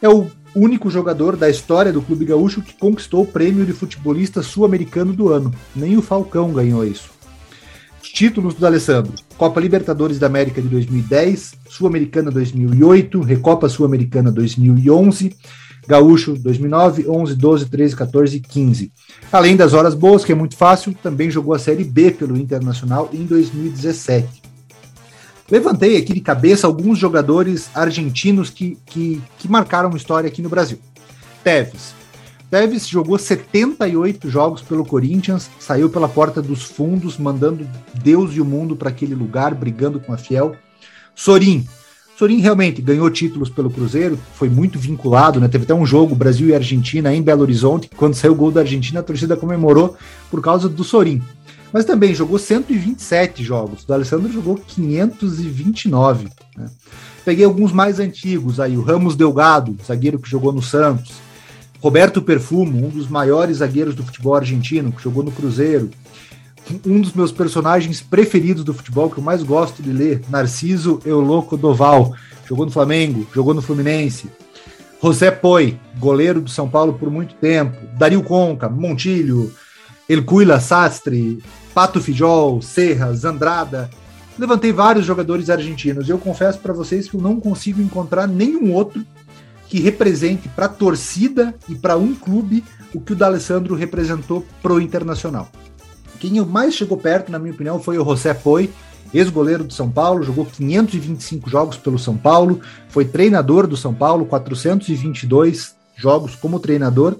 é 0.00 0.08
o 0.08 0.26
único 0.54 0.88
jogador 0.88 1.36
da 1.36 1.50
história 1.50 1.92
do 1.92 2.00
Clube 2.00 2.24
Gaúcho 2.24 2.62
que 2.62 2.72
conquistou 2.72 3.24
o 3.24 3.26
prêmio 3.26 3.66
de 3.66 3.74
futebolista 3.74 4.42
sul-americano 4.42 5.12
do 5.12 5.28
ano. 5.28 5.54
Nem 5.76 5.98
o 5.98 6.02
Falcão 6.02 6.50
ganhou 6.50 6.82
isso 6.82 7.19
títulos 8.12 8.54
do 8.54 8.66
Alessandro: 8.66 9.12
Copa 9.36 9.60
Libertadores 9.60 10.18
da 10.18 10.26
América 10.26 10.60
de 10.60 10.68
2010, 10.68 11.54
Sul-Americana 11.68 12.30
2008, 12.30 13.20
Recopa 13.20 13.68
Sul-Americana 13.68 14.30
2011, 14.30 15.36
Gaúcho 15.86 16.34
2009, 16.34 17.08
11, 17.08 17.34
12, 17.34 17.66
13, 17.66 17.96
14 17.96 18.36
e 18.36 18.40
15. 18.40 18.92
Além 19.32 19.56
das 19.56 19.72
horas 19.72 19.94
boas, 19.94 20.24
que 20.24 20.32
é 20.32 20.34
muito 20.34 20.56
fácil, 20.56 20.94
também 21.02 21.30
jogou 21.30 21.54
a 21.54 21.58
Série 21.58 21.84
B 21.84 22.10
pelo 22.10 22.36
Internacional 22.36 23.10
em 23.12 23.24
2017. 23.24 24.40
Levantei 25.50 25.96
aqui 25.96 26.14
de 26.14 26.20
cabeça 26.20 26.66
alguns 26.66 26.96
jogadores 26.96 27.68
argentinos 27.74 28.50
que, 28.50 28.78
que, 28.86 29.20
que 29.36 29.48
marcaram 29.48 29.96
história 29.96 30.28
aqui 30.28 30.40
no 30.40 30.48
Brasil. 30.48 30.78
Teves, 31.42 31.92
Tevez 32.50 32.88
jogou 32.88 33.16
78 33.16 34.28
jogos 34.28 34.60
pelo 34.60 34.84
Corinthians, 34.84 35.48
saiu 35.60 35.88
pela 35.88 36.08
porta 36.08 36.42
dos 36.42 36.64
fundos, 36.64 37.16
mandando 37.16 37.64
Deus 38.02 38.34
e 38.34 38.40
o 38.40 38.44
mundo 38.44 38.74
para 38.74 38.88
aquele 38.88 39.14
lugar, 39.14 39.54
brigando 39.54 40.00
com 40.00 40.12
a 40.12 40.18
Fiel. 40.18 40.56
Sorin. 41.14 41.64
Sorin 42.18 42.40
realmente 42.40 42.82
ganhou 42.82 43.08
títulos 43.08 43.48
pelo 43.48 43.70
Cruzeiro, 43.70 44.18
foi 44.34 44.48
muito 44.48 44.80
vinculado, 44.80 45.40
né? 45.40 45.46
Teve 45.46 45.64
até 45.64 45.72
um 45.72 45.86
jogo 45.86 46.14
Brasil 46.14 46.48
e 46.48 46.54
Argentina 46.54 47.14
em 47.14 47.22
Belo 47.22 47.42
Horizonte, 47.42 47.88
quando 47.96 48.14
saiu 48.14 48.32
o 48.32 48.36
gol 48.36 48.50
da 48.50 48.62
Argentina, 48.62 48.98
a 48.98 49.02
torcida 49.02 49.36
comemorou 49.36 49.96
por 50.28 50.42
causa 50.42 50.68
do 50.68 50.82
Sorin. 50.82 51.22
Mas 51.72 51.84
também 51.84 52.12
jogou 52.14 52.36
127 52.36 53.44
jogos. 53.44 53.84
O 53.88 53.92
Alessandro 53.92 54.30
jogou 54.30 54.56
529. 54.56 56.28
Né? 56.56 56.66
Peguei 57.24 57.44
alguns 57.44 57.72
mais 57.72 58.00
antigos 58.00 58.58
aí, 58.58 58.76
o 58.76 58.82
Ramos 58.82 59.14
Delgado, 59.14 59.76
zagueiro 59.86 60.18
que 60.18 60.28
jogou 60.28 60.52
no 60.52 60.60
Santos. 60.60 61.29
Roberto 61.80 62.20
Perfumo, 62.20 62.86
um 62.86 62.90
dos 62.90 63.08
maiores 63.08 63.58
zagueiros 63.58 63.94
do 63.94 64.02
futebol 64.02 64.34
argentino, 64.34 64.92
que 64.92 65.02
jogou 65.02 65.22
no 65.22 65.32
Cruzeiro. 65.32 65.90
Um 66.86 67.00
dos 67.00 67.12
meus 67.12 67.32
personagens 67.32 68.00
preferidos 68.00 68.62
do 68.62 68.74
futebol, 68.74 69.10
que 69.10 69.18
eu 69.18 69.24
mais 69.24 69.42
gosto 69.42 69.82
de 69.82 69.90
ler, 69.90 70.22
Narciso 70.28 71.00
Euloco 71.04 71.56
Doval, 71.56 72.14
jogou 72.46 72.66
no 72.66 72.70
Flamengo, 72.70 73.26
jogou 73.34 73.54
no 73.54 73.62
Fluminense. 73.62 74.28
José 75.02 75.30
Poi, 75.30 75.78
goleiro 75.98 76.42
do 76.42 76.50
São 76.50 76.68
Paulo 76.68 76.92
por 76.92 77.10
muito 77.10 77.34
tempo. 77.36 77.74
Dario 77.96 78.22
Conca, 78.22 78.68
Montilho, 78.68 79.50
Elcuila 80.06 80.60
Sastre, 80.60 81.42
Pato 81.72 82.00
Fijol, 82.00 82.60
Serra, 82.60 83.12
Zandrada. 83.14 83.88
Levantei 84.38 84.72
vários 84.72 85.06
jogadores 85.06 85.48
argentinos 85.48 86.06
e 86.06 86.10
eu 86.10 86.18
confesso 86.18 86.58
para 86.58 86.74
vocês 86.74 87.08
que 87.08 87.16
eu 87.16 87.20
não 87.20 87.40
consigo 87.40 87.80
encontrar 87.80 88.26
nenhum 88.26 88.72
outro 88.74 89.04
que 89.70 89.78
represente 89.78 90.48
para 90.48 90.66
a 90.66 90.68
torcida 90.68 91.54
e 91.68 91.76
para 91.76 91.96
um 91.96 92.12
clube 92.12 92.64
o 92.92 93.00
que 93.00 93.12
o 93.12 93.16
D'Alessandro 93.16 93.76
representou 93.76 94.44
pro 94.60 94.80
Internacional. 94.80 95.48
Quem 96.18 96.44
mais 96.44 96.74
chegou 96.74 96.98
perto, 96.98 97.30
na 97.30 97.38
minha 97.38 97.54
opinião, 97.54 97.80
foi 97.80 97.96
o 97.96 98.04
José 98.04 98.34
Poi, 98.34 98.68
ex-goleiro 99.14 99.62
do 99.62 99.72
São 99.72 99.88
Paulo, 99.88 100.24
jogou 100.24 100.44
525 100.44 101.48
jogos 101.48 101.76
pelo 101.76 102.00
São 102.00 102.16
Paulo, 102.16 102.60
foi 102.88 103.04
treinador 103.04 103.68
do 103.68 103.76
São 103.76 103.94
Paulo, 103.94 104.26
422 104.26 105.76
jogos 105.96 106.34
como 106.34 106.58
treinador. 106.58 107.16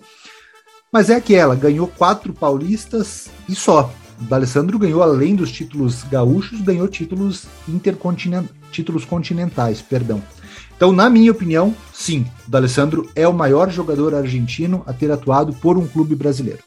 Mas 0.92 1.08
é 1.08 1.14
aquela, 1.14 1.54
ganhou 1.54 1.86
quatro 1.86 2.32
paulistas 2.32 3.28
e 3.48 3.54
só. 3.54 3.92
O 4.20 4.24
D'Alessandro 4.24 4.76
ganhou, 4.76 5.04
além 5.04 5.36
dos 5.36 5.52
títulos 5.52 6.02
gaúchos, 6.02 6.60
ganhou 6.60 6.88
títulos 6.88 7.44
intercontinentais, 7.68 8.50
títulos 8.72 9.04
continentais, 9.04 9.80
perdão. 9.80 10.20
Então, 10.80 10.92
na 10.92 11.10
minha 11.10 11.30
opinião, 11.30 11.76
sim, 11.92 12.24
o 12.48 12.50
D'Alessandro 12.50 13.12
é 13.14 13.28
o 13.28 13.34
maior 13.34 13.68
jogador 13.68 14.14
argentino 14.14 14.82
a 14.86 14.94
ter 14.94 15.10
atuado 15.10 15.52
por 15.52 15.76
um 15.76 15.86
clube 15.86 16.14
brasileiro. 16.14 16.60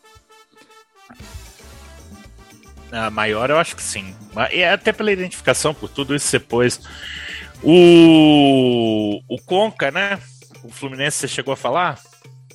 A 2.92 3.10
maior, 3.10 3.50
eu 3.50 3.58
acho 3.58 3.76
que 3.76 3.82
sim. 3.82 4.14
E 4.52 4.64
até 4.64 4.94
pela 4.94 5.12
identificação, 5.12 5.74
por 5.74 5.90
tudo 5.90 6.14
isso 6.14 6.26
que 6.26 6.30
você 6.30 6.40
pôs. 6.40 6.80
O, 7.64 9.20
o 9.28 9.42
Conca, 9.48 9.90
né? 9.90 10.20
O 10.64 10.70
Fluminense, 10.70 11.18
você 11.18 11.28
chegou 11.28 11.56
a 11.56 11.58
falar? 11.58 12.00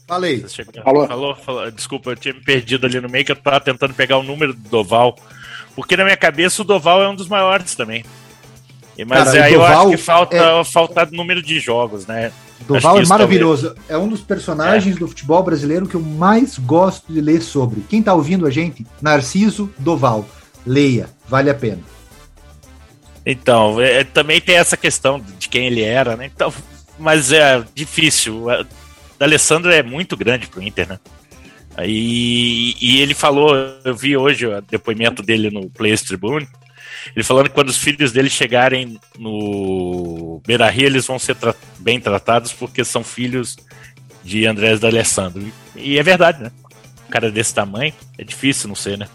Falei. 0.06 0.42
Você 0.42 0.62
chegou... 0.62 0.80
falou. 0.80 1.09
Falou, 1.09 1.34
falou. 1.34 1.70
Desculpa, 1.72 2.11
eu 2.11 2.16
tinha 2.16 2.34
me 2.34 2.40
perdido 2.40 2.86
ali 2.86 3.00
no 3.00 3.09
meio 3.09 3.24
que 3.24 3.32
eu 3.32 3.36
tava 3.36 3.59
tentando 3.59 3.94
pegar 3.94 4.16
o 4.16 4.22
número 4.22 4.54
do 4.54 4.68
Doval. 4.68 5.18
Porque 5.74 5.96
na 5.96 6.04
minha 6.04 6.16
cabeça 6.16 6.62
o 6.62 6.64
Doval 6.64 7.02
é 7.02 7.09
um 7.09 7.16
dos 7.16 7.26
maiores 7.26 7.74
também. 7.74 8.04
Mas 9.05 9.24
Cara, 9.24 9.44
aí 9.44 9.55
eu 9.55 9.64
acho 9.64 9.90
que 9.90 9.96
falta, 9.96 10.36
é... 10.36 10.64
falta 10.64 11.09
número 11.12 11.42
de 11.42 11.61
jogos, 11.61 12.07
né? 12.07 12.32
Doval 12.66 12.99
é 12.99 13.07
maravilhoso. 13.07 13.66
Talvez... 13.68 13.90
É 13.90 13.96
um 13.96 14.09
dos 14.09 14.20
personagens 14.20 14.96
é. 14.96 14.99
do 14.99 15.07
futebol 15.07 15.42
brasileiro 15.42 15.86
que 15.86 15.94
eu 15.94 16.01
mais 16.01 16.59
gosto 16.59 17.12
de 17.12 17.20
ler 17.20 17.40
sobre. 17.40 17.82
Quem 17.88 18.03
tá 18.03 18.14
ouvindo 18.14 18.46
a 18.46 18.51
gente? 18.51 18.86
Narciso 19.01 19.72
Doval. 19.78 20.28
Leia, 20.66 21.09
vale 21.28 21.49
a 21.51 21.55
pena. 21.55 21.80
Então, 23.24 23.80
é, 23.80 24.05
também 24.05 24.40
tem 24.40 24.57
essa 24.57 24.76
questão 24.76 25.22
de 25.38 25.49
quem 25.49 25.66
ele 25.66 25.82
era, 25.82 26.16
né? 26.16 26.30
Então, 26.34 26.53
mas 26.99 27.30
é 27.30 27.62
difícil. 27.74 28.46
O 28.46 28.66
Alessandro 29.20 29.70
é 29.70 29.82
muito 29.82 30.16
grande 30.16 30.46
pro 30.49 30.62
Inter, 30.62 30.88
né? 30.88 30.99
E, 31.84 32.74
e 32.80 33.01
ele 33.01 33.14
falou, 33.14 33.55
eu 33.84 33.94
vi 33.94 34.16
hoje 34.16 34.46
o 34.46 34.61
depoimento 34.62 35.22
dele 35.22 35.51
no 35.51 35.70
Players 35.70 36.03
Tribune, 36.03 36.49
ele 37.14 37.24
falando 37.24 37.49
que 37.49 37.55
quando 37.55 37.68
os 37.68 37.78
filhos 37.78 38.12
dele 38.12 38.30
chegarem 38.30 38.99
no 39.18 40.40
Beira 40.46 40.68
Rio, 40.70 40.86
eles 40.86 41.07
vão 41.07 41.18
ser 41.18 41.36
tra 41.36 41.55
bem 41.78 42.01
tratados 42.01 42.53
porque 42.53 42.84
são 42.84 43.03
filhos 43.03 43.57
de 44.22 44.46
Andrés 44.46 44.80
D'Alessandro. 44.80 45.53
E 45.74 45.99
é 45.99 46.03
verdade, 46.03 46.42
né? 46.42 46.51
Um 47.07 47.11
cara 47.11 47.30
desse 47.30 47.55
tamanho, 47.55 47.94
é 48.18 48.24
difícil 48.24 48.68
não 48.68 48.74
ser, 48.74 48.99
né? 48.99 49.09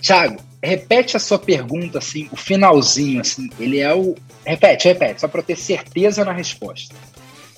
Thiago, 0.00 0.36
repete 0.62 1.16
a 1.16 1.20
sua 1.20 1.38
pergunta, 1.38 1.98
assim, 1.98 2.28
o 2.30 2.36
finalzinho, 2.36 3.20
assim, 3.20 3.48
ele 3.58 3.80
é 3.80 3.94
o... 3.94 4.14
Repete, 4.44 4.88
repete, 4.88 5.22
só 5.22 5.28
para 5.28 5.40
eu 5.40 5.44
ter 5.44 5.56
certeza 5.56 6.24
na 6.24 6.32
resposta 6.32 6.94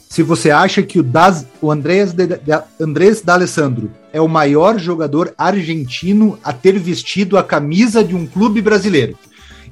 se 0.09 0.23
você 0.23 0.51
acha 0.51 0.83
que 0.83 0.99
o, 0.99 1.03
das, 1.03 1.47
o 1.61 1.71
Andrés, 1.71 2.13
de, 2.13 2.27
de, 2.27 2.63
Andrés 2.81 3.21
D'Alessandro 3.21 3.91
é 4.13 4.21
o 4.21 4.29
maior 4.29 4.79
jogador 4.79 5.35
argentino 5.37 6.39
a 6.43 6.53
ter 6.53 6.79
vestido 6.79 7.37
a 7.37 7.43
camisa 7.43 8.03
de 8.03 8.15
um 8.15 8.27
clube 8.27 8.63
brasileiro. 8.63 9.19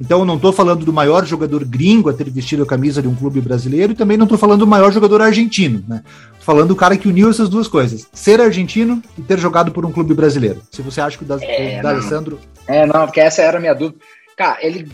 Então 0.00 0.20
eu 0.20 0.24
não 0.24 0.36
estou 0.36 0.52
falando 0.52 0.84
do 0.84 0.92
maior 0.92 1.24
jogador 1.24 1.64
gringo 1.64 2.10
a 2.10 2.12
ter 2.12 2.28
vestido 2.28 2.64
a 2.64 2.66
camisa 2.66 3.00
de 3.00 3.06
um 3.06 3.14
clube 3.14 3.40
brasileiro 3.40 3.92
e 3.92 3.96
também 3.96 4.16
não 4.16 4.24
estou 4.24 4.36
falando 4.36 4.60
do 4.60 4.66
maior 4.66 4.92
jogador 4.92 5.22
argentino, 5.22 5.84
né? 5.86 6.02
Tô 6.38 6.44
falando 6.44 6.68
do 6.68 6.76
cara 6.76 6.96
que 6.96 7.08
uniu 7.08 7.30
essas 7.30 7.48
duas 7.48 7.68
coisas, 7.68 8.06
ser 8.12 8.40
argentino 8.40 9.00
e 9.16 9.22
ter 9.22 9.38
jogado 9.38 9.70
por 9.70 9.86
um 9.86 9.92
clube 9.92 10.12
brasileiro. 10.14 10.60
Se 10.70 10.82
você 10.82 11.00
acha 11.00 11.16
que 11.16 11.24
o, 11.24 11.38
é, 11.40 11.80
D'Alessandro... 11.80 12.40
É, 12.66 12.84
não, 12.84 13.06
porque 13.06 13.20
essa 13.20 13.40
era 13.40 13.58
a 13.58 13.60
minha 13.60 13.74
dúvida. 13.74 13.98
Cara, 14.36 14.58
ele 14.60 14.90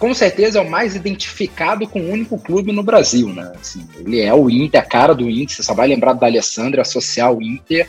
com 0.00 0.14
certeza 0.14 0.58
é 0.58 0.62
o 0.62 0.68
mais 0.68 0.96
identificado 0.96 1.86
com 1.86 2.00
o 2.00 2.10
único 2.10 2.38
clube 2.38 2.72
no 2.72 2.82
Brasil, 2.82 3.28
né? 3.28 3.52
Assim, 3.60 3.86
ele 3.98 4.18
é 4.18 4.32
o 4.32 4.48
Inter, 4.48 4.80
a 4.80 4.84
cara 4.84 5.14
do 5.14 5.28
Inter, 5.28 5.54
você 5.54 5.62
só 5.62 5.74
vai 5.74 5.86
lembrar 5.86 6.14
do 6.14 6.24
Alessandro, 6.24 6.80
associar 6.80 7.30
o 7.30 7.42
Inter. 7.42 7.86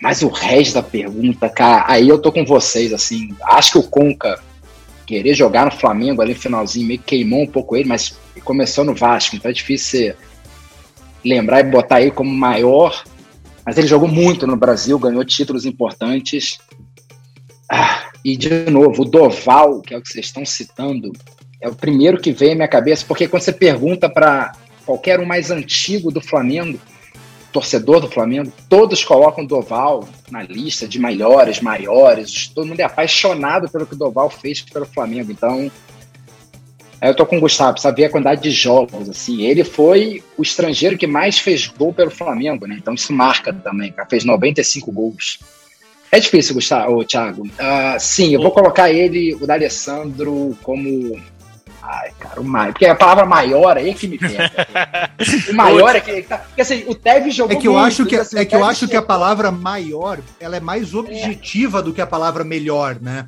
Mas 0.00 0.22
o 0.22 0.28
resto 0.28 0.74
da 0.74 0.82
pergunta, 0.82 1.46
cara, 1.50 1.84
aí 1.86 2.08
eu 2.08 2.18
tô 2.18 2.32
com 2.32 2.42
vocês, 2.42 2.94
assim, 2.94 3.36
acho 3.42 3.72
que 3.72 3.78
o 3.78 3.82
Conca 3.82 4.40
querer 5.04 5.34
jogar 5.34 5.66
no 5.66 5.72
Flamengo 5.72 6.22
ali 6.22 6.32
no 6.32 6.40
finalzinho 6.40 6.86
meio 6.86 7.00
que 7.00 7.16
queimou 7.16 7.42
um 7.42 7.46
pouco 7.46 7.76
ele, 7.76 7.86
mas 7.86 8.16
começou 8.42 8.82
no 8.82 8.94
Vasco, 8.94 9.36
então 9.36 9.50
é 9.50 9.54
difícil 9.54 10.14
lembrar 11.22 11.60
e 11.60 11.64
botar 11.64 12.00
ele 12.00 12.12
como 12.12 12.30
maior. 12.30 13.04
Mas 13.64 13.76
ele 13.76 13.86
jogou 13.86 14.08
muito 14.08 14.46
no 14.46 14.56
Brasil, 14.56 14.98
ganhou 14.98 15.22
títulos 15.22 15.66
importantes. 15.66 16.58
Ah, 17.70 18.10
e, 18.24 18.36
de 18.36 18.70
novo, 18.70 19.02
o 19.02 19.04
Doval, 19.04 19.80
que 19.80 19.94
é 19.94 19.98
o 19.98 20.02
que 20.02 20.08
vocês 20.08 20.26
estão 20.26 20.44
citando, 20.44 21.12
é 21.60 21.68
o 21.68 21.74
primeiro 21.74 22.20
que 22.20 22.32
vem 22.32 22.52
à 22.52 22.54
minha 22.54 22.68
cabeça, 22.68 23.04
porque 23.06 23.28
quando 23.28 23.42
você 23.42 23.52
pergunta 23.52 24.08
para 24.08 24.52
qualquer 24.86 25.20
um 25.20 25.26
mais 25.26 25.50
antigo 25.50 26.10
do 26.10 26.20
Flamengo, 26.20 26.78
torcedor 27.52 28.00
do 28.00 28.10
Flamengo, 28.10 28.52
todos 28.68 29.04
colocam 29.04 29.44
Doval 29.44 30.08
na 30.30 30.42
lista 30.42 30.86
de 30.86 30.98
melhores, 30.98 31.60
maiores, 31.60 32.48
todo 32.48 32.66
mundo 32.66 32.80
é 32.80 32.84
apaixonado 32.84 33.68
pelo 33.68 33.86
que 33.86 33.94
o 33.94 33.98
Doval 33.98 34.30
fez 34.30 34.60
pelo 34.62 34.86
Flamengo. 34.86 35.32
Então, 35.32 35.70
eu 37.00 37.14
tô 37.14 37.24
com 37.24 37.36
o 37.36 37.40
Gustavo, 37.40 37.76
ver 37.94 38.06
a 38.06 38.10
quantidade 38.10 38.42
de 38.42 38.50
jogos, 38.50 39.08
assim. 39.08 39.42
Ele 39.42 39.62
foi 39.62 40.22
o 40.36 40.42
estrangeiro 40.42 40.98
que 40.98 41.06
mais 41.06 41.38
fez 41.38 41.66
gol 41.66 41.92
pelo 41.92 42.10
Flamengo, 42.10 42.66
né? 42.66 42.76
Então 42.78 42.94
isso 42.94 43.12
marca 43.12 43.52
também, 43.52 43.92
cara. 43.92 44.08
Fez 44.08 44.24
95 44.24 44.90
gols. 44.90 45.38
É 46.10 46.18
difícil, 46.18 46.54
Gustavo, 46.54 47.04
Thiago. 47.04 47.42
Uh, 47.42 47.98
sim, 47.98 48.34
eu 48.34 48.40
vou 48.40 48.50
colocar 48.50 48.90
ele, 48.90 49.34
o 49.34 49.46
D'Alessandro, 49.46 50.56
como. 50.62 51.20
Ai, 51.82 52.10
cara, 52.18 52.40
o 52.40 52.44
maior. 52.44 52.72
Porque 52.72 52.86
a 52.86 52.94
palavra 52.94 53.26
maior 53.26 53.76
aí 53.76 53.90
é 53.90 53.94
que 53.94 54.08
me 54.08 54.18
pega. 54.18 54.50
o 55.50 55.54
maior 55.54 55.94
é 55.96 56.00
que. 56.00 56.22
Tá... 56.22 56.38
Porque 56.38 56.62
assim, 56.62 56.84
o 56.86 56.94
Tevez 56.94 57.34
jogou. 57.34 57.56
É 57.56 57.60
que 57.60 57.68
eu 57.68 57.72
muito, 57.72 57.86
acho 57.86 58.06
que, 58.06 58.16
assim, 58.16 58.38
é 58.38 58.44
que, 58.44 58.56
eu 58.56 58.64
acho 58.64 58.88
que 58.88 58.96
a 58.96 59.02
palavra 59.02 59.50
maior 59.50 60.18
ela 60.40 60.56
é 60.56 60.60
mais 60.60 60.94
objetiva 60.94 61.80
é. 61.80 61.82
do 61.82 61.92
que 61.92 62.00
a 62.00 62.06
palavra 62.06 62.42
melhor, 62.42 62.98
né? 63.00 63.26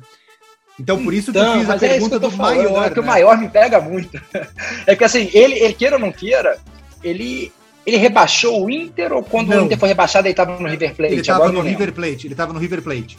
Então, 0.79 1.03
por 1.03 1.13
isso 1.13 1.29
então, 1.29 1.43
que 1.43 1.49
eu 1.49 1.61
então, 1.61 1.75
fiz 1.75 1.83
a 1.83 1.85
é 1.85 1.89
pergunta 1.89 2.15
é 2.15 2.19
do 2.19 2.31
falando, 2.31 2.57
maior. 2.57 2.85
É 2.85 2.89
que 2.89 2.99
né? 2.99 3.01
o 3.01 3.05
maior 3.05 3.37
me 3.37 3.49
pega 3.49 3.79
muito. 3.79 4.21
É 4.87 4.95
que 4.95 5.03
assim, 5.03 5.29
ele, 5.33 5.59
ele 5.59 5.73
queira 5.73 5.95
ou 5.95 6.01
não 6.01 6.11
queira, 6.11 6.57
ele, 7.03 7.51
ele 7.85 7.97
rebaixou 7.97 8.65
o 8.65 8.69
Inter 8.69 9.11
ou 9.11 9.23
quando 9.23 9.49
não. 9.49 9.63
o 9.63 9.65
Inter 9.65 9.77
foi 9.77 9.89
rebaixado 9.89 10.27
ele 10.27 10.33
estava 10.33 10.59
no 10.59 10.67
River 10.67 10.95
Plate? 10.95 11.13
Ele 11.13 11.21
estava 11.21 11.51
no 11.51 11.61
River 11.61 11.93
Plate, 11.93 12.27
ele 12.27 12.33
estava 12.33 12.53
no 12.53 12.59
River 12.59 12.81
Plate. 12.81 13.17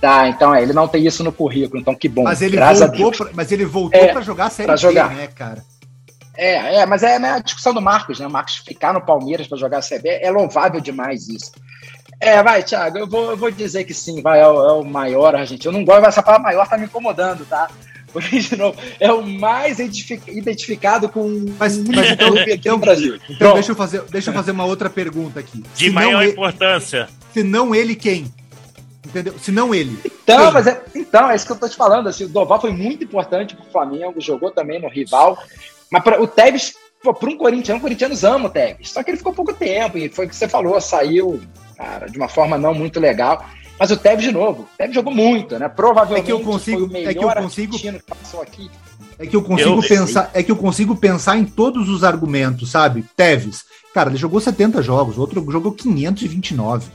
Tá, 0.00 0.28
então 0.28 0.54
é, 0.54 0.62
ele 0.62 0.72
não 0.72 0.88
tem 0.88 1.06
isso 1.06 1.22
no 1.22 1.30
currículo, 1.30 1.80
então 1.80 1.94
que 1.94 2.08
bom. 2.08 2.22
Mas 2.22 2.40
ele 2.40 2.56
voltou, 2.56 3.12
pra, 3.12 3.30
mas 3.34 3.52
ele 3.52 3.66
voltou 3.66 4.00
é, 4.00 4.08
para 4.08 4.22
jogar 4.22 4.46
a 4.46 4.50
Série 4.50 4.66
pra 4.66 4.76
jogar. 4.76 5.10
né, 5.14 5.26
cara? 5.26 5.62
É, 6.34 6.76
é, 6.76 6.86
mas 6.86 7.02
é 7.02 7.18
né, 7.18 7.32
a 7.32 7.38
discussão 7.38 7.74
do 7.74 7.82
Marcos, 7.82 8.18
né? 8.18 8.26
O 8.26 8.30
Marcos 8.30 8.56
ficar 8.56 8.94
no 8.94 9.02
Palmeiras 9.02 9.46
para 9.46 9.58
jogar 9.58 9.78
a 9.78 9.82
Série 9.82 10.02
B 10.02 10.08
é 10.22 10.30
louvável 10.30 10.80
demais 10.80 11.28
isso. 11.28 11.52
É, 12.18 12.42
vai, 12.42 12.62
Thiago, 12.62 12.98
eu 12.98 13.06
vou, 13.06 13.30
eu 13.30 13.36
vou 13.36 13.50
dizer 13.50 13.84
que 13.84 13.92
sim, 13.92 14.22
vai, 14.22 14.40
é 14.40 14.46
o, 14.46 14.68
é 14.68 14.72
o 14.72 14.84
maior 14.84 15.34
argentino. 15.34 15.74
Eu 15.74 15.78
não 15.78 15.84
gosto 15.84 16.02
dessa 16.02 16.22
palavra 16.22 16.44
maior, 16.44 16.66
tá 16.66 16.78
me 16.78 16.86
incomodando, 16.86 17.44
tá? 17.44 17.70
De 18.32 18.56
novo, 18.56 18.78
é 18.98 19.12
o 19.12 19.22
mais 19.22 19.78
identificado 19.78 21.08
com 21.08 21.46
mas, 21.58 21.78
mas 21.78 22.10
então, 22.10 22.34
aqui 22.36 22.52
então, 22.52 22.72
no 22.72 22.78
Brasil. 22.78 23.18
Então, 23.28 23.54
deixa 23.54 23.72
eu, 23.72 23.76
fazer, 23.76 24.02
deixa 24.10 24.30
eu 24.30 24.34
fazer 24.34 24.50
uma 24.50 24.64
outra 24.64 24.90
pergunta 24.90 25.40
aqui. 25.40 25.62
De 25.74 25.84
se 25.84 25.90
maior 25.90 26.22
ele, 26.22 26.32
importância. 26.32 27.08
Se 27.32 27.42
não 27.42 27.74
ele, 27.74 27.94
quem? 27.94 28.32
Entendeu? 29.06 29.38
Se 29.38 29.50
não 29.52 29.74
ele. 29.74 29.98
Então, 30.04 30.44
quem? 30.44 30.52
mas 30.52 30.66
é, 30.66 30.82
então, 30.94 31.30
é 31.30 31.36
isso 31.36 31.46
que 31.46 31.52
eu 31.52 31.58
tô 31.58 31.68
te 31.68 31.76
falando. 31.76 32.08
Assim, 32.08 32.24
o 32.24 32.28
Doval 32.28 32.60
foi 32.60 32.72
muito 32.72 33.04
importante 33.04 33.54
pro 33.54 33.64
Flamengo, 33.70 34.20
jogou 34.20 34.50
também 34.50 34.80
no 34.80 34.88
rival. 34.88 35.38
Mas 35.90 36.02
pra, 36.02 36.20
o 36.20 36.26
Tevez, 36.26 36.74
para 37.02 37.30
um 37.30 37.36
corintiano, 37.36 37.78
os 37.78 37.82
corintianos 37.82 38.24
amam 38.24 38.46
o 38.46 38.50
Tevez. 38.50 38.90
Só 38.90 39.02
que 39.02 39.10
ele 39.10 39.18
ficou 39.18 39.32
pouco 39.32 39.52
tempo, 39.52 39.98
e 39.98 40.08
foi 40.08 40.26
o 40.26 40.28
que 40.28 40.36
você 40.36 40.48
falou, 40.48 40.80
saiu 40.80 41.40
cara, 41.80 42.06
de 42.06 42.18
uma 42.18 42.28
forma 42.28 42.58
não 42.58 42.74
muito 42.74 43.00
legal. 43.00 43.44
Mas 43.80 43.90
o 43.90 43.96
Tevez, 43.96 44.24
de 44.24 44.32
novo, 44.32 44.64
o 44.64 44.68
Tevez 44.76 44.94
jogou 44.94 45.10
muito, 45.10 45.58
né? 45.58 45.66
Provavelmente 45.66 46.24
é 46.24 46.26
que 46.26 46.32
eu 46.32 46.40
consigo, 46.40 46.80
foi 46.80 46.86
o 46.86 46.92
melhor 46.92 47.10
é 47.10 47.14
que 47.14 47.24
eu 47.24 47.42
consigo, 47.42 47.78
que 47.78 47.92
passou 48.02 48.42
aqui. 48.42 48.70
É 49.18 49.26
que 49.26 49.34
eu 49.34 49.42
consigo 49.42 49.82
eu, 49.82 49.88
pensar, 49.88 50.30
é 50.34 50.42
que 50.42 50.52
eu 50.52 50.56
consigo 50.56 50.94
pensar 50.94 51.38
em 51.38 51.46
todos 51.46 51.88
os 51.88 52.04
argumentos, 52.04 52.70
sabe? 52.70 53.06
Tevez, 53.16 53.64
cara, 53.94 54.10
ele 54.10 54.18
jogou 54.18 54.38
70 54.38 54.82
jogos, 54.82 55.16
outro 55.16 55.42
jogou 55.50 55.72
529. 55.72 56.90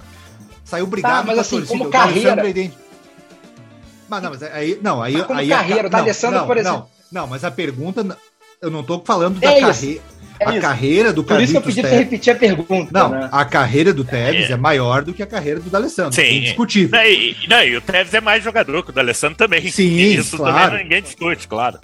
Saiu 0.63 0.85
brigado 0.85 1.21
tá, 1.21 1.23
mas 1.23 1.39
assim, 1.39 1.57
torcida. 1.57 1.79
como 1.79 1.89
carreira. 1.89 2.43
Mas 4.07 4.21
não, 4.21 4.29
mas 4.29 4.43
aí, 4.43 4.79
não, 4.79 5.01
aí, 5.01 5.13
mas 5.13 5.25
como 5.25 5.39
aí 5.39 5.49
carreira, 5.49 5.87
a, 5.87 5.91
tá 5.91 5.97
Alessandro, 5.97 6.39
não, 6.39 6.45
por 6.45 6.57
exemplo. 6.57 6.87
Não, 7.11 7.21
não, 7.21 7.27
mas 7.27 7.43
a 7.43 7.49
pergunta, 7.49 8.03
eu 8.65 8.71
não 8.71 8.83
tô 8.83 8.99
falando 8.99 9.39
da 9.39 9.47
é 9.47 9.61
carreira 9.61 10.01
é 10.39 10.45
a 10.49 10.51
isso. 10.51 10.61
carreira 10.61 11.13
do 11.13 11.23
Por 11.23 11.39
isso 11.39 11.53
que 11.53 11.57
eu 11.57 11.61
pedi 11.61 11.81
para 11.81 11.91
repetir 11.91 12.33
a 12.33 12.35
pergunta. 12.35 12.89
Não, 12.91 13.09
né? 13.09 13.29
a 13.31 13.45
carreira 13.45 13.93
do 13.93 14.03
Tevez 14.03 14.49
é. 14.49 14.53
é. 14.53 14.57
maior 14.57 15.03
do 15.03 15.13
que 15.13 15.23
a 15.23 15.25
carreira 15.25 15.59
do 15.59 15.69
D'Alessandro. 15.69 16.13
Sim. 16.13 16.21
É 16.21 16.33
indiscutível. 16.33 16.99
Não, 16.99 17.05
e, 17.05 17.37
não, 17.47 17.63
e 17.63 17.77
o 17.77 17.81
Tevez 17.81 18.13
é 18.13 18.19
mais 18.19 18.43
jogador 18.43 18.83
que 18.83 18.89
o 18.89 18.93
D'Alessandro 18.93 19.37
também. 19.37 19.69
Sim, 19.71 19.95
Isso 19.97 20.35
claro. 20.35 20.71
também 20.71 20.83
ninguém 20.83 21.01
discute, 21.01 21.47
claro. 21.47 21.79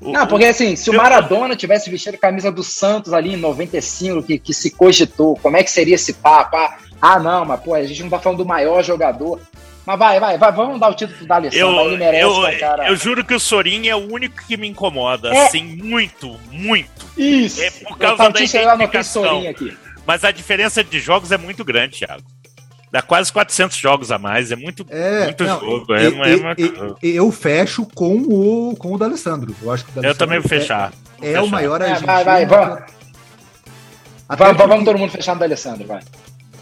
O, 0.00 0.10
não, 0.10 0.26
porque 0.26 0.46
assim, 0.46 0.74
se 0.74 0.90
o 0.90 0.94
Maradona 0.94 1.54
tivesse 1.54 1.88
vestido 1.88 2.16
a 2.16 2.18
camisa 2.18 2.50
do 2.50 2.64
Santos 2.64 3.12
ali 3.12 3.34
em 3.34 3.36
95, 3.36 4.22
que, 4.24 4.38
que 4.38 4.52
se 4.52 4.72
cogitou, 4.72 5.36
como 5.36 5.56
é 5.56 5.62
que 5.62 5.70
seria 5.70 5.94
esse 5.94 6.14
papo? 6.14 6.56
Ah, 6.56 6.76
ah, 7.00 7.20
não, 7.20 7.44
mas 7.44 7.60
pô, 7.60 7.74
a 7.74 7.84
gente 7.84 8.02
não 8.02 8.10
tá 8.10 8.18
falando 8.18 8.38
do 8.38 8.46
maior 8.46 8.82
jogador. 8.82 9.40
Mas 9.84 9.98
vai, 9.98 10.20
vai, 10.20 10.38
vai, 10.38 10.52
vamos 10.52 10.78
dar 10.78 10.90
o 10.90 10.94
título 10.94 11.18
pro 11.18 11.26
D'Alessandro, 11.26 11.80
ele 11.80 11.96
merece, 11.96 12.22
eu, 12.22 12.42
né, 12.42 12.54
cara. 12.54 12.88
Eu 12.88 12.96
juro 12.96 13.24
que 13.24 13.34
o 13.34 13.40
Sorin 13.40 13.88
é 13.88 13.96
o 13.96 14.12
único 14.12 14.36
que 14.46 14.56
me 14.56 14.68
incomoda, 14.68 15.28
é. 15.34 15.46
assim, 15.46 15.64
muito, 15.64 16.38
muito. 16.52 17.06
Isso. 17.16 17.60
É 17.60 17.70
por 17.70 17.98
causa 17.98 18.30
da 18.30 18.40
identificação. 18.40 19.48
Aqui. 19.48 19.76
Mas 20.06 20.24
a 20.24 20.30
diferença 20.30 20.84
de 20.84 21.00
jogos 21.00 21.32
é 21.32 21.36
muito 21.36 21.64
grande, 21.64 21.98
Thiago. 21.98 22.22
Dá 22.92 23.00
quase 23.00 23.32
400 23.32 23.76
jogos 23.76 24.12
a 24.12 24.18
mais, 24.18 24.52
é 24.52 24.56
muito, 24.56 24.86
é, 24.90 25.24
muito 25.24 25.44
não, 25.44 25.60
jogo. 25.60 25.94
É, 25.94 26.04
é, 26.04 26.08
uma... 26.36 26.54
eu 27.02 27.32
fecho 27.32 27.86
com 27.94 28.16
o, 28.16 28.76
com 28.76 28.92
o 28.92 28.98
D'Alessandro. 28.98 29.56
Eu 29.62 29.72
acho 29.72 29.84
que 29.84 29.98
Eu 29.98 30.14
também 30.14 30.38
vou 30.38 30.48
fechar. 30.48 30.92
É, 31.20 31.32
é 31.32 31.40
o 31.40 31.48
maior 31.48 31.80
é, 31.80 31.94
Vai, 31.94 32.22
vai, 32.22 32.46
vamos. 32.46 32.82
Vamos, 34.28 34.56
vamos 34.56 34.84
todo 34.84 34.98
mundo 34.98 35.10
fechar 35.10 35.34
no 35.34 35.40
D'Alessandro, 35.40 35.86
vai. 35.86 36.02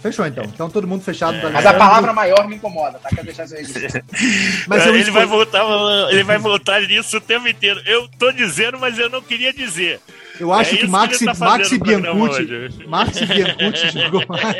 Fechou 0.01 0.26
então. 0.26 0.44
Então 0.44 0.70
todo 0.70 0.86
mundo 0.86 1.03
fechado. 1.03 1.36
É. 1.36 1.51
Mas 1.51 1.66
a 1.66 1.74
palavra 1.74 2.12
maior 2.12 2.48
me 2.48 2.57
incomoda, 2.57 2.98
tá? 2.98 3.09
Quer 3.11 3.24
deixar 3.24 3.44
isso 3.44 3.57
aí. 3.57 3.64
mas 4.66 4.86
ele 4.86 4.98
escolhi... 4.98 5.11
vai 5.11 5.26
voltar, 5.26 5.64
ele 6.11 6.24
vai 6.24 6.38
voltar 6.38 6.80
nisso 6.82 7.18
o 7.18 7.20
tempo 7.20 7.46
inteiro. 7.48 7.80
Eu 7.86 8.09
tô 8.18 8.32
dizendo, 8.32 8.78
mas 8.78 8.98
eu 8.98 9.11
não 9.11 9.20
queria 9.20 9.53
dizer. 9.53 10.01
Eu 10.38 10.53
acho 10.53 10.74
é 10.74 10.78
que 10.78 10.86
Maxi, 10.86 11.18
que 11.18 11.24
tá 11.26 11.34
Maxi 11.34 11.78
Biancucci, 11.78 12.86
Maxi 12.86 13.26
Biancucci 13.26 13.90
jogou 13.90 14.24
mais. 14.26 14.57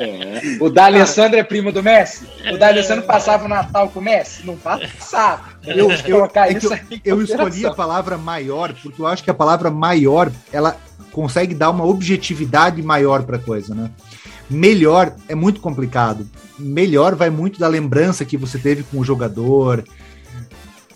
É. 0.00 0.58
O 0.60 0.68
D'Alessandro 0.68 1.38
é 1.38 1.44
primo 1.44 1.70
do 1.70 1.80
Messi? 1.80 2.26
O 2.52 2.58
D'Alessandro 2.58 3.04
passava 3.04 3.44
o 3.44 3.48
Natal 3.48 3.88
com 3.88 4.00
o 4.00 4.02
Messi? 4.02 4.44
Não 4.44 4.56
passava. 4.56 5.54
Eu, 5.64 5.90
eu, 6.06 6.24
é 6.24 6.52
eu, 6.52 6.80
eu 7.04 7.22
escolhi 7.22 7.64
a 7.64 7.72
palavra 7.72 8.18
maior 8.18 8.72
porque 8.74 9.00
eu 9.00 9.06
acho 9.06 9.22
que 9.22 9.30
a 9.30 9.34
palavra 9.34 9.70
maior 9.70 10.32
ela 10.52 10.76
consegue 11.12 11.54
dar 11.54 11.70
uma 11.70 11.84
objetividade 11.84 12.82
maior 12.82 13.22
para 13.22 13.36
a 13.36 13.40
coisa, 13.40 13.74
né? 13.74 13.90
Melhor 14.48 15.14
é 15.28 15.34
muito 15.34 15.60
complicado. 15.60 16.28
Melhor 16.58 17.14
vai 17.14 17.30
muito 17.30 17.58
da 17.58 17.68
lembrança 17.68 18.24
que 18.24 18.36
você 18.36 18.58
teve 18.58 18.82
com 18.84 18.98
o 18.98 19.04
jogador. 19.04 19.84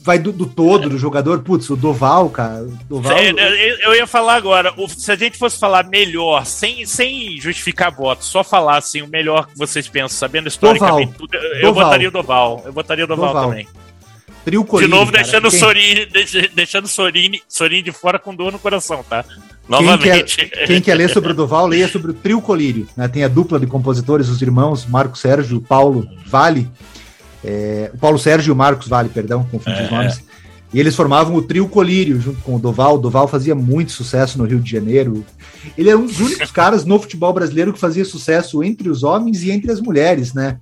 Vai 0.01 0.19
do, 0.19 0.33
do 0.33 0.47
todo 0.47 0.89
do 0.89 0.97
jogador. 0.97 1.41
Putz, 1.41 1.69
o 1.69 1.77
Doval, 1.77 2.31
cara. 2.31 2.67
Doval... 2.89 3.19
eu 3.19 3.95
ia 3.95 4.07
falar 4.07 4.37
agora. 4.37 4.73
Se 4.89 5.13
a 5.13 5.17
gente 5.17 5.37
fosse 5.37 5.59
falar 5.59 5.85
melhor, 5.85 6.47
sem, 6.47 6.87
sem 6.87 7.39
justificar 7.41 7.91
voto, 7.91 8.25
só 8.25 8.43
falar 8.45 8.79
assim, 8.79 9.03
o 9.03 9.09
melhor 9.09 9.47
que 9.49 9.59
vocês 9.59 9.89
pensam, 9.89 10.17
sabendo 10.17 10.49
historicamente 10.49 11.13
tudo, 11.13 11.37
eu 11.37 11.61
Doval. 11.63 11.85
votaria 11.85 12.09
o 12.09 12.13
Doval. 12.13 12.63
Eu 12.65 12.73
votaria 12.73 13.05
o 13.05 13.09
Doval, 13.09 13.29
Doval. 13.29 13.49
também. 13.51 13.69
Trio 14.49 14.65
Colini, 14.65 14.91
De 14.91 14.97
novo, 14.97 15.13
cara. 15.13 15.23
deixando 15.23 15.49
o 15.49 15.51
Sorini, 15.51 16.09
deixando 16.55 16.89
Sorini, 16.89 17.43
Sorini 17.47 17.83
de 17.83 17.93
fora 17.93 18.19
com 18.19 18.35
dor 18.35 18.51
no 18.51 18.59
coração, 18.59 19.05
tá? 19.07 19.23
Novamente. 19.69 20.37
Quem 20.37 20.49
quer, 20.49 20.67
quem 20.67 20.81
quer 20.81 20.95
ler 20.95 21.11
sobre 21.11 21.33
o 21.33 21.35
Duval, 21.35 21.67
leia 21.69 21.87
sobre 21.87 22.13
o 22.13 22.15
Trio 22.15 22.41
Colírio. 22.41 22.89
Né? 22.97 23.07
Tem 23.09 23.25
a 23.25 23.29
dupla 23.29 23.61
de 23.61 23.67
compositores, 23.67 24.31
os 24.31 24.41
irmãos 24.41 24.87
Marco 24.87 25.19
Sérgio, 25.19 25.61
Paulo 25.61 26.09
Vale. 26.27 26.67
É, 27.45 27.91
o 27.93 27.99
Paulo 27.99 28.19
Sérgio 28.19 28.51
e 28.51 28.53
o 28.53 28.57
Marcos 28.57 28.89
Vale, 28.89 29.11
perdão, 29.11 29.47
confundi 29.51 29.79
é. 29.81 29.85
os 29.85 29.91
nomes. 29.91 30.25
E 30.73 30.81
eles 30.81 30.97
formavam 30.97 31.37
o 31.37 31.43
Trio 31.43 31.69
Colírio 31.69 32.19
junto 32.19 32.41
com 32.41 32.57
o 32.57 32.59
Doval. 32.59 32.95
O 32.95 32.99
Doval 32.99 33.29
fazia 33.29 33.55
muito 33.55 33.93
sucesso 33.93 34.39
no 34.39 34.45
Rio 34.45 34.61
de 34.61 34.71
Janeiro. 34.71 35.27
Ele 35.77 35.91
era 35.91 35.99
um 35.99 36.07
dos 36.07 36.21
únicos 36.21 36.51
caras 36.53 36.87
no 36.87 36.99
futebol 36.99 37.35
brasileiro 37.35 37.75
que 37.75 37.79
fazia 37.79 38.05
sucesso 38.05 38.65
entre 38.65 38.89
os 38.89 39.03
homens 39.03 39.43
e 39.43 39.51
entre 39.51 39.71
as 39.71 39.81
mulheres, 39.81 40.33
né? 40.33 40.59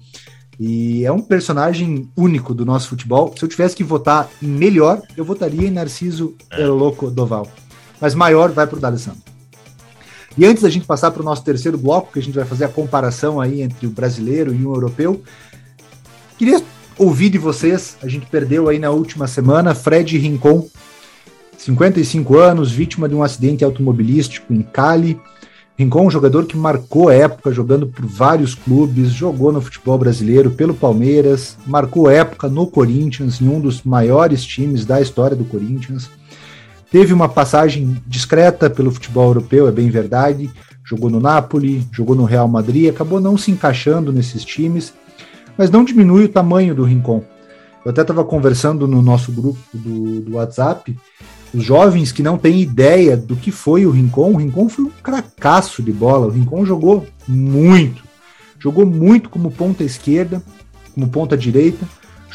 E 0.58 1.04
é 1.04 1.12
um 1.12 1.20
personagem 1.20 2.08
único 2.16 2.54
do 2.54 2.64
nosso 2.64 2.88
futebol. 2.88 3.34
Se 3.36 3.44
eu 3.44 3.48
tivesse 3.48 3.76
que 3.76 3.84
votar 3.84 4.28
em 4.42 4.48
melhor, 4.48 5.02
eu 5.16 5.24
votaria 5.24 5.68
em 5.68 5.70
Narciso 5.70 6.34
é. 6.50 6.66
Loco 6.66 7.10
Doval 7.10 7.46
mas 8.00 8.14
maior 8.14 8.50
vai 8.50 8.66
para 8.66 8.76
o 8.76 8.80
D'Alessandro. 8.80 9.20
E 10.36 10.44
antes 10.44 10.62
da 10.62 10.68
gente 10.68 10.86
passar 10.86 11.10
para 11.10 11.22
o 11.22 11.24
nosso 11.24 11.42
terceiro 11.42 11.78
bloco, 11.78 12.12
que 12.12 12.18
a 12.18 12.22
gente 12.22 12.34
vai 12.34 12.44
fazer 12.44 12.64
a 12.64 12.68
comparação 12.68 13.40
aí 13.40 13.62
entre 13.62 13.86
o 13.86 13.90
brasileiro 13.90 14.54
e 14.54 14.64
o 14.64 14.74
europeu, 14.74 15.22
queria 16.36 16.62
ouvir 16.98 17.30
de 17.30 17.38
vocês, 17.38 17.96
a 18.02 18.08
gente 18.08 18.26
perdeu 18.26 18.68
aí 18.68 18.78
na 18.78 18.90
última 18.90 19.26
semana, 19.26 19.74
Fred 19.74 20.16
Rincon, 20.18 20.68
55 21.56 22.36
anos, 22.36 22.70
vítima 22.70 23.08
de 23.08 23.14
um 23.14 23.22
acidente 23.22 23.64
automobilístico 23.64 24.52
em 24.52 24.60
Cali. 24.60 25.18
Rincon, 25.78 26.06
um 26.06 26.10
jogador 26.10 26.46
que 26.46 26.56
marcou 26.56 27.10
época 27.10 27.52
jogando 27.52 27.86
por 27.86 28.06
vários 28.06 28.54
clubes, 28.54 29.10
jogou 29.10 29.52
no 29.52 29.60
futebol 29.60 29.98
brasileiro 29.98 30.50
pelo 30.50 30.72
Palmeiras, 30.72 31.58
marcou 31.66 32.10
época 32.10 32.48
no 32.48 32.66
Corinthians, 32.66 33.42
em 33.42 33.48
um 33.48 33.60
dos 33.60 33.82
maiores 33.82 34.42
times 34.42 34.86
da 34.86 35.02
história 35.02 35.36
do 35.36 35.44
Corinthians. 35.44 36.08
Teve 36.90 37.12
uma 37.12 37.28
passagem 37.28 38.00
discreta 38.06 38.70
pelo 38.70 38.90
futebol 38.90 39.26
europeu, 39.26 39.68
é 39.68 39.72
bem 39.72 39.90
verdade. 39.90 40.50
Jogou 40.82 41.10
no 41.10 41.20
Napoli, 41.20 41.86
jogou 41.92 42.16
no 42.16 42.24
Real 42.24 42.48
Madrid, 42.48 42.88
acabou 42.88 43.20
não 43.20 43.36
se 43.36 43.50
encaixando 43.50 44.10
nesses 44.12 44.44
times, 44.44 44.94
mas 45.58 45.68
não 45.68 45.84
diminui 45.84 46.24
o 46.24 46.28
tamanho 46.28 46.74
do 46.74 46.84
Rincon. 46.84 47.22
Eu 47.84 47.90
até 47.90 48.00
estava 48.00 48.24
conversando 48.24 48.88
no 48.88 49.02
nosso 49.02 49.30
grupo 49.30 49.58
do, 49.74 50.20
do, 50.20 50.36
WhatsApp, 50.36 50.96
os 51.54 51.64
jovens 51.64 52.12
que 52.12 52.22
não 52.22 52.36
têm 52.36 52.60
ideia 52.60 53.16
do 53.16 53.36
que 53.36 53.50
foi 53.50 53.86
o 53.86 53.90
Rincon. 53.90 54.32
O 54.32 54.36
Rincon 54.36 54.68
foi 54.68 54.84
um 54.84 54.90
cracaço 55.02 55.82
de 55.82 55.92
bola. 55.92 56.26
O 56.26 56.30
Rincon 56.30 56.64
jogou 56.64 57.06
muito. 57.26 58.04
Jogou 58.58 58.86
muito 58.86 59.28
como 59.28 59.50
ponta 59.50 59.84
esquerda, 59.84 60.42
como 60.94 61.08
ponta 61.08 61.36
direita 61.36 61.86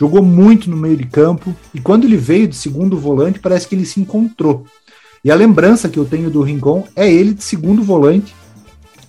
jogou 0.02 0.24
muito 0.24 0.68
no 0.68 0.76
meio 0.76 0.98
de 0.98 1.06
campo 1.06 1.56
e 1.76 1.80
quando 1.80 2.06
ele 2.06 2.18
veio 2.18 2.48
de 2.48 2.56
segundo 2.56 2.98
volante, 2.98 3.40
parece 3.40 3.68
que 3.68 3.76
ele 3.76 3.86
se 3.86 4.00
encontrou. 4.00 4.66
E 5.24 5.30
a 5.30 5.36
lembrança 5.36 5.88
que 5.88 6.00
eu 6.00 6.06
tenho 6.06 6.32
do 6.32 6.42
Rincon 6.42 6.88
é 6.96 7.12
ele 7.12 7.36
de 7.36 7.44
segundo 7.44 7.84
volante, 7.84 8.34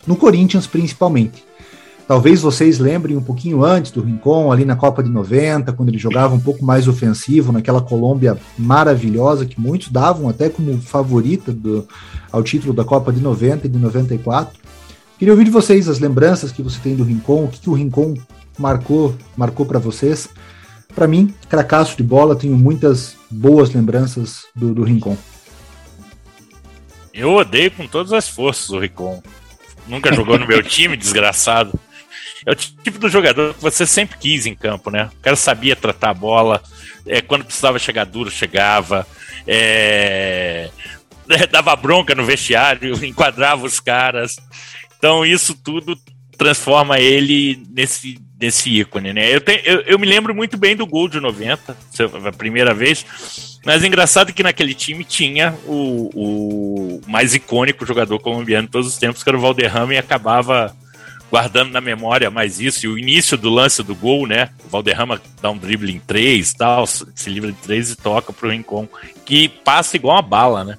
no 0.07 0.17
Corinthians 0.17 0.67
principalmente. 0.67 1.43
Talvez 2.07 2.43
vocês 2.43 2.79
lembrem 2.79 3.17
um 3.17 3.23
pouquinho 3.23 3.65
antes 3.65 3.93
do 3.93 4.03
Rincon, 4.03 4.51
ali 4.51 4.65
na 4.65 4.77
Copa 4.77 5.03
de 5.03 5.11
90, 5.11 5.73
quando 5.73 5.89
ele 5.89 5.99
jogava 5.99 6.35
um 6.35 6.41
pouco 6.41 6.65
mais 6.65 6.89
ofensivo, 6.89 7.53
naquela 7.53 7.81
Colômbia 7.81 8.37
maravilhosa, 8.59 9.47
que 9.47 9.61
muitos 9.61 9.89
davam 9.89 10.29
até 10.29 10.49
como 10.49 10.77
favorita 10.81 11.53
do, 11.53 11.87
ao 12.31 12.43
título 12.43 12.75
da 12.75 12.85
Copa 12.85 13.13
de 13.13 13.21
90 13.21 13.67
e 13.67 13.71
de 13.71 13.79
94. 13.79 14.61
Queria 15.19 15.33
ouvir 15.33 15.45
de 15.45 15.51
vocês 15.51 15.89
as 15.89 16.01
lembranças 16.01 16.51
que 16.51 16.63
você 16.63 16.79
tem 16.81 16.97
do 16.97 17.05
Rincon, 17.05 17.45
o 17.45 17.49
que, 17.49 17.61
que 17.61 17.71
o 17.71 17.75
Rincon 17.75 18.15
marcou, 18.59 19.15
marcou 19.37 19.65
para 19.65 19.79
vocês. 19.79 20.29
Para 20.95 21.07
mim, 21.07 21.33
cracaço 21.49 21.97
de 21.97 22.03
bola, 22.03 22.37
tenho 22.37 22.57
muitas 22.57 23.17
boas 23.31 23.73
lembranças 23.73 24.45
do, 24.55 24.75
do 24.75 24.83
Rincon. 24.83 25.17
Eu 27.15 27.35
odeio 27.35 27.71
com 27.71 27.87
todas 27.87 28.13
as 28.13 28.29
forças 28.29 28.71
o 28.71 28.79
Rincon. 28.79 29.23
Nunca 29.87 30.13
jogou 30.13 30.39
no 30.39 30.47
meu 30.47 30.63
time, 30.63 30.97
desgraçado. 30.99 31.79
É 32.45 32.53
o 32.53 32.55
tipo 32.55 32.99
do 32.99 33.09
jogador 33.09 33.55
que 33.55 33.63
você 33.63 33.87
sempre 33.87 34.19
quis 34.19 34.47
em 34.47 34.55
campo, 34.55 34.91
né? 34.91 35.11
O 35.19 35.23
cara 35.23 35.37
sabia 35.37 35.77
tratar 35.77 36.11
a 36.11 36.15
bola, 36.15 36.63
é, 37.07 37.21
quando 37.21 37.45
precisava 37.45 37.79
chegar 37.79 38.05
duro, 38.05 38.31
chegava, 38.31 39.07
é, 39.47 40.71
é, 41.31 41.47
dava 41.47 41.75
bronca 41.77 42.15
no 42.15 42.25
vestiário, 42.25 42.93
enquadrava 43.05 43.65
os 43.65 43.79
caras. 43.79 44.37
Então, 44.99 45.25
isso 45.25 45.55
tudo 45.55 45.97
transforma 46.37 46.99
ele 46.99 47.63
nesse 47.71 48.19
desse 48.43 48.69
ícone, 48.81 49.13
né? 49.13 49.33
Eu, 49.33 49.41
eu, 49.65 49.81
eu, 49.83 49.99
me 50.01 50.07
lembro 50.07 50.35
muito 50.35 50.57
bem 50.57 50.75
do 50.75 50.85
gol 50.85 51.09
de 51.09 51.21
90, 51.21 51.77
a 52.27 52.33
primeira 52.33 52.75
vez, 52.75 53.07
mas 53.65 53.85
é 53.85 53.87
engraçado 53.87 54.33
que 54.33 54.43
naquele 54.43 54.75
time 54.75 55.05
tinha 55.05 55.57
o, 55.65 56.11
o 56.13 57.01
mais 57.07 57.37
icônico 57.37 57.87
jogador 57.87 58.19
colombiano 58.19 58.67
de 58.67 58.73
todos 58.73 58.89
os 58.89 58.99
tempos, 58.99 59.23
que 59.23 59.31
era 59.31 59.39
o 59.39 59.41
Valderrama, 59.41 59.95
e 59.95 59.99
acabava 59.99 60.77
guardando 61.33 61.73
na 61.73 61.81
memória 61.81 62.31
mais 62.31 62.61
isso, 62.61 62.85
e 62.85 62.89
o 62.91 62.99
início 62.99 63.39
do 63.39 63.49
lance 63.49 63.83
do 63.83 63.95
gol, 63.95 64.27
né? 64.27 64.51
O 64.67 64.69
Valderrama 64.69 65.19
dá 65.41 65.51
um 65.51 65.57
drible 65.57 65.91
em 65.91 65.99
três 65.99 66.53
tal, 66.53 66.87
se 66.87 67.31
livra 67.31 67.51
de 67.51 67.57
três 67.57 67.91
e 67.91 67.97
toca 67.97 68.35
pro 68.35 68.51
Rincon, 68.51 68.87
que 69.25 69.49
passa 69.49 69.97
igual 69.97 70.17
uma 70.17 70.23
bala, 70.23 70.63
né? 70.63 70.79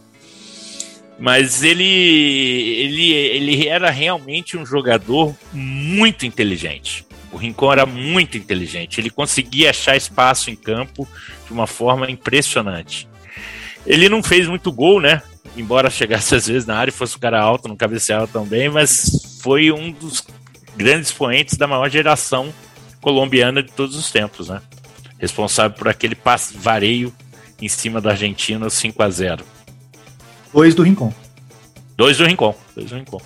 Mas 1.18 1.64
ele, 1.64 1.84
ele, 1.84 3.12
ele 3.14 3.68
era 3.68 3.90
realmente 3.90 4.56
um 4.56 4.64
jogador 4.64 5.36
muito 5.52 6.24
inteligente. 6.24 7.04
O 7.32 7.38
Rincon 7.38 7.72
era 7.72 7.86
muito 7.88 8.38
inteligente. 8.38 9.02
Ele 9.02 9.10
conseguia 9.10 9.72
achar 9.72 9.96
espaço 9.96 10.52
em 10.52 10.56
campo 10.56 11.08
de 11.48 11.54
uma 11.54 11.66
forma 11.66 12.12
impressionante. 12.12 13.08
Ele 13.88 14.08
não 14.08 14.22
fez 14.22 14.48
muito 14.48 14.72
gol, 14.72 15.00
né? 15.02 15.24
Embora 15.58 15.90
chegasse 15.90 16.36
às 16.36 16.46
vezes 16.46 16.68
na 16.68 16.78
área 16.78 16.92
e 16.92 16.94
fosse 16.94 17.16
um 17.16 17.20
cara 17.20 17.42
alto, 17.42 17.68
não 17.68 17.76
cabeceava 17.76 18.28
tão 18.28 18.46
bem, 18.46 18.70
mas 18.70 19.40
foi 19.42 19.72
um 19.72 19.92
dos 19.92 20.22
grandes 20.76 21.10
expoentes 21.10 21.58
da 21.58 21.68
maior 21.68 21.90
geração 21.90 22.54
colombiana 23.02 23.62
de 23.62 23.72
todos 23.72 23.96
os 23.96 24.12
tempos, 24.12 24.50
né? 24.50 24.62
Responsável 25.20 25.78
por 25.78 25.88
aquele 25.88 26.16
passe 26.16 26.58
vareio 26.58 27.14
em 27.62 27.68
cima 27.68 28.02
da 28.02 28.12
Argentina 28.12 28.70
5 28.70 29.04
a 29.04 29.10
0 29.10 29.46
Dois 30.54 30.76
do 30.76 30.84
Rincon. 30.84 31.14
Dois 31.98 32.18
do 32.18 32.26
Rincon. 32.26 32.56
Dois 32.76 32.90
do 32.90 32.96
Rincon. 32.96 33.22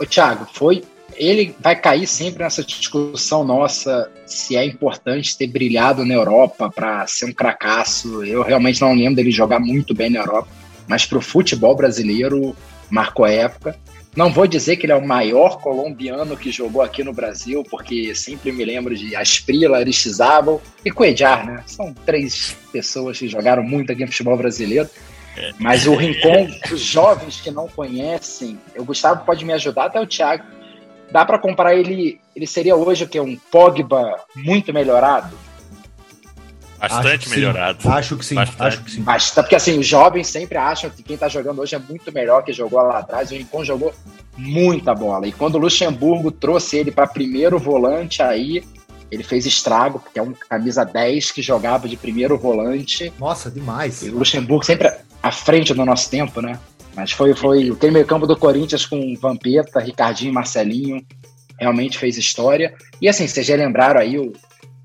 Ô, 0.00 0.06
Thiago, 0.06 0.46
foi. 0.52 0.82
Ele 1.14 1.54
vai 1.60 1.74
cair 1.74 2.06
sempre 2.06 2.44
nessa 2.44 2.62
discussão 2.62 3.44
nossa 3.44 4.08
se 4.24 4.56
é 4.56 4.64
importante 4.64 5.36
ter 5.36 5.48
brilhado 5.48 6.04
na 6.04 6.14
Europa 6.14 6.70
para 6.70 7.06
ser 7.06 7.26
um 7.26 7.32
cracaço. 7.32 8.24
Eu 8.24 8.42
realmente 8.42 8.80
não 8.80 8.94
lembro 8.94 9.16
dele 9.16 9.30
jogar 9.30 9.58
muito 9.58 9.94
bem 9.94 10.10
na 10.10 10.20
Europa, 10.20 10.48
mas 10.86 11.04
para 11.04 11.18
o 11.18 11.22
futebol 11.22 11.74
brasileiro 11.74 12.54
marcou 12.88 13.26
época. 13.26 13.76
Não 14.18 14.32
vou 14.32 14.48
dizer 14.48 14.76
que 14.76 14.84
ele 14.84 14.92
é 14.92 14.96
o 14.96 15.06
maior 15.06 15.60
colombiano 15.60 16.36
que 16.36 16.50
jogou 16.50 16.82
aqui 16.82 17.04
no 17.04 17.12
Brasil, 17.12 17.62
porque 17.70 18.12
sempre 18.16 18.50
me 18.50 18.64
lembro 18.64 18.96
de 18.96 19.14
Asprila, 19.14 19.78
Aristizábal 19.78 20.60
e 20.84 20.90
Cuejar, 20.90 21.46
né? 21.46 21.62
São 21.64 21.94
três 21.94 22.56
pessoas 22.72 23.16
que 23.16 23.28
jogaram 23.28 23.62
muito 23.62 23.92
aqui 23.92 24.04
no 24.04 24.10
futebol 24.10 24.36
brasileiro. 24.36 24.90
Mas 25.60 25.86
o 25.86 25.94
Rincon, 25.94 26.48
os 26.72 26.80
jovens 26.80 27.40
que 27.40 27.52
não 27.52 27.68
conhecem, 27.68 28.58
o 28.76 28.84
Gustavo 28.84 29.24
pode 29.24 29.44
me 29.44 29.52
ajudar, 29.52 29.84
até 29.84 30.00
o 30.00 30.06
Thiago. 30.06 30.42
Dá 31.12 31.24
para 31.24 31.38
comparar 31.38 31.76
ele, 31.76 32.20
ele 32.34 32.46
seria 32.48 32.74
hoje 32.74 33.04
o 33.04 33.08
que? 33.08 33.20
Um 33.20 33.36
Pogba 33.36 34.16
muito 34.34 34.72
melhorado? 34.74 35.38
Bastante 36.78 37.26
acho 37.26 37.30
melhorado. 37.30 37.88
Acho 37.90 38.16
que 38.16 38.24
sim, 38.24 38.34
Bastante. 38.34 38.62
acho 38.62 38.84
que 38.84 38.90
sim. 38.90 39.02
Bastante, 39.02 39.44
porque 39.44 39.56
assim, 39.56 39.78
os 39.78 39.86
jovens 39.86 40.28
sempre 40.28 40.56
acham 40.58 40.88
que 40.90 41.02
quem 41.02 41.14
está 41.14 41.28
jogando 41.28 41.60
hoje 41.60 41.74
é 41.74 41.78
muito 41.78 42.12
melhor 42.12 42.42
que 42.42 42.52
jogou 42.52 42.80
lá 42.80 42.98
atrás. 42.98 43.30
O 43.30 43.34
Rincon 43.34 43.64
jogou 43.64 43.92
muita 44.36 44.94
bola. 44.94 45.26
E 45.26 45.32
quando 45.32 45.56
o 45.56 45.58
Luxemburgo 45.58 46.30
trouxe 46.30 46.76
ele 46.76 46.92
para 46.92 47.06
primeiro 47.06 47.58
volante, 47.58 48.22
aí 48.22 48.62
ele 49.10 49.22
fez 49.22 49.46
estrago, 49.46 49.98
porque 49.98 50.18
é 50.18 50.22
um 50.22 50.32
camisa 50.32 50.84
10 50.84 51.32
que 51.32 51.42
jogava 51.42 51.88
de 51.88 51.96
primeiro 51.96 52.38
volante. 52.38 53.12
Nossa, 53.18 53.50
demais. 53.50 54.02
E 54.02 54.10
o 54.10 54.18
Luxemburgo 54.18 54.64
sempre 54.64 54.92
à 55.22 55.32
frente 55.32 55.74
do 55.74 55.84
nosso 55.84 56.10
tempo, 56.10 56.40
né? 56.40 56.58
Mas 56.94 57.12
foi, 57.12 57.34
foi 57.34 57.70
aquele 57.70 57.92
meio 57.92 58.06
campo 58.06 58.26
do 58.26 58.36
Corinthians 58.36 58.84
com 58.84 59.14
Vampeta, 59.20 59.80
Ricardinho, 59.80 60.32
Marcelinho, 60.32 61.04
realmente 61.58 61.98
fez 61.98 62.16
história. 62.16 62.74
E 63.00 63.08
assim, 63.08 63.26
vocês 63.26 63.46
já 63.46 63.56
lembraram 63.56 64.00
aí, 64.00 64.18
o, 64.18 64.32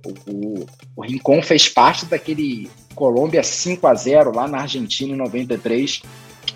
o, 0.05 0.65
o 0.95 1.01
Rincon 1.01 1.41
fez 1.41 1.69
parte 1.69 2.05
daquele 2.05 2.69
Colômbia 2.95 3.43
5 3.43 3.85
a 3.87 3.93
0 3.93 4.35
lá 4.35 4.47
na 4.47 4.61
Argentina 4.61 5.13
em 5.13 5.17
93, 5.17 6.01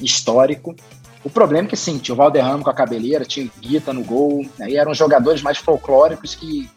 histórico. 0.01 0.75
O 1.23 1.29
problema 1.29 1.67
é 1.67 1.69
que 1.69 1.75
sim, 1.75 1.97
tinha 1.97 2.13
o 2.13 2.17
Valderrama 2.17 2.63
com 2.63 2.69
a 2.69 2.73
cabeleira, 2.73 3.25
tinha 3.25 3.45
o 3.47 3.59
Guita 3.59 3.91
no 3.91 4.03
gol, 4.03 4.45
aí 4.61 4.77
eram 4.77 4.93
jogadores 4.93 5.41
mais 5.41 5.57
folclóricos 5.57 6.35
que 6.35 6.69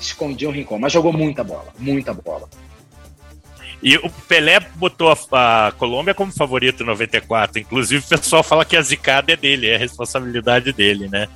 escondiam 0.00 0.50
o 0.50 0.54
Rincon, 0.54 0.78
mas 0.78 0.92
jogou 0.92 1.12
muita 1.12 1.42
bola, 1.42 1.68
muita 1.78 2.12
bola. 2.12 2.48
E 3.82 3.96
o 3.96 4.10
Pelé 4.28 4.60
botou 4.76 5.10
a, 5.10 5.68
a, 5.68 5.72
Colômbia 5.72 6.14
como 6.14 6.30
favorito 6.30 6.82
em 6.82 6.86
94. 6.86 7.58
Inclusive, 7.60 8.04
o 8.04 8.08
pessoal 8.08 8.42
fala 8.42 8.64
que 8.64 8.76
a 8.76 8.82
zicada 8.82 9.32
é 9.32 9.36
dele, 9.36 9.68
é 9.68 9.76
a 9.76 9.78
responsabilidade 9.78 10.72
dele, 10.72 11.08
né? 11.08 11.28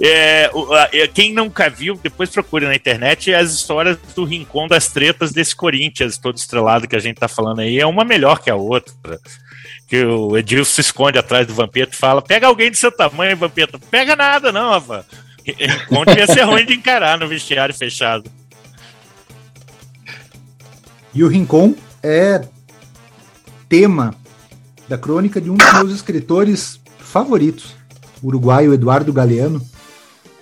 É, 0.00 0.46
a, 0.46 1.08
quem 1.08 1.32
nunca 1.32 1.70
viu, 1.70 1.98
depois 2.02 2.28
procure 2.30 2.66
na 2.66 2.74
internet 2.74 3.32
as 3.32 3.52
histórias 3.52 3.96
do 4.14 4.24
rincão 4.24 4.66
das 4.66 4.88
tretas 4.88 5.32
desse 5.32 5.54
Corinthians 5.54 6.18
todo 6.18 6.36
estrelado 6.36 6.88
que 6.88 6.96
a 6.96 7.00
gente 7.00 7.18
tá 7.18 7.28
falando 7.28 7.60
aí. 7.60 7.78
É 7.78 7.86
uma 7.86 8.04
melhor 8.04 8.40
que 8.40 8.50
a 8.50 8.56
outra. 8.56 8.92
Que 9.86 10.04
o 10.04 10.36
Edilson 10.36 10.72
se 10.72 10.80
esconde 10.80 11.18
atrás 11.18 11.46
do 11.46 11.54
Vampeta 11.54 11.92
e 11.92 11.96
fala: 11.96 12.20
pega 12.20 12.46
alguém 12.46 12.70
de 12.70 12.78
seu 12.78 12.90
tamanho, 12.90 13.36
Vampeta. 13.36 13.78
Pega 13.90 14.16
nada, 14.16 14.50
não, 14.50 14.70
Rafa. 14.70 15.06
Rincon 15.46 16.04
devia 16.06 16.26
ser 16.26 16.42
ruim 16.42 16.64
de 16.64 16.74
encarar 16.74 17.18
no 17.18 17.28
vestiário 17.28 17.74
fechado. 17.74 18.30
E 21.12 21.22
o 21.22 21.28
Rincon 21.28 21.74
é 22.02 22.42
tema 23.68 24.14
da 24.88 24.98
crônica 24.98 25.40
de 25.40 25.50
um 25.50 25.54
dos 25.54 25.72
meus 25.74 25.92
escritores 25.92 26.80
favoritos, 26.98 27.76
uruguaio 28.22 28.74
Eduardo 28.74 29.12
Galeano. 29.12 29.64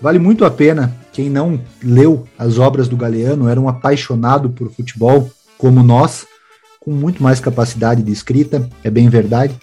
Vale 0.03 0.18
muito 0.18 0.44
a 0.44 0.50
pena 0.50 0.92
quem 1.12 1.30
não 1.30 1.61
leu 1.80 2.26
as 2.36 2.59
obras 2.59 2.88
do 2.88 2.96
Galeano, 2.96 3.48
era 3.48 3.61
um 3.61 3.68
apaixonado 3.68 4.50
por 4.50 4.68
futebol, 4.72 5.30
como 5.57 5.80
nós, 5.80 6.26
com 6.80 6.90
muito 6.90 7.22
mais 7.22 7.38
capacidade 7.38 8.03
de 8.03 8.11
escrita, 8.11 8.68
é 8.82 8.90
bem 8.90 9.09
verdade. 9.09 9.55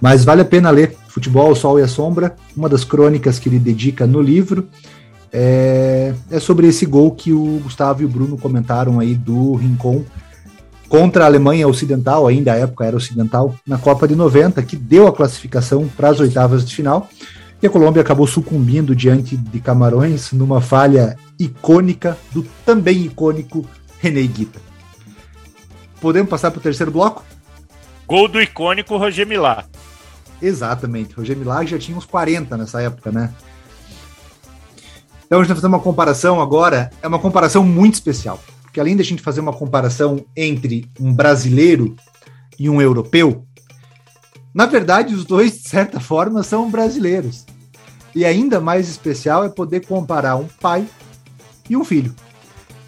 Mas 0.00 0.24
vale 0.24 0.42
a 0.42 0.44
pena 0.44 0.70
ler 0.70 0.96
Futebol, 1.08 1.50
o 1.50 1.56
Sol 1.56 1.80
e 1.80 1.82
a 1.82 1.88
Sombra, 1.88 2.36
uma 2.56 2.68
das 2.68 2.84
crônicas 2.84 3.40
que 3.40 3.48
ele 3.48 3.58
dedica 3.58 4.06
no 4.06 4.22
livro. 4.22 4.68
É, 5.32 6.14
é 6.30 6.38
sobre 6.38 6.68
esse 6.68 6.86
gol 6.86 7.10
que 7.10 7.32
o 7.32 7.60
Gustavo 7.62 8.02
e 8.02 8.04
o 8.04 8.08
Bruno 8.08 8.38
comentaram 8.38 9.00
aí 9.00 9.16
do 9.16 9.54
Rincon 9.56 10.04
contra 10.88 11.24
a 11.24 11.26
Alemanha 11.26 11.66
Ocidental, 11.66 12.28
ainda 12.28 12.52
a 12.52 12.56
época 12.56 12.84
era 12.84 12.96
ocidental, 12.96 13.54
na 13.66 13.78
Copa 13.78 14.06
de 14.06 14.14
90, 14.14 14.62
que 14.62 14.76
deu 14.76 15.06
a 15.06 15.12
classificação 15.12 15.88
para 15.96 16.08
as 16.10 16.20
oitavas 16.20 16.64
de 16.64 16.74
final. 16.74 17.08
E 17.62 17.66
a 17.66 17.70
Colômbia 17.70 18.02
acabou 18.02 18.26
sucumbindo 18.26 18.96
diante 18.96 19.36
de 19.36 19.60
Camarões 19.60 20.32
numa 20.32 20.60
falha 20.60 21.16
icônica 21.38 22.16
do 22.32 22.42
também 22.64 23.04
icônico 23.04 23.66
René 23.98 24.22
Guita. 24.22 24.60
Podemos 26.00 26.30
passar 26.30 26.50
para 26.50 26.58
o 26.58 26.62
terceiro 26.62 26.90
bloco? 26.90 27.22
Gol 28.06 28.28
do 28.28 28.40
icônico 28.40 28.96
Roger 28.96 29.26
Milá. 29.26 29.64
Exatamente. 30.40 31.14
Roger 31.14 31.36
Milá 31.36 31.64
já 31.64 31.78
tinha 31.78 31.96
uns 31.96 32.06
40 32.06 32.56
nessa 32.56 32.80
época, 32.80 33.12
né? 33.12 33.32
Então 35.26 35.38
a 35.38 35.42
gente 35.42 35.48
vai 35.48 35.56
fazer 35.56 35.66
uma 35.66 35.80
comparação 35.80 36.40
agora, 36.40 36.90
é 37.02 37.06
uma 37.06 37.18
comparação 37.18 37.62
muito 37.62 37.94
especial 37.94 38.40
porque 38.70 38.78
além 38.78 38.96
da 38.96 39.02
gente 39.02 39.20
fazer 39.20 39.40
uma 39.40 39.52
comparação 39.52 40.24
entre 40.36 40.88
um 40.98 41.12
brasileiro 41.12 41.96
e 42.56 42.70
um 42.70 42.80
europeu, 42.80 43.44
na 44.54 44.66
verdade 44.66 45.14
os 45.14 45.24
dois, 45.24 45.62
de 45.62 45.68
certa 45.68 46.00
forma, 46.00 46.42
são 46.42 46.70
brasileiros. 46.70 47.44
E 48.14 48.24
ainda 48.24 48.60
mais 48.60 48.88
especial 48.88 49.44
é 49.44 49.48
poder 49.48 49.86
comparar 49.86 50.36
um 50.36 50.48
pai 50.60 50.86
e 51.68 51.76
um 51.76 51.84
filho. 51.84 52.14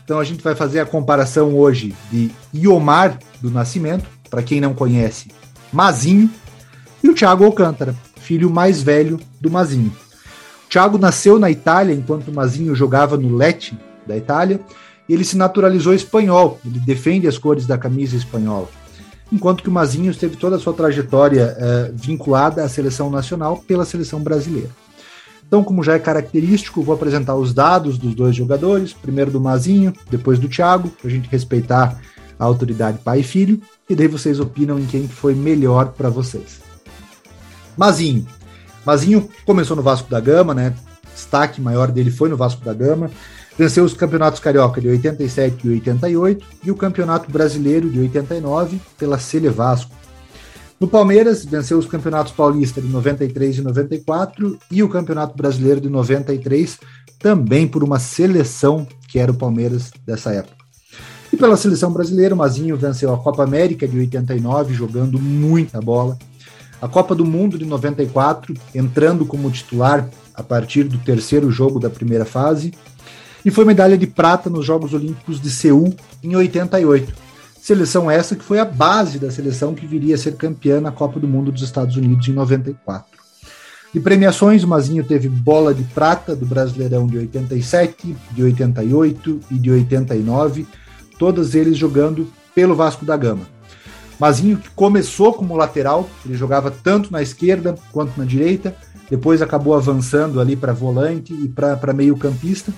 Então 0.04 0.18
a 0.18 0.24
gente 0.24 0.42
vai 0.42 0.54
fazer 0.54 0.80
a 0.80 0.86
comparação 0.86 1.56
hoje 1.56 1.94
de 2.10 2.30
Iomar 2.52 3.18
do 3.40 3.50
Nascimento, 3.50 4.06
para 4.28 4.42
quem 4.42 4.60
não 4.60 4.74
conhece, 4.74 5.28
Mazinho, 5.72 6.30
e 7.02 7.08
o 7.08 7.14
Thiago 7.14 7.44
Alcântara, 7.44 7.94
filho 8.16 8.50
mais 8.50 8.82
velho 8.82 9.20
do 9.40 9.50
Mazinho. 9.50 9.92
O 10.66 10.68
Thiago 10.68 10.98
nasceu 10.98 11.38
na 11.38 11.50
Itália 11.50 11.94
enquanto 11.94 12.28
o 12.28 12.34
Mazinho 12.34 12.74
jogava 12.74 13.16
no 13.16 13.36
Lecce 13.36 13.76
da 14.06 14.16
Itália 14.16 14.60
ele 15.08 15.24
se 15.24 15.36
naturalizou 15.36 15.94
espanhol, 15.94 16.58
ele 16.64 16.78
defende 16.80 17.26
as 17.26 17.38
cores 17.38 17.66
da 17.66 17.76
camisa 17.76 18.16
espanhola. 18.16 18.68
Enquanto 19.32 19.62
que 19.62 19.68
o 19.70 19.72
Mazinho 19.72 20.14
teve 20.14 20.36
toda 20.36 20.56
a 20.56 20.58
sua 20.58 20.74
trajetória 20.74 21.56
eh, 21.58 21.90
vinculada 21.94 22.62
à 22.62 22.68
seleção 22.68 23.10
nacional 23.10 23.56
pela 23.66 23.86
seleção 23.86 24.20
brasileira. 24.20 24.68
Então, 25.46 25.64
como 25.64 25.82
já 25.82 25.94
é 25.94 25.98
característico, 25.98 26.82
vou 26.82 26.94
apresentar 26.94 27.34
os 27.34 27.52
dados 27.52 27.96
dos 27.96 28.14
dois 28.14 28.36
jogadores, 28.36 28.92
primeiro 28.92 29.30
do 29.30 29.40
Mazinho, 29.40 29.92
depois 30.10 30.38
do 30.38 30.48
Thiago, 30.48 30.90
para 30.90 31.08
a 31.08 31.10
gente 31.10 31.28
respeitar 31.30 31.98
a 32.38 32.44
autoridade 32.44 32.98
pai 32.98 33.20
e 33.20 33.22
filho, 33.22 33.60
e 33.88 33.94
daí 33.94 34.08
vocês 34.08 34.40
opinam 34.40 34.78
em 34.78 34.86
quem 34.86 35.06
foi 35.06 35.34
melhor 35.34 35.92
para 35.92 36.08
vocês. 36.08 36.60
Mazinho. 37.76 38.26
Mazinho 38.84 39.28
começou 39.44 39.76
no 39.76 39.82
Vasco 39.82 40.10
da 40.10 40.20
Gama, 40.20 40.52
né? 40.52 40.74
Destaque 41.14 41.60
maior 41.60 41.90
dele 41.90 42.10
foi 42.10 42.28
no 42.28 42.36
Vasco 42.36 42.64
da 42.64 42.74
Gama. 42.74 43.10
Venceu 43.62 43.84
os 43.84 43.94
campeonatos 43.94 44.40
carioca 44.40 44.80
de 44.80 44.88
87 44.88 45.68
e 45.68 45.70
88 45.70 46.46
e 46.64 46.70
o 46.72 46.74
campeonato 46.74 47.30
brasileiro 47.30 47.88
de 47.88 48.00
89 48.00 48.80
pela 48.98 49.20
Cele 49.20 49.48
Vasco. 49.50 49.94
No 50.80 50.88
Palmeiras, 50.88 51.44
venceu 51.44 51.78
os 51.78 51.86
campeonatos 51.86 52.32
paulista 52.32 52.82
de 52.82 52.88
93 52.88 53.58
e 53.58 53.62
94 53.62 54.58
e 54.68 54.82
o 54.82 54.88
campeonato 54.88 55.36
brasileiro 55.36 55.80
de 55.80 55.88
93 55.88 56.76
também 57.20 57.68
por 57.68 57.84
uma 57.84 58.00
seleção 58.00 58.84
que 59.06 59.20
era 59.20 59.30
o 59.30 59.36
Palmeiras 59.36 59.92
dessa 60.04 60.32
época. 60.32 60.56
E 61.32 61.36
pela 61.36 61.56
seleção 61.56 61.92
brasileira, 61.92 62.34
o 62.34 62.38
Mazinho 62.38 62.76
venceu 62.76 63.14
a 63.14 63.18
Copa 63.18 63.44
América 63.44 63.86
de 63.86 63.96
89, 63.96 64.74
jogando 64.74 65.20
muita 65.20 65.80
bola. 65.80 66.18
A 66.80 66.88
Copa 66.88 67.14
do 67.14 67.24
Mundo 67.24 67.56
de 67.56 67.64
94, 67.64 68.56
entrando 68.74 69.24
como 69.24 69.52
titular 69.52 70.10
a 70.34 70.42
partir 70.42 70.82
do 70.82 70.98
terceiro 70.98 71.48
jogo 71.50 71.78
da 71.78 71.88
primeira 71.88 72.24
fase. 72.24 72.72
E 73.44 73.50
foi 73.50 73.64
medalha 73.64 73.98
de 73.98 74.06
prata 74.06 74.48
nos 74.48 74.64
Jogos 74.64 74.94
Olímpicos 74.94 75.40
de 75.40 75.50
Seul 75.50 75.94
em 76.22 76.36
88. 76.36 77.12
Seleção 77.60 78.10
essa 78.10 78.36
que 78.36 78.44
foi 78.44 78.58
a 78.58 78.64
base 78.64 79.18
da 79.18 79.30
seleção 79.30 79.74
que 79.74 79.86
viria 79.86 80.14
a 80.14 80.18
ser 80.18 80.36
campeã 80.36 80.80
na 80.80 80.90
Copa 80.90 81.18
do 81.20 81.28
Mundo 81.28 81.52
dos 81.52 81.62
Estados 81.62 81.96
Unidos 81.96 82.26
em 82.28 82.32
94. 82.32 83.22
De 83.92 84.00
premiações, 84.00 84.64
o 84.64 84.68
Mazinho 84.68 85.04
teve 85.04 85.28
bola 85.28 85.74
de 85.74 85.82
prata 85.82 86.34
do 86.34 86.46
Brasileirão 86.46 87.06
de 87.06 87.18
87, 87.18 88.16
de 88.30 88.42
88 88.42 89.40
e 89.50 89.54
de 89.58 89.70
89, 89.70 90.66
todos 91.18 91.54
eles 91.54 91.76
jogando 91.76 92.26
pelo 92.54 92.74
Vasco 92.74 93.04
da 93.04 93.16
Gama. 93.16 93.46
Mazinho 94.18 94.56
que 94.56 94.70
começou 94.70 95.34
como 95.34 95.56
lateral, 95.56 96.08
ele 96.24 96.34
jogava 96.34 96.70
tanto 96.70 97.12
na 97.12 97.20
esquerda 97.20 97.74
quanto 97.90 98.16
na 98.16 98.24
direita, 98.24 98.74
depois 99.10 99.42
acabou 99.42 99.74
avançando 99.74 100.40
ali 100.40 100.56
para 100.56 100.72
volante 100.72 101.34
e 101.34 101.48
para 101.48 101.92
meio-campista. 101.92 102.72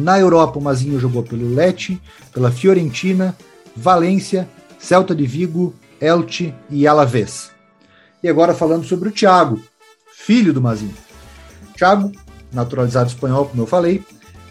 Na 0.00 0.18
Europa, 0.18 0.58
o 0.58 0.62
Mazinho 0.62 0.98
jogou 0.98 1.22
pelo 1.22 1.54
Lecce, 1.54 2.00
pela 2.32 2.50
Fiorentina, 2.50 3.36
Valência, 3.76 4.48
Celta 4.78 5.14
de 5.14 5.26
Vigo, 5.26 5.74
Elche 6.00 6.54
e 6.70 6.86
Alavés. 6.86 7.50
E 8.22 8.28
agora 8.28 8.54
falando 8.54 8.86
sobre 8.86 9.10
o 9.10 9.12
Thiago, 9.12 9.60
filho 10.10 10.54
do 10.54 10.60
Mazinho. 10.60 10.94
Thiago, 11.76 12.10
naturalizado 12.50 13.10
espanhol, 13.10 13.44
como 13.44 13.62
eu 13.62 13.66
falei, 13.66 14.02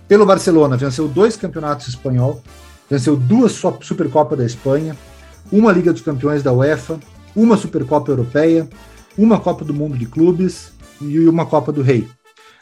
pelo 0.07 0.23
Barcelona, 0.23 0.77
venceu 0.77 1.07
dois 1.07 1.35
campeonatos 1.35 1.87
espanhol, 1.87 2.43
venceu 2.87 3.15
duas 3.15 3.59
Supercopa 3.81 4.35
da 4.35 4.45
Espanha, 4.45 4.95
uma 5.51 5.71
Liga 5.71 5.91
dos 5.91 6.03
Campeões 6.03 6.43
da 6.43 6.53
UEFA, 6.53 6.99
uma 7.35 7.57
Supercopa 7.57 8.11
Europeia, 8.11 8.69
uma 9.17 9.39
Copa 9.39 9.65
do 9.65 9.73
Mundo 9.73 9.97
de 9.97 10.05
Clubes 10.05 10.73
e 11.01 11.27
uma 11.27 11.47
Copa 11.47 11.71
do 11.71 11.81
Rei. 11.81 12.07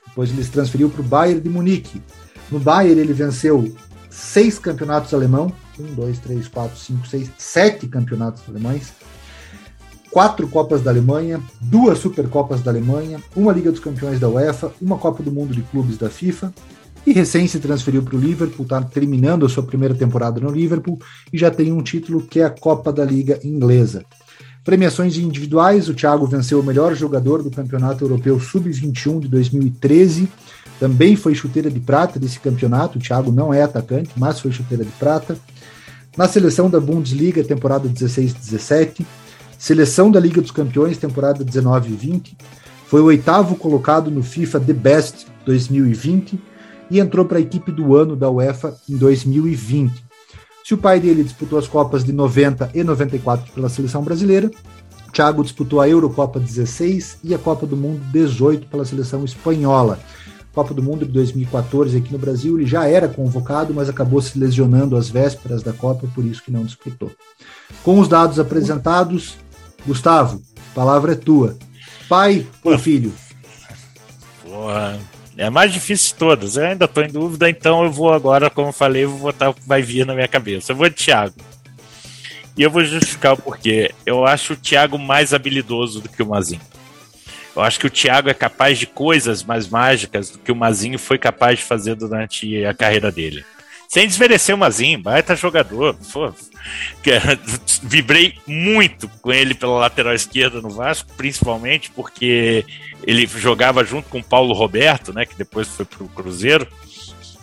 Depois 0.08 0.30
ele 0.30 0.44
se 0.44 0.52
transferiu 0.52 0.90
para 0.90 1.02
o 1.02 1.04
Bayern 1.04 1.42
de 1.42 1.50
Munique. 1.50 2.02
No 2.52 2.60
Bayern 2.60 3.00
ele 3.00 3.14
venceu 3.14 3.74
seis 4.10 4.58
campeonatos 4.58 5.14
alemão, 5.14 5.52
um, 5.80 5.93
dois, 5.93 6.18
três, 6.20 6.48
quatro, 6.48 6.78
cinco, 6.78 7.08
seis, 7.08 7.30
sete 7.38 7.88
campeonatos 7.88 8.43
alemães, 8.48 8.93
quatro 10.10 10.48
Copas 10.48 10.82
da 10.82 10.89
Alemanha, 10.89 11.39
duas 11.62 12.00
Supercopas 12.00 12.62
da 12.62 12.72
Alemanha, 12.72 13.20
uma 13.36 13.54
Liga 13.54 13.72
dos 13.72 13.80
Campeões 13.80 14.20
da 14.20 14.30
UEFA, 14.30 14.72
uma 14.82 14.98
Copa 14.98 15.22
do 15.22 15.32
Mundo 15.32 15.54
de 15.54 15.62
Clubes 15.62 15.98
da 15.98 16.10
FIFA, 16.10 16.54
e 17.06 17.14
recém 17.14 17.48
se 17.48 17.60
transferiu 17.60 18.04
para 18.04 18.16
o 18.16 18.20
Liverpool, 18.20 18.64
está 18.64 18.82
terminando 18.82 19.45
a 19.45 19.50
sua 19.50 19.64
primeira 19.64 19.95
temporada 19.95 20.41
no 20.41 20.50
Liverpool 20.50 21.00
e 21.32 21.38
já 21.38 21.50
tem 21.50 21.72
um 21.72 21.82
título 21.82 22.22
que 22.22 22.39
é 22.39 22.45
a 22.45 22.50
Copa 22.50 22.91
da 22.91 23.06
Liga 23.06 23.39
Inglesa. 23.43 24.04
Premiações 24.64 25.18
individuais, 25.18 25.88
o 25.88 25.93
Thiago 25.93 26.28
venceu 26.28 26.60
o 26.60 26.64
melhor 26.64 26.93
jogador 26.93 27.41
do 27.41 27.50
Campeonato 27.50 28.04
Europeu 28.04 28.38
Sub-21 28.38 29.22
de 29.22 29.30
2013, 29.30 30.28
também 30.80 31.16
foi 31.16 31.34
chuteira 31.34 31.70
de 31.70 31.80
prata 31.80 32.20
desse 32.20 32.40
campeonato, 32.40 32.98
o 32.98 33.02
Thiago 33.02 33.32
não 33.32 33.54
é 33.54 33.64
atacante, 33.64 34.12
mas 34.16 34.40
foi 34.40 34.52
chuteira 34.52 34.84
de 34.84 34.92
prata. 34.92 35.38
Na 36.16 36.28
seleção 36.28 36.70
da 36.70 36.80
Bundesliga, 36.80 37.44
temporada 37.44 37.88
16-17, 37.90 39.06
seleção 39.58 40.12
da 40.12 40.20
Liga 40.20 40.42
dos 40.42 40.52
Campeões, 40.52 40.98
temporada 40.98 41.44
19 41.44 41.94
20, 41.94 42.38
foi 42.88 43.02
o 43.02 43.06
oitavo 43.06 43.56
colocado 43.56 44.10
no 44.10 44.24
FIFA 44.24 44.60
The 44.60 44.74
Best 44.74 45.28
2020 45.46 46.40
e 46.90 47.00
entrou 47.00 47.26
para 47.26 47.38
a 47.38 47.42
equipe 47.42 47.72
do 47.72 47.96
ano 47.96 48.16
da 48.16 48.30
UEFA 48.30 48.76
em 48.90 48.96
2020. 48.96 50.06
Se 50.64 50.74
o 50.74 50.78
pai 50.78 51.00
dele 51.00 51.24
disputou 51.24 51.58
as 51.58 51.68
Copas 51.68 52.04
de 52.04 52.12
90 52.12 52.72
e 52.74 52.84
94 52.84 53.52
pela 53.54 53.70
seleção 53.70 54.04
brasileira, 54.04 54.50
Thiago 55.14 55.44
disputou 55.44 55.82
a 55.82 55.90
Eurocopa 55.90 56.40
16 56.40 57.20
e 57.24 57.34
a 57.34 57.38
Copa 57.40 57.66
do 57.66 57.76
Mundo 57.76 58.02
18 58.12 58.68
pela 58.68 58.86
seleção 58.86 59.24
espanhola. 59.26 60.00
Copa 60.58 60.74
do 60.74 60.82
Mundo 60.82 61.05
de 61.05 61.12
2014 61.12 61.95
aqui 61.95 62.12
no 62.12 62.18
Brasil, 62.18 62.58
ele 62.58 62.66
já 62.66 62.88
era 62.88 63.08
convocado, 63.08 63.76
mas 63.76 63.89
acabou 63.89 64.20
se 64.20 64.39
lesionando 64.39 64.97
às 64.97 65.08
vésperas 65.08 65.62
da 65.62 65.72
Copa, 65.72 66.08
por 66.16 66.26
isso 66.26 66.41
que 66.41 66.49
não 66.49 66.66
disputou. 66.66 67.12
Com 67.84 67.99
os 67.99 68.08
dados 68.08 68.39
apresentados, 68.39 69.38
Gustavo, 69.86 70.41
a 70.72 70.74
palavra 70.74 71.12
é 71.12 71.16
tua. 71.16 71.55
Pai 72.10 72.47
ou 72.64 72.76
filho? 72.80 73.14
Porra, 74.43 74.97
é 75.38 75.45
a 75.45 75.51
mais 75.51 75.72
difícil 75.72 76.08
de 76.08 76.16
todas. 76.16 76.58
Eu 76.58 76.66
ainda 76.66 76.86
estou 76.86 77.03
em 77.03 77.12
dúvida, 77.12 77.47
então 77.47 77.84
eu 77.84 77.91
vou 77.91 78.12
agora, 78.12 78.49
como 78.49 78.70
eu 78.70 78.74
falei, 78.74 79.03
eu 79.03 79.12
vou 79.12 79.32
botar 79.32 79.49
o 79.49 79.53
que 79.53 79.68
vai 79.68 79.84
vir 79.84 80.08
na 80.08 80.16
minha 80.16 80.28
cabeça. 80.28 80.72
Eu 80.72 80.76
vou 80.76 80.89
de 80.89 80.95
Thiago. 80.95 81.36
E 82.58 82.64
eu 82.64 82.72
vou 82.72 82.84
justificar 82.84 83.34
o 83.34 83.38
porquê. 83.38 83.93
Eu 84.03 84.26
acho 84.26 84.53
o 84.53 84.58
Thiago 84.58 84.97
mais 84.97 85.36
habilidoso 85.36 86.01
do 86.01 86.10
que 86.10 86.24
o 86.24 86.28
Mazinho. 86.28 86.62
Eu 87.58 87.64
acho 87.64 87.80
que 87.80 87.88
o 87.88 87.89
Thiago 87.89 88.30
é 88.30 88.36
capaz 88.36 88.78
de 88.78 88.86
coisas 88.86 89.43
mais 89.43 89.68
mágicas 89.68 90.30
do 90.30 90.38
que 90.38 90.51
o 90.51 90.55
Mazinho 90.55 90.99
foi 90.99 91.18
capaz 91.18 91.58
de 91.58 91.66
fazer 91.66 91.95
durante 91.95 92.64
a 92.64 92.72
carreira 92.72 93.12
dele. 93.12 93.43
Sem 93.89 94.05
desmerecer 94.05 94.53
o 94.53 94.58
Mazinho, 94.60 95.01
baita 95.01 95.36
jogador. 95.36 95.97
Pô, 96.14 96.32
vibrei 97.82 98.36
muito 98.45 99.10
com 99.24 99.34
ele 99.34 99.55
pela 99.55 99.80
lateral 99.80 100.14
esquerda 100.14 100.62
no 100.62 100.70
Vasco, 100.70 101.10
principalmente 101.18 101.89
porque 101.89 102.64
ele 103.01 103.26
jogava 103.26 103.84
junto 103.84 104.08
com 104.08 104.20
o 104.20 104.24
Paulo 104.24 104.53
Roberto, 104.53 105.12
né, 105.12 105.26
que 105.26 105.36
depois 105.36 105.68
foi 105.68 105.86
para 105.86 106.03
o 106.03 106.10
Cruzeiro, 106.10 106.68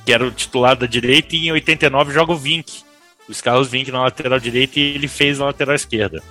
que 0.07 0.13
era 0.13 0.25
o 0.25 0.31
titular 0.31 0.77
da 0.77 0.87
direita, 0.87 1.35
e 1.35 1.49
em 1.49 1.53
89 1.53 2.13
joga 2.13 2.33
o 2.33 2.37
Vink, 2.37 2.85
os 3.29 3.41
Carlos 3.41 3.67
Vink 3.67 3.91
na 3.91 4.03
lateral 4.03 4.39
direita 4.39 4.79
e 4.79 4.95
ele 4.95 5.09
fez 5.09 5.41
na 5.41 5.47
lateral 5.47 5.75
esquerda. 5.75 6.23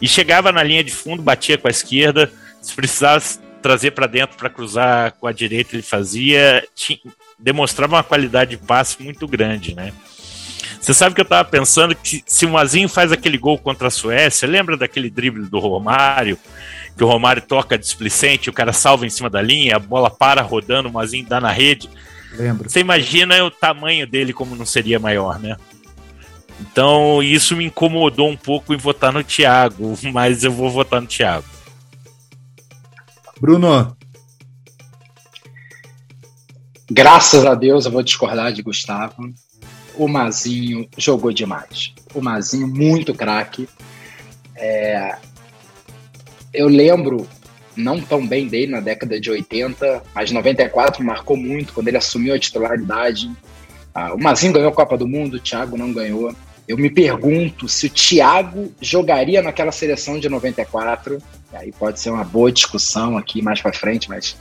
E 0.00 0.06
chegava 0.06 0.52
na 0.52 0.62
linha 0.62 0.84
de 0.84 0.92
fundo, 0.92 1.22
batia 1.22 1.58
com 1.58 1.66
a 1.66 1.70
esquerda, 1.70 2.30
se 2.66 2.74
precisasse 2.74 3.38
trazer 3.62 3.92
para 3.92 4.06
dentro 4.06 4.36
para 4.36 4.50
cruzar 4.50 5.12
com 5.12 5.26
a 5.26 5.32
direita, 5.32 5.74
ele 5.74 5.82
fazia, 5.82 6.66
tinha, 6.74 6.98
demonstrava 7.38 7.96
uma 7.96 8.02
qualidade 8.02 8.50
de 8.50 8.56
passe 8.58 9.02
muito 9.02 9.26
grande, 9.26 9.74
né? 9.74 9.92
Você 10.80 10.94
sabe 10.94 11.14
que 11.14 11.20
eu 11.20 11.24
tava 11.24 11.48
pensando 11.48 11.94
que 11.94 12.22
se 12.26 12.46
o 12.46 12.50
Mazinho 12.50 12.88
faz 12.88 13.10
aquele 13.10 13.38
gol 13.38 13.58
contra 13.58 13.88
a 13.88 13.90
Suécia, 13.90 14.46
lembra 14.46 14.76
daquele 14.76 15.10
drible 15.10 15.46
do 15.46 15.58
Romário? 15.58 16.38
Que 16.96 17.02
o 17.02 17.08
Romário 17.08 17.42
toca 17.42 17.76
displicente, 17.76 18.48
o 18.48 18.52
cara 18.52 18.72
salva 18.72 19.04
em 19.04 19.10
cima 19.10 19.28
da 19.28 19.42
linha, 19.42 19.76
a 19.76 19.80
bola 19.80 20.10
para 20.10 20.42
rodando, 20.42 20.88
o 20.88 20.92
Mazinho 20.92 21.26
dá 21.26 21.40
na 21.40 21.50
rede. 21.50 21.90
Lembro. 22.32 22.68
Você 22.68 22.80
imagina 22.80 23.42
o 23.44 23.50
tamanho 23.50 24.06
dele 24.06 24.32
como 24.32 24.54
não 24.54 24.66
seria 24.66 24.98
maior, 24.98 25.38
né? 25.38 25.56
Então 26.60 27.22
isso 27.22 27.56
me 27.56 27.64
incomodou 27.64 28.28
um 28.28 28.36
pouco 28.36 28.72
em 28.72 28.76
votar 28.76 29.12
no 29.12 29.24
Thiago, 29.24 29.98
mas 30.12 30.44
eu 30.44 30.52
vou 30.52 30.70
votar 30.70 31.00
no 31.00 31.06
Thiago. 31.06 31.55
Bruno. 33.40 33.96
Graças 36.90 37.44
a 37.44 37.54
Deus 37.54 37.84
eu 37.84 37.92
vou 37.92 38.02
discordar 38.02 38.52
de 38.52 38.62
Gustavo. 38.62 39.32
O 39.94 40.08
Mazinho 40.08 40.88
jogou 40.96 41.32
demais. 41.32 41.94
O 42.14 42.20
Mazinho, 42.20 42.68
muito 42.68 43.14
craque. 43.14 43.68
É... 44.54 45.16
Eu 46.52 46.68
lembro, 46.68 47.28
não 47.76 48.00
tão 48.00 48.26
bem 48.26 48.48
dele 48.48 48.72
na 48.72 48.80
década 48.80 49.20
de 49.20 49.30
80, 49.30 50.02
mas 50.14 50.30
94 50.30 51.04
marcou 51.04 51.36
muito 51.36 51.74
quando 51.74 51.88
ele 51.88 51.98
assumiu 51.98 52.34
a 52.34 52.38
titularidade. 52.38 53.30
Ah, 53.94 54.14
o 54.14 54.18
Mazinho 54.18 54.52
ganhou 54.52 54.70
a 54.70 54.74
Copa 54.74 54.96
do 54.96 55.06
Mundo, 55.06 55.36
o 55.36 55.40
Thiago 55.40 55.76
não 55.76 55.92
ganhou. 55.92 56.34
Eu 56.66 56.76
me 56.76 56.90
pergunto 56.90 57.68
se 57.68 57.86
o 57.86 57.90
Thiago 57.90 58.72
jogaria 58.80 59.42
naquela 59.42 59.72
seleção 59.72 60.18
de 60.18 60.28
94. 60.28 61.22
Aí 61.56 61.72
pode 61.72 62.00
ser 62.00 62.10
uma 62.10 62.24
boa 62.24 62.52
discussão 62.52 63.16
aqui 63.16 63.42
mais 63.42 63.60
para 63.60 63.72
frente, 63.72 64.08
mas 64.08 64.36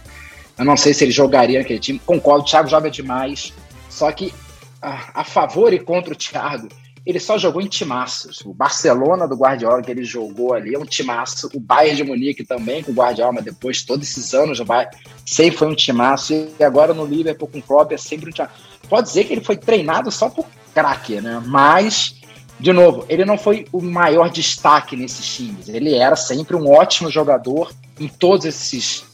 eu 0.57 0.66
não 0.66 0.78
sei 0.78 0.93
se 0.93 1.03
ele 1.03 1.11
jogaria 1.11 1.59
naquele 1.59 1.80
time. 1.80 1.99
Concordo, 2.05 2.43
o 2.43 2.45
Thiago 2.45 2.70
joga 2.70 2.89
demais. 2.89 3.53
Só 3.89 4.11
que 4.11 4.34
a, 4.82 5.22
a 5.22 5.24
favor 5.24 5.74
e 5.74 5.80
contra 5.80 6.13
o 6.13 6.18
Thiago, 6.18 6.70
ele 7.05 7.20
só 7.20 7.38
jogou 7.38 7.61
em 7.61 7.68
timaços. 7.68 8.41
O 8.41 8.53
Barcelona 8.53 9.28
do 9.28 9.36
Guardiola 9.36 9.82
que 9.82 9.91
ele 9.91 10.03
jogou 10.03 10.53
ali 10.53 10.74
é 10.74 10.80
um 10.80 10.86
timaço. 10.86 11.49
O 11.53 11.59
Bayern 11.59 11.97
de 11.97 12.03
Munique 12.03 12.43
também 12.43 12.84
com 12.84 12.91
o 12.91 12.95
Guardiola, 12.95 13.34
mas 13.34 13.45
depois 13.45 13.84
todos 13.84 14.09
esses 14.09 14.34
anos 14.34 14.59
o 14.59 14.66
Bayern 14.66 14.95
sempre 15.26 15.57
foi 15.57 15.68
um 15.68 15.76
timaço. 15.76 16.34
E 16.34 16.63
agora 16.63 16.93
no 16.93 17.05
Liverpool 17.05 17.47
com 17.47 17.59
o 17.59 17.61
Klopp 17.61 17.91
é 17.91 17.97
sempre 17.97 18.30
um 18.30 18.34
timaço. 18.34 18.53
Pode 18.89 19.07
dizer 19.07 19.26
que 19.26 19.34
ele 19.34 19.43
foi 19.43 19.57
treinado 19.57 20.11
só 20.11 20.30
por 20.30 20.45
craque, 20.74 21.22
né? 21.22 21.41
Mas, 21.45 22.16
de 22.60 22.72
novo, 22.72 23.06
ele 23.10 23.26
não 23.26 23.38
foi 23.38 23.68
o 23.72 23.82
maior 23.82 24.30
destaque 24.30 24.95
nesses 24.95 25.26
times. 25.26 25.68
Ele 25.68 25.95
era 25.95 26.16
sempre 26.16 26.56
um 26.56 26.70
ótimo 26.70 27.12
jogador 27.12 27.72
em 27.99 28.08
todos 28.08 28.45
esses 28.45 29.06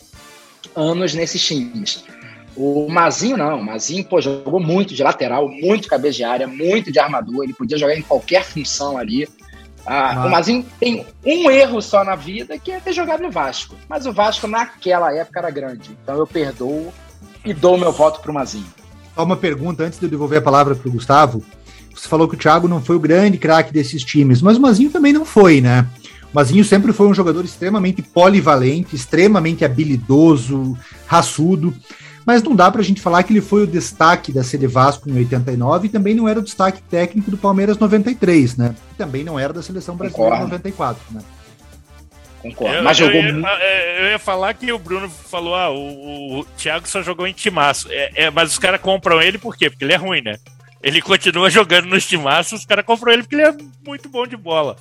anos 0.76 1.14
nesses 1.14 1.44
times. 1.44 2.04
O 2.56 2.88
Mazinho 2.90 3.38
não, 3.38 3.60
o 3.60 3.66
Mazinho 3.66 4.04
pô, 4.04 4.20
jogou 4.22 4.60
muito 4.60 4.94
de 4.94 5.02
lateral, 5.02 5.48
muito 5.48 5.88
cabeça 5.88 6.18
de 6.18 6.24
área, 6.24 6.48
muito 6.48 6.92
de 6.92 7.00
armador, 7.00 7.44
ele 7.44 7.54
podia 7.54 7.78
jogar 7.78 7.96
em 7.96 8.02
qualquer 8.02 8.44
função 8.44 8.98
ali. 8.98 9.28
Ah, 9.86 10.26
o 10.28 10.30
Mazinho 10.30 10.66
tem 10.80 11.06
um 11.26 11.50
erro 11.50 11.82
só 11.82 12.04
na 12.04 12.16
vida, 12.16 12.60
que 12.60 12.72
é 12.72 12.80
ter 12.80 12.94
jogado 12.94 13.24
no 13.24 13.32
Vasco. 13.32 13.76
Mas 13.90 14.06
o 14.06 14.14
Vasco 14.14 14.48
naquela 14.48 15.16
época 15.16 15.40
era 15.40 15.50
grande, 15.50 15.98
então 16.04 16.18
eu 16.18 16.28
perdoo 16.28 16.94
e 17.44 17.54
dou 17.54 17.78
meu 17.78 17.92
voto 17.92 18.20
para 18.20 18.30
o 18.30 18.34
Mazinho. 18.34 18.68
Só 19.16 19.24
uma 19.24 19.38
pergunta 19.38 19.84
antes 19.84 19.98
de 19.98 20.06
eu 20.06 20.10
devolver 20.10 20.40
a 20.40 20.42
palavra 20.42 20.76
para 20.76 20.88
o 20.88 20.92
Gustavo. 20.92 21.44
Você 21.96 22.08
falou 22.08 22.28
que 22.28 22.36
o 22.36 22.38
Thiago 22.38 22.68
não 22.68 22.82
foi 22.82 22.96
o 22.96 23.00
grande 23.00 23.38
craque 23.38 23.74
desses 23.74 24.04
times, 24.04 24.42
mas 24.42 24.58
o 24.58 24.62
Mazinho 24.62 24.90
também 24.90 25.14
não 25.14 25.26
foi, 25.26 25.62
né? 25.62 25.88
O 26.32 26.36
Mazinho 26.36 26.64
sempre 26.64 26.94
foi 26.94 27.08
um 27.08 27.14
jogador 27.14 27.44
extremamente 27.44 28.02
polivalente, 28.02 28.96
extremamente 28.96 29.66
habilidoso, 29.66 30.78
raçudo. 31.06 31.74
Mas 32.26 32.44
não 32.44 32.56
dá 32.56 32.72
para 32.72 32.82
a 32.82 32.84
gente 32.84 33.02
falar 33.02 33.24
que 33.24 33.34
ele 33.34 33.42
foi 33.42 33.64
o 33.64 33.68
destaque 33.68 34.32
da 34.32 34.44
CD 34.44 34.68
Vasco 34.68 35.10
em 35.10 35.18
89 35.18 35.88
e 35.88 35.90
também 35.90 36.16
não 36.16 36.28
era 36.28 36.40
o 36.40 36.44
destaque 36.44 36.82
técnico 36.84 37.32
do 37.32 37.38
Palmeiras 37.38 37.78
93, 37.78 38.58
né? 38.58 38.76
E 38.94 38.96
também 38.96 39.24
não 39.24 39.40
era 39.40 39.52
da 39.52 39.62
seleção 39.62 39.96
brasileira 39.96 40.32
Concordo. 40.32 40.52
94, 40.52 41.04
né? 41.12 41.22
Concordo. 42.42 42.76
Eu, 42.76 42.84
Mas 42.84 42.98
jogou 42.98 43.16
eu, 43.16 43.34
muito. 43.34 43.48
Eu, 43.48 44.06
ia 44.10 44.20
falar 44.20 44.54
que 44.54 44.72
o 44.72 44.80
Bruno 44.80 45.10
falou: 45.10 45.56
ah, 45.56 45.70
o, 45.70 46.40
o 46.40 46.46
Thiago 46.58 46.88
só 46.88 47.02
jogou 47.02 47.28
em 47.28 47.34
timaço. 47.34 47.88
É, 47.92 48.26
é, 48.26 48.32
mas 48.32 48.52
os 48.52 48.60
caras 48.60 48.82
compram 48.82 49.22
ele 49.22 49.38
por 49.38 49.56
quê? 49.56 49.70
Porque 49.70 49.84
ele 49.84 49.94
é 49.94 49.98
ruim, 49.98 50.22
né? 50.22 50.38
Ele 50.84 51.02
continua 51.02 51.50
jogando 51.50 51.86
nos 51.86 52.06
timaços, 52.06 52.62
os 52.62 52.66
caras 52.66 52.86
compram 52.86 53.14
ele 53.14 53.24
porque 53.24 53.36
ele 53.36 53.44
é 53.44 53.56
muito 53.86 54.10
bom 54.10 54.26
de 54.26 54.36
bola. 54.36 54.76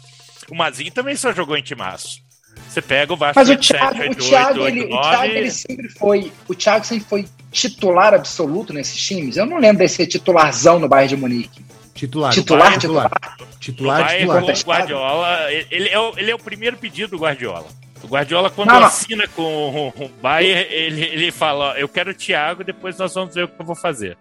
O 0.51 0.55
Mazinho 0.55 0.91
também 0.91 1.15
só 1.15 1.33
jogou 1.33 1.57
em 1.57 1.63
timaço. 1.63 2.21
Você 2.69 2.81
pega 2.81 3.13
o 3.13 3.17
Vasco 3.17 3.39
Mas 3.39 3.49
o 3.49 3.57
Thiago, 3.57 3.97
7, 3.97 4.09
8, 4.09 4.13
o 4.13 4.29
Thiago, 4.29 4.61
8, 4.61 4.69
ele, 4.69 4.81
8, 4.83 4.91
9, 4.91 4.95
o 4.95 5.11
Thiago 5.11 5.33
ele 5.33 5.51
sempre 5.51 5.89
foi. 5.89 6.33
O 6.49 6.55
Thiago 6.55 6.85
sempre 6.87 7.05
foi 7.09 7.29
titular 7.51 8.15
absoluto 8.15 8.73
nesses 8.73 8.97
times. 8.97 9.37
Eu 9.37 9.45
não 9.45 9.59
lembro 9.59 9.79
desse 9.79 9.97
ser 9.97 10.07
titularzão 10.07 10.79
no 10.79 10.89
Bayern 10.89 11.09
de 11.09 11.21
Munique. 11.21 11.65
Titular. 11.95 12.33
Titular, 12.33 12.79
titular. 12.79 13.11
Titular, 13.59 14.09
titular. 14.09 14.19
titular. 14.19 14.43
O 14.43 14.65
Guardiola, 14.65 15.53
ele 15.71 15.89
é 15.89 15.99
o, 15.99 16.13
ele 16.17 16.31
é 16.31 16.35
o 16.35 16.39
primeiro 16.39 16.77
pedido 16.77 17.11
do 17.11 17.19
Guardiola. 17.19 17.67
O 18.03 18.07
Guardiola, 18.07 18.49
quando 18.51 18.69
não, 18.69 18.81
não. 18.81 18.87
assina 18.87 19.27
com 19.29 19.93
o 19.99 20.09
Bayern, 20.23 20.73
ele, 20.73 21.03
ele 21.03 21.31
fala: 21.33 21.79
Eu 21.79 21.89
quero 21.89 22.13
o 22.13 22.15
Thiago, 22.15 22.65
depois 22.65 22.97
nós 22.97 23.13
vamos 23.15 23.35
ver 23.35 23.45
o 23.45 23.49
que 23.49 23.61
eu 23.61 23.67
vou 23.67 23.77
fazer. 23.77 24.17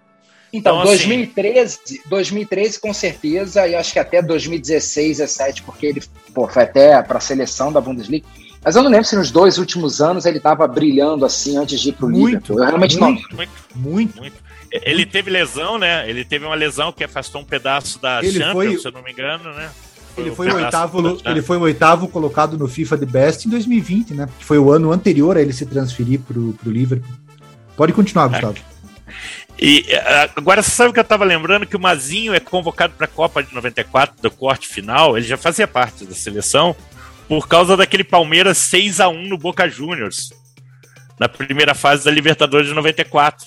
Então, 0.52 0.82
então 0.82 0.86
2013, 0.86 1.80
assim, 1.84 2.00
2013 2.08 2.80
com 2.80 2.94
certeza, 2.94 3.68
e 3.68 3.76
acho 3.76 3.94
que 3.94 4.00
até 4.00 4.22
2016, 4.22 5.18
17, 5.20 5.64
porque 5.64 5.86
ele 5.86 6.04
pô, 6.34 6.48
foi 6.48 6.64
até 6.64 7.02
para 7.04 7.18
a 7.18 7.22
seleção 7.22 7.72
da 7.72 7.80
Bundesliga. 7.80 8.26
Mas 8.64 8.76
eu 8.76 8.84
não 8.84 8.90
lembro 8.90 9.06
se 9.06 9.16
nos 9.16 9.32
dois 9.32 9.58
últimos 9.58 10.02
anos 10.02 10.26
ele 10.26 10.38
estava 10.38 10.68
brilhando 10.68 11.26
assim 11.26 11.58
antes 11.58 11.80
de 11.80 11.90
ir 11.90 11.94
para 11.94 12.06
o 12.08 12.10
Liverpool. 12.10 12.60
Eu 12.60 12.66
realmente 12.66 13.00
muito, 13.00 13.30
não. 13.30 13.38
Muito, 13.38 13.52
muito, 13.76 14.18
muito. 14.18 14.36
Ele 14.72 15.06
teve 15.06 15.32
lesão, 15.32 15.78
né? 15.78 16.08
Ele 16.10 16.26
teve 16.26 16.46
uma 16.46 16.56
lesão 16.56 16.92
que 16.92 17.04
afastou 17.04 17.42
um 17.42 17.46
pedaço 17.46 18.00
da 18.00 18.20
ele 18.20 18.38
Champions, 18.38 18.54
foi... 18.54 18.78
se 18.78 18.88
eu 18.88 18.92
não 18.92 19.02
me 19.02 19.12
engano, 19.12 19.54
né? 19.54 19.70
Ele 20.18 20.32
foi, 20.36 20.50
o 20.50 20.56
oitavo, 20.56 21.18
ele 21.26 21.42
foi 21.42 21.58
o 21.58 21.62
oitavo 21.62 22.08
colocado 22.08 22.58
no 22.58 22.68
FIFA 22.68 22.98
The 22.98 23.06
Best 23.06 23.48
em 23.48 23.52
2020, 23.52 24.14
né? 24.14 24.28
Que 24.38 24.44
foi 24.44 24.60
o 24.60 24.70
ano 24.70 24.92
anterior 24.92 25.38
a 25.38 25.42
ele 25.42 25.54
se 25.54 25.66
transferir 25.66 26.20
para 26.20 26.38
o 26.38 26.56
Liverpool. 26.66 27.10
Pode 27.78 27.94
continuar, 27.94 28.28
Gustavo. 28.28 28.56
E 29.62 29.86
agora 30.38 30.64
você 30.64 30.72
sabe 30.72 30.94
que 30.94 31.00
eu 31.00 31.04
estava 31.04 31.26
lembrando 31.26 31.66
que 31.66 31.76
o 31.76 31.80
Mazinho 31.80 32.34
é 32.34 32.40
convocado 32.40 32.94
para 32.94 33.06
a 33.06 33.10
Copa 33.10 33.44
de 33.44 33.54
94 33.54 34.16
do 34.22 34.32
corte 34.32 34.68
final, 34.68 35.18
ele 35.18 35.28
já 35.28 35.36
fazia 35.36 35.68
parte 35.68 36.06
da 36.06 36.16
seleção 36.16 36.74
por 37.28 37.46
causa 37.48 37.76
daquele 37.76 38.06
Palmeiras 38.06 38.58
6 38.58 39.02
a 39.02 39.10
1 39.10 39.28
no 39.28 39.38
Boca 39.38 39.70
Juniors, 39.70 40.32
na 41.20 41.28
primeira 41.28 41.76
fase 41.76 42.06
da 42.06 42.12
Libertadores 42.12 42.68
de 42.68 42.74
94, 42.74 43.46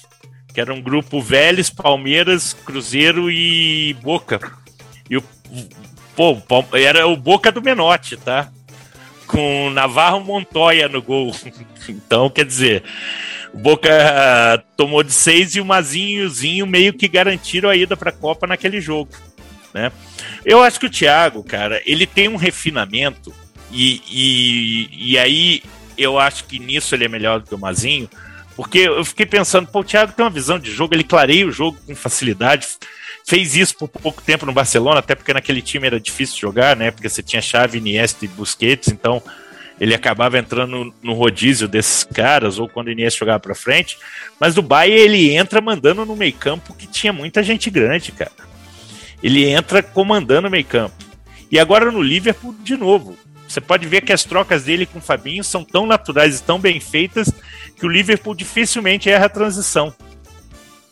que 0.53 0.61
era 0.61 0.73
um 0.73 0.83
grupo 0.83 1.21
Vélez, 1.21 1.71
Palmeiras, 1.71 2.53
Cruzeiro 2.53 3.31
e 3.31 3.95
Boca. 4.03 4.53
E 5.09 5.17
o 5.17 5.25
pô, 6.15 6.37
era 6.75 7.07
o 7.07 7.17
Boca 7.17 7.51
do 7.51 7.63
Menotti, 7.63 8.19
tá? 8.19 8.51
Com 9.27 9.71
Navarro 9.71 10.21
Montoya 10.21 10.89
no 10.89 11.01
gol. 11.01 11.35
Então, 11.89 12.31
quer 12.31 12.45
dizer, 12.45 12.85
o 13.53 13.59
Boca 13.59 13.91
uh, 13.91 14.63
tomou 14.77 15.03
de 15.03 15.13
seis 15.13 15.55
e 15.55 15.61
o 15.61 15.65
Mazinhozinho 15.65 16.67
meio 16.67 16.93
que 16.93 17.07
garantiram 17.07 17.69
a 17.69 17.77
ida 17.77 17.97
para 17.97 18.11
a 18.11 18.15
Copa 18.15 18.47
naquele 18.47 18.81
jogo. 18.81 19.11
Né? 19.75 19.93
Eu 20.45 20.63
acho 20.63 20.81
que 20.81 20.87
o 20.87 20.91
Thiago, 20.91 21.43
cara, 21.45 21.81
ele 21.85 22.07
tem 22.07 22.29
um 22.29 22.37
refinamento 22.37 23.33
e, 23.71 24.03
e, 24.11 25.13
e 25.13 25.19
aí 25.19 25.63
eu 25.97 26.19
acho 26.19 26.45
que 26.45 26.59
nisso 26.59 26.95
ele 26.95 27.05
é 27.05 27.09
melhor 27.09 27.41
do 27.41 27.47
que 27.47 27.55
o 27.55 27.59
Mazinho, 27.59 28.09
porque 28.57 28.79
eu 28.79 29.05
fiquei 29.05 29.27
pensando, 29.27 29.67
pô, 29.69 29.81
o 29.81 29.85
Thiago 29.85 30.13
tem 30.13 30.25
uma 30.25 30.31
visão 30.31 30.59
de 30.59 30.71
jogo, 30.71 30.95
ele 30.95 31.05
clareia 31.05 31.47
o 31.47 31.53
jogo 31.53 31.79
com 31.87 31.95
facilidade, 31.95 32.67
fez 33.27 33.57
isso 33.57 33.77
por 33.77 33.89
pouco 33.89 34.23
tempo 34.23 34.45
no 34.45 34.53
Barcelona, 34.53 35.01
até 35.01 35.15
porque 35.15 35.33
naquele 35.33 35.63
time 35.63 35.87
era 35.87 36.01
difícil 36.01 36.39
jogar, 36.39 36.77
né? 36.77 36.91
Porque 36.91 37.09
você 37.09 37.23
tinha 37.23 37.41
Xavi, 37.41 37.79
Iniesta 37.79 38.25
e 38.25 38.29
Busquets, 38.29 38.89
então 38.89 39.23
ele 39.83 39.97
acabava 39.97 40.39
entrando 40.39 40.95
no 41.03 41.13
rodízio 41.13 41.67
desses 41.67 42.05
caras, 42.05 42.57
ou 42.57 42.69
quando 42.69 42.87
o 42.87 42.91
Iniesta 42.93 43.19
jogava 43.19 43.41
para 43.41 43.53
frente. 43.53 43.99
Mas 44.39 44.55
do 44.55 44.63
Bayern 44.63 45.03
ele 45.03 45.35
entra 45.35 45.61
mandando 45.61 46.07
no 46.07 46.15
meio 46.15 46.35
campo 46.35 46.73
que 46.73 46.87
tinha 46.87 47.13
muita 47.13 47.43
gente 47.43 47.69
grande, 47.69 48.13
cara. 48.13 48.31
Ele 49.21 49.45
entra 49.45 49.83
comandando 49.83 50.47
o 50.47 50.51
meio 50.53 50.65
campo. 50.65 50.95
E 51.51 51.59
agora 51.59 51.91
no 51.91 52.01
Liverpool, 52.01 52.55
de 52.61 52.77
novo. 52.77 53.19
Você 53.49 53.61
pode 53.61 53.85
ver 53.89 54.03
que 54.03 54.13
as 54.13 54.23
trocas 54.23 54.63
dele 54.63 54.87
com 54.87 55.01
o 55.01 55.03
Fabinho 55.03 55.43
são 55.43 55.65
tão 55.65 55.85
naturais 55.85 56.39
e 56.39 56.43
tão 56.45 56.61
bem 56.61 56.79
feitas 56.79 57.33
que 57.77 57.85
o 57.85 57.89
Liverpool 57.89 58.37
dificilmente 58.37 59.11
erra 59.11 59.27
a 59.27 59.29
transição. 59.29 59.93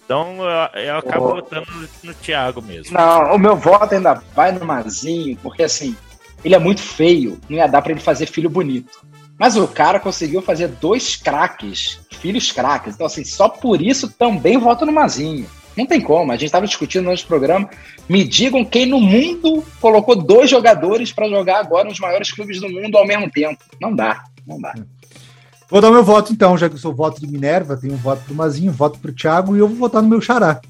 Então 0.05 0.39
eu, 0.75 0.81
eu 0.83 0.97
acabo 0.97 1.27
oh. 1.27 1.35
votando 1.37 1.71
no, 1.71 1.89
no 2.03 2.15
Thiago 2.15 2.61
mesmo. 2.61 2.93
Não, 2.93 3.37
o 3.37 3.39
meu 3.39 3.55
voto 3.55 3.95
ainda 3.95 4.21
vai 4.35 4.51
no 4.51 4.67
Mazinho, 4.67 5.39
porque 5.41 5.63
assim, 5.63 5.97
ele 6.45 6.55
é 6.55 6.59
muito 6.59 6.81
feio, 6.81 7.39
não 7.49 7.59
ia 7.59 7.67
dar 7.67 7.83
para 7.83 7.93
ele 7.93 8.01
fazer 8.01 8.27
filho 8.27 8.51
bonito. 8.51 8.91
Mas 9.39 9.57
o 9.57 9.67
cara 9.67 9.99
conseguiu 9.99 10.43
fazer 10.43 10.69
dois 10.69 11.17
craques, 11.17 12.01
filhos 12.21 12.53
craques. 12.53 12.95
Então, 12.95 13.07
assim, 13.07 13.25
só 13.25 13.49
por 13.49 13.81
isso 13.81 14.11
também 14.11 14.59
voto 14.59 14.85
no 14.85 14.93
Mazinho. 14.93 15.47
Não 15.77 15.87
tem 15.87 16.01
como. 16.01 16.31
A 16.31 16.35
gente 16.35 16.47
estava 16.47 16.67
discutindo 16.67 17.05
no 17.05 17.11
nosso 17.11 17.27
programa. 17.27 17.71
Me 18.07 18.23
digam 18.23 18.65
quem 18.65 18.85
no 18.85 19.01
mundo 19.01 19.65
colocou 19.81 20.15
dois 20.15 20.51
jogadores 20.51 21.11
para 21.11 21.29
jogar 21.29 21.61
agora 21.61 21.89
nos 21.89 21.99
maiores 21.99 22.31
clubes 22.31 22.61
do 22.61 22.69
mundo 22.69 22.99
ao 22.99 23.07
mesmo 23.07 23.31
tempo. 23.31 23.59
Não 23.81 23.95
dá, 23.95 24.25
não 24.47 24.61
dá. 24.61 24.75
Vou 25.71 25.81
dar 25.81 25.91
meu 25.91 26.05
voto 26.05 26.33
então, 26.33 26.59
já 26.59 26.69
que 26.69 26.75
eu 26.75 26.79
sou 26.79 26.95
voto 26.95 27.21
de 27.21 27.27
Minerva, 27.27 27.77
tenho 27.77 27.95
um 27.95 27.97
voto 27.97 28.23
pro 28.25 28.35
Mazinho, 28.35 28.73
um 28.73 28.75
voto 28.75 28.99
pro 28.99 29.13
Thiago 29.13 29.57
e 29.57 29.61
eu 29.61 29.69
vou 29.69 29.77
votar 29.77 30.03
no 30.03 30.09
meu 30.09 30.21
xará. 30.21 30.61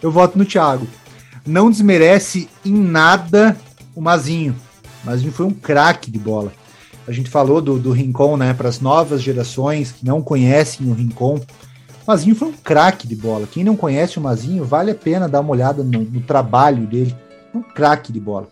Eu 0.00 0.10
voto 0.10 0.38
no 0.38 0.44
Thiago. 0.46 0.86
Não 1.44 1.70
desmerece 1.70 2.48
em 2.64 2.72
nada 2.72 3.58
o 3.94 4.00
Mazinho. 4.00 4.56
Mas 5.04 5.22
foi 5.22 5.46
um 5.46 5.50
craque 5.50 6.10
de 6.10 6.18
bola. 6.18 6.52
A 7.06 7.12
gente 7.12 7.30
falou 7.30 7.60
do, 7.60 7.78
do 7.78 7.92
Rincon, 7.92 8.36
né, 8.36 8.54
para 8.54 8.68
as 8.68 8.80
novas 8.80 9.22
gerações 9.22 9.92
que 9.92 10.04
não 10.04 10.22
conhecem 10.22 10.88
o 10.88 10.92
Rincon. 10.92 11.36
O 11.36 11.42
Mazinho 12.06 12.34
foi 12.34 12.48
um 12.48 12.52
craque 12.52 13.06
de 13.06 13.16
bola. 13.16 13.48
Quem 13.50 13.64
não 13.64 13.76
conhece 13.76 14.18
o 14.18 14.20
Mazinho, 14.20 14.64
vale 14.64 14.90
a 14.90 14.94
pena 14.94 15.28
dar 15.28 15.40
uma 15.40 15.50
olhada 15.50 15.82
no, 15.82 16.00
no 16.00 16.20
trabalho 16.20 16.86
dele. 16.86 17.14
Um 17.54 17.62
craque 17.62 18.12
de 18.12 18.20
bola. 18.20 18.48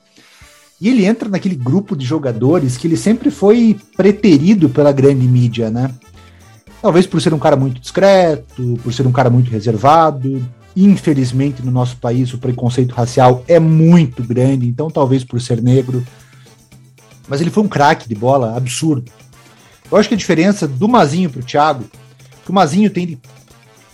E 0.80 0.88
ele 0.88 1.04
entra 1.04 1.28
naquele 1.28 1.56
grupo 1.56 1.96
de 1.96 2.04
jogadores 2.04 2.76
que 2.76 2.86
ele 2.86 2.96
sempre 2.96 3.30
foi 3.30 3.76
preterido 3.96 4.68
pela 4.68 4.92
grande 4.92 5.26
mídia, 5.26 5.70
né? 5.70 5.90
Talvez 6.80 7.06
por 7.06 7.20
ser 7.20 7.34
um 7.34 7.38
cara 7.38 7.56
muito 7.56 7.80
discreto, 7.80 8.78
por 8.82 8.92
ser 8.92 9.06
um 9.06 9.12
cara 9.12 9.28
muito 9.28 9.50
reservado. 9.50 10.40
Infelizmente, 10.76 11.64
no 11.64 11.72
nosso 11.72 11.96
país, 11.96 12.32
o 12.32 12.38
preconceito 12.38 12.92
racial 12.92 13.42
é 13.48 13.58
muito 13.58 14.22
grande, 14.22 14.68
então 14.68 14.88
talvez 14.88 15.24
por 15.24 15.40
ser 15.40 15.60
negro 15.60 16.04
mas 17.28 17.40
ele 17.40 17.50
foi 17.50 17.62
um 17.62 17.68
craque 17.68 18.08
de 18.08 18.14
bola 18.14 18.56
absurdo. 18.56 19.10
Eu 19.90 19.96
acho 19.96 20.08
que 20.08 20.14
a 20.14 20.18
diferença 20.18 20.66
do 20.66 20.88
Mazinho 20.88 21.30
o 21.34 21.42
Thiago, 21.42 21.84
que 22.44 22.50
o 22.50 22.54
Mazinho 22.54 22.90
tem 22.90 23.06
de 23.06 23.18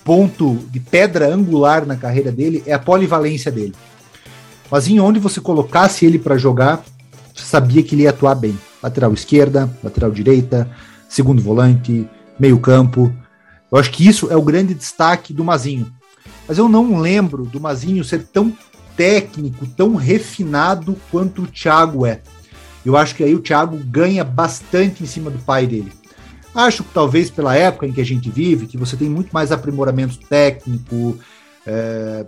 ponto 0.04 0.56
de 0.70 0.80
pedra 0.80 1.32
angular 1.32 1.86
na 1.86 1.96
carreira 1.96 2.30
dele, 2.30 2.62
é 2.66 2.72
a 2.72 2.78
polivalência 2.78 3.50
dele. 3.50 3.74
O 4.70 4.74
Mazinho, 4.74 5.04
onde 5.04 5.18
você 5.18 5.40
colocasse 5.40 6.04
ele 6.04 6.18
para 6.18 6.36
jogar, 6.36 6.84
você 7.34 7.44
sabia 7.44 7.82
que 7.82 7.94
ele 7.94 8.02
ia 8.02 8.10
atuar 8.10 8.34
bem. 8.34 8.58
Lateral 8.82 9.12
esquerda, 9.12 9.70
lateral 9.82 10.10
direita, 10.10 10.70
segundo 11.08 11.42
volante, 11.42 12.08
meio 12.38 12.58
campo. 12.58 13.12
Eu 13.72 13.78
acho 13.78 13.90
que 13.90 14.06
isso 14.06 14.30
é 14.30 14.36
o 14.36 14.42
grande 14.42 14.74
destaque 14.74 15.32
do 15.32 15.44
Mazinho. 15.44 15.90
Mas 16.46 16.58
eu 16.58 16.68
não 16.68 16.98
lembro 16.98 17.44
do 17.44 17.60
Mazinho 17.60 18.04
ser 18.04 18.24
tão 18.24 18.52
técnico, 18.96 19.66
tão 19.66 19.94
refinado 19.94 20.96
quanto 21.10 21.42
o 21.42 21.46
Thiago 21.46 22.04
é. 22.04 22.20
Eu 22.84 22.96
acho 22.96 23.14
que 23.14 23.24
aí 23.24 23.34
o 23.34 23.40
Thiago 23.40 23.76
ganha 23.76 24.22
bastante 24.22 25.02
em 25.02 25.06
cima 25.06 25.30
do 25.30 25.38
pai 25.38 25.66
dele. 25.66 25.92
Acho 26.54 26.84
que 26.84 26.92
talvez 26.92 27.30
pela 27.30 27.56
época 27.56 27.86
em 27.86 27.92
que 27.92 28.00
a 28.00 28.04
gente 28.04 28.30
vive, 28.30 28.66
que 28.66 28.76
você 28.76 28.96
tem 28.96 29.08
muito 29.08 29.30
mais 29.32 29.50
aprimoramento 29.50 30.18
técnico, 30.28 31.18
é, 31.66 32.26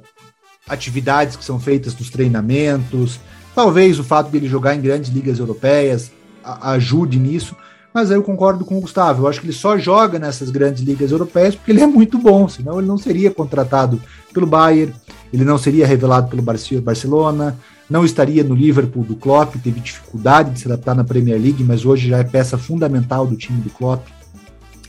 atividades 0.68 1.36
que 1.36 1.44
são 1.44 1.60
feitas 1.60 1.96
nos 1.96 2.10
treinamentos, 2.10 3.20
talvez 3.54 3.98
o 4.00 4.04
fato 4.04 4.30
dele 4.30 4.48
jogar 4.48 4.74
em 4.74 4.80
grandes 4.80 5.10
ligas 5.10 5.38
europeias 5.38 6.10
ajude 6.42 7.18
nisso, 7.18 7.56
mas 7.92 8.10
aí 8.10 8.16
eu 8.16 8.22
concordo 8.22 8.64
com 8.64 8.76
o 8.76 8.80
Gustavo. 8.80 9.22
Eu 9.22 9.28
acho 9.28 9.40
que 9.40 9.46
ele 9.46 9.52
só 9.52 9.78
joga 9.78 10.18
nessas 10.18 10.50
grandes 10.50 10.82
ligas 10.82 11.10
europeias 11.10 11.54
porque 11.54 11.72
ele 11.72 11.80
é 11.80 11.86
muito 11.86 12.18
bom, 12.18 12.48
senão 12.48 12.78
ele 12.78 12.86
não 12.86 12.98
seria 12.98 13.30
contratado 13.30 14.00
pelo 14.32 14.46
Bayern, 14.46 14.94
ele 15.32 15.44
não 15.44 15.58
seria 15.58 15.86
revelado 15.86 16.28
pelo 16.28 16.42
Barcelona, 16.42 17.56
não 17.88 18.04
estaria 18.04 18.42
no 18.42 18.54
Liverpool 18.54 19.04
do 19.04 19.16
Klopp, 19.16 19.56
teve 19.62 19.80
dificuldade 19.80 20.50
de 20.50 20.60
se 20.60 20.66
adaptar 20.66 20.94
na 20.94 21.04
Premier 21.04 21.40
League, 21.40 21.62
mas 21.62 21.84
hoje 21.84 22.08
já 22.08 22.18
é 22.18 22.24
peça 22.24 22.58
fundamental 22.58 23.26
do 23.26 23.36
time 23.36 23.60
do 23.60 23.70
Klopp. 23.70 24.06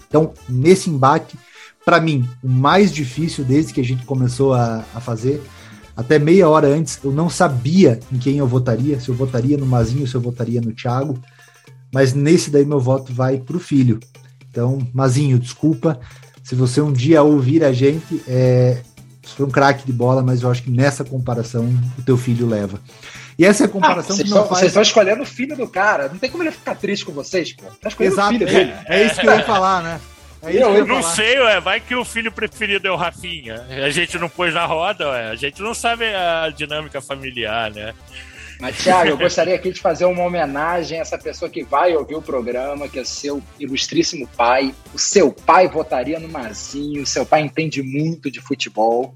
Então, 0.08 0.34
nesse 0.50 0.90
embate, 0.90 1.38
para 1.86 2.02
mim, 2.02 2.28
o 2.44 2.50
mais 2.50 2.92
difícil 2.92 3.44
desde 3.46 3.74
que 3.74 3.82
a 3.82 3.84
gente 3.84 4.06
começou 4.06 4.54
a, 4.54 4.84
a 4.94 5.00
fazer. 5.00 5.42
Até 5.96 6.20
meia 6.20 6.50
hora 6.50 6.68
antes, 6.68 7.00
eu 7.04 7.12
não 7.12 7.30
sabia 7.30 8.00
em 8.12 8.18
quem 8.18 8.38
eu 8.38 8.48
votaria, 8.48 9.00
se 9.00 9.10
eu 9.10 9.16
votaria 9.16 9.58
no 9.58 9.66
Mazinho, 9.66 10.08
se 10.08 10.16
eu 10.16 10.22
votaria 10.22 10.62
no 10.62 10.74
Thiago. 10.74 11.20
Mas 11.94 12.14
nesse 12.14 12.50
daí 12.50 12.66
meu 12.66 12.80
voto 12.80 13.14
vai 13.14 13.38
pro 13.38 13.60
filho. 13.60 14.00
Então, 14.50 14.80
Mazinho, 14.94 15.40
desculpa. 15.40 16.00
Se 16.44 16.56
você 16.56 16.82
um 16.82 16.92
dia 16.92 17.24
ouvir 17.24 17.64
a 17.64 17.72
gente, 17.72 18.22
é, 18.28 18.82
foi 19.34 19.46
um 19.46 19.50
craque 19.50 19.86
de 19.86 19.94
bola, 19.94 20.22
mas 20.22 20.42
eu 20.42 20.52
acho 20.52 20.64
que 20.64 20.72
nessa 20.72 21.04
comparação 21.04 21.68
o 21.98 22.02
teu 22.02 22.18
filho 22.18 22.48
leva. 22.48 22.80
E 23.38 23.46
essa 23.46 23.64
é 23.64 23.66
a 23.66 23.70
comparação 23.70 24.16
ah, 24.16 24.24
que 24.24 24.30
não 24.30 24.48
faz... 24.48 24.60
Vocês 24.60 24.72
estão 24.72 24.82
escolhendo 24.82 25.22
o 25.22 25.26
filho 25.26 25.56
do 25.56 25.68
cara. 25.68 26.10
Não 26.10 26.18
tem 26.18 26.30
como 26.30 26.44
ele 26.44 26.52
ficar 26.52 26.76
triste 26.76 27.06
com 27.06 27.12
vocês, 27.12 27.54
pô. 27.54 27.66
Tá 27.82 27.90
escolhendo 27.90 28.16
Exato, 28.16 28.34
o 28.34 28.38
filho 28.38 28.50
dele. 28.50 28.74
É, 28.88 29.02
é 29.02 29.06
isso 29.06 29.20
que 29.20 29.28
eu 29.28 29.34
ia 29.34 29.44
falar, 29.44 29.84
né? 29.84 30.02
É 30.42 30.56
eu, 30.56 30.74
eu 30.74 30.86
não 30.86 31.02
sei, 31.02 31.40
ué, 31.40 31.60
vai 31.60 31.80
que 31.80 31.96
o 31.96 32.06
filho 32.06 32.32
preferido 32.32 32.88
é 32.88 32.92
o 32.92 32.96
Rafinha. 32.96 33.66
A 33.84 33.90
gente 33.90 34.18
não 34.18 34.30
pôs 34.30 34.54
na 34.54 34.66
roda, 34.66 35.10
ué. 35.10 35.30
A 35.30 35.36
gente 35.36 35.62
não 35.62 35.74
sabe 35.74 36.06
a 36.06 36.50
dinâmica 36.50 37.02
familiar, 37.02 37.72
né? 37.72 37.94
Mas, 38.60 38.78
Thiago, 38.78 39.10
eu 39.10 39.18
gostaria 39.18 39.54
aqui 39.54 39.72
de 39.72 39.80
fazer 39.80 40.06
uma 40.06 40.24
homenagem 40.24 40.98
a 40.98 41.02
essa 41.02 41.18
pessoa 41.18 41.50
que 41.50 41.64
vai 41.64 41.96
ouvir 41.96 42.16
o 42.16 42.22
programa, 42.22 42.88
que 42.88 42.98
é 42.98 43.04
seu 43.04 43.42
ilustríssimo 43.60 44.28
pai. 44.36 44.74
O 44.94 44.98
seu 44.98 45.32
pai 45.32 45.68
votaria 45.68 46.20
no 46.20 46.28
Mazinho, 46.28 47.06
seu 47.06 47.26
pai 47.26 47.42
entende 47.42 47.84
muito 47.84 48.32
de 48.32 48.42
futebol. 48.42 49.14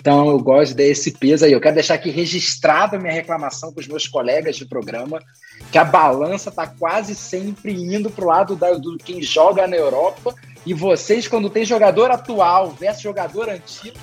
Então 0.00 0.30
eu 0.30 0.38
gosto 0.38 0.74
desse 0.74 1.10
peso 1.10 1.44
aí. 1.44 1.52
Eu 1.52 1.60
quero 1.60 1.74
deixar 1.74 1.94
aqui 1.94 2.08
registrado 2.08 2.96
a 2.96 2.98
minha 2.98 3.12
reclamação 3.12 3.72
com 3.72 3.80
os 3.80 3.86
meus 3.88 4.06
colegas 4.06 4.56
de 4.56 4.64
programa, 4.64 5.20
que 5.70 5.76
a 5.76 5.84
balança 5.84 6.48
está 6.48 6.66
quase 6.66 7.14
sempre 7.14 7.72
indo 7.72 8.08
para 8.08 8.24
o 8.24 8.28
lado 8.28 8.56
da, 8.56 8.72
do 8.72 8.96
quem 8.96 9.20
joga 9.20 9.66
na 9.66 9.76
Europa. 9.76 10.34
E 10.64 10.72
vocês, 10.72 11.28
quando 11.28 11.50
tem 11.50 11.64
jogador 11.64 12.10
atual 12.10 12.70
versus 12.70 13.02
jogador 13.02 13.50
antigo, 13.50 13.98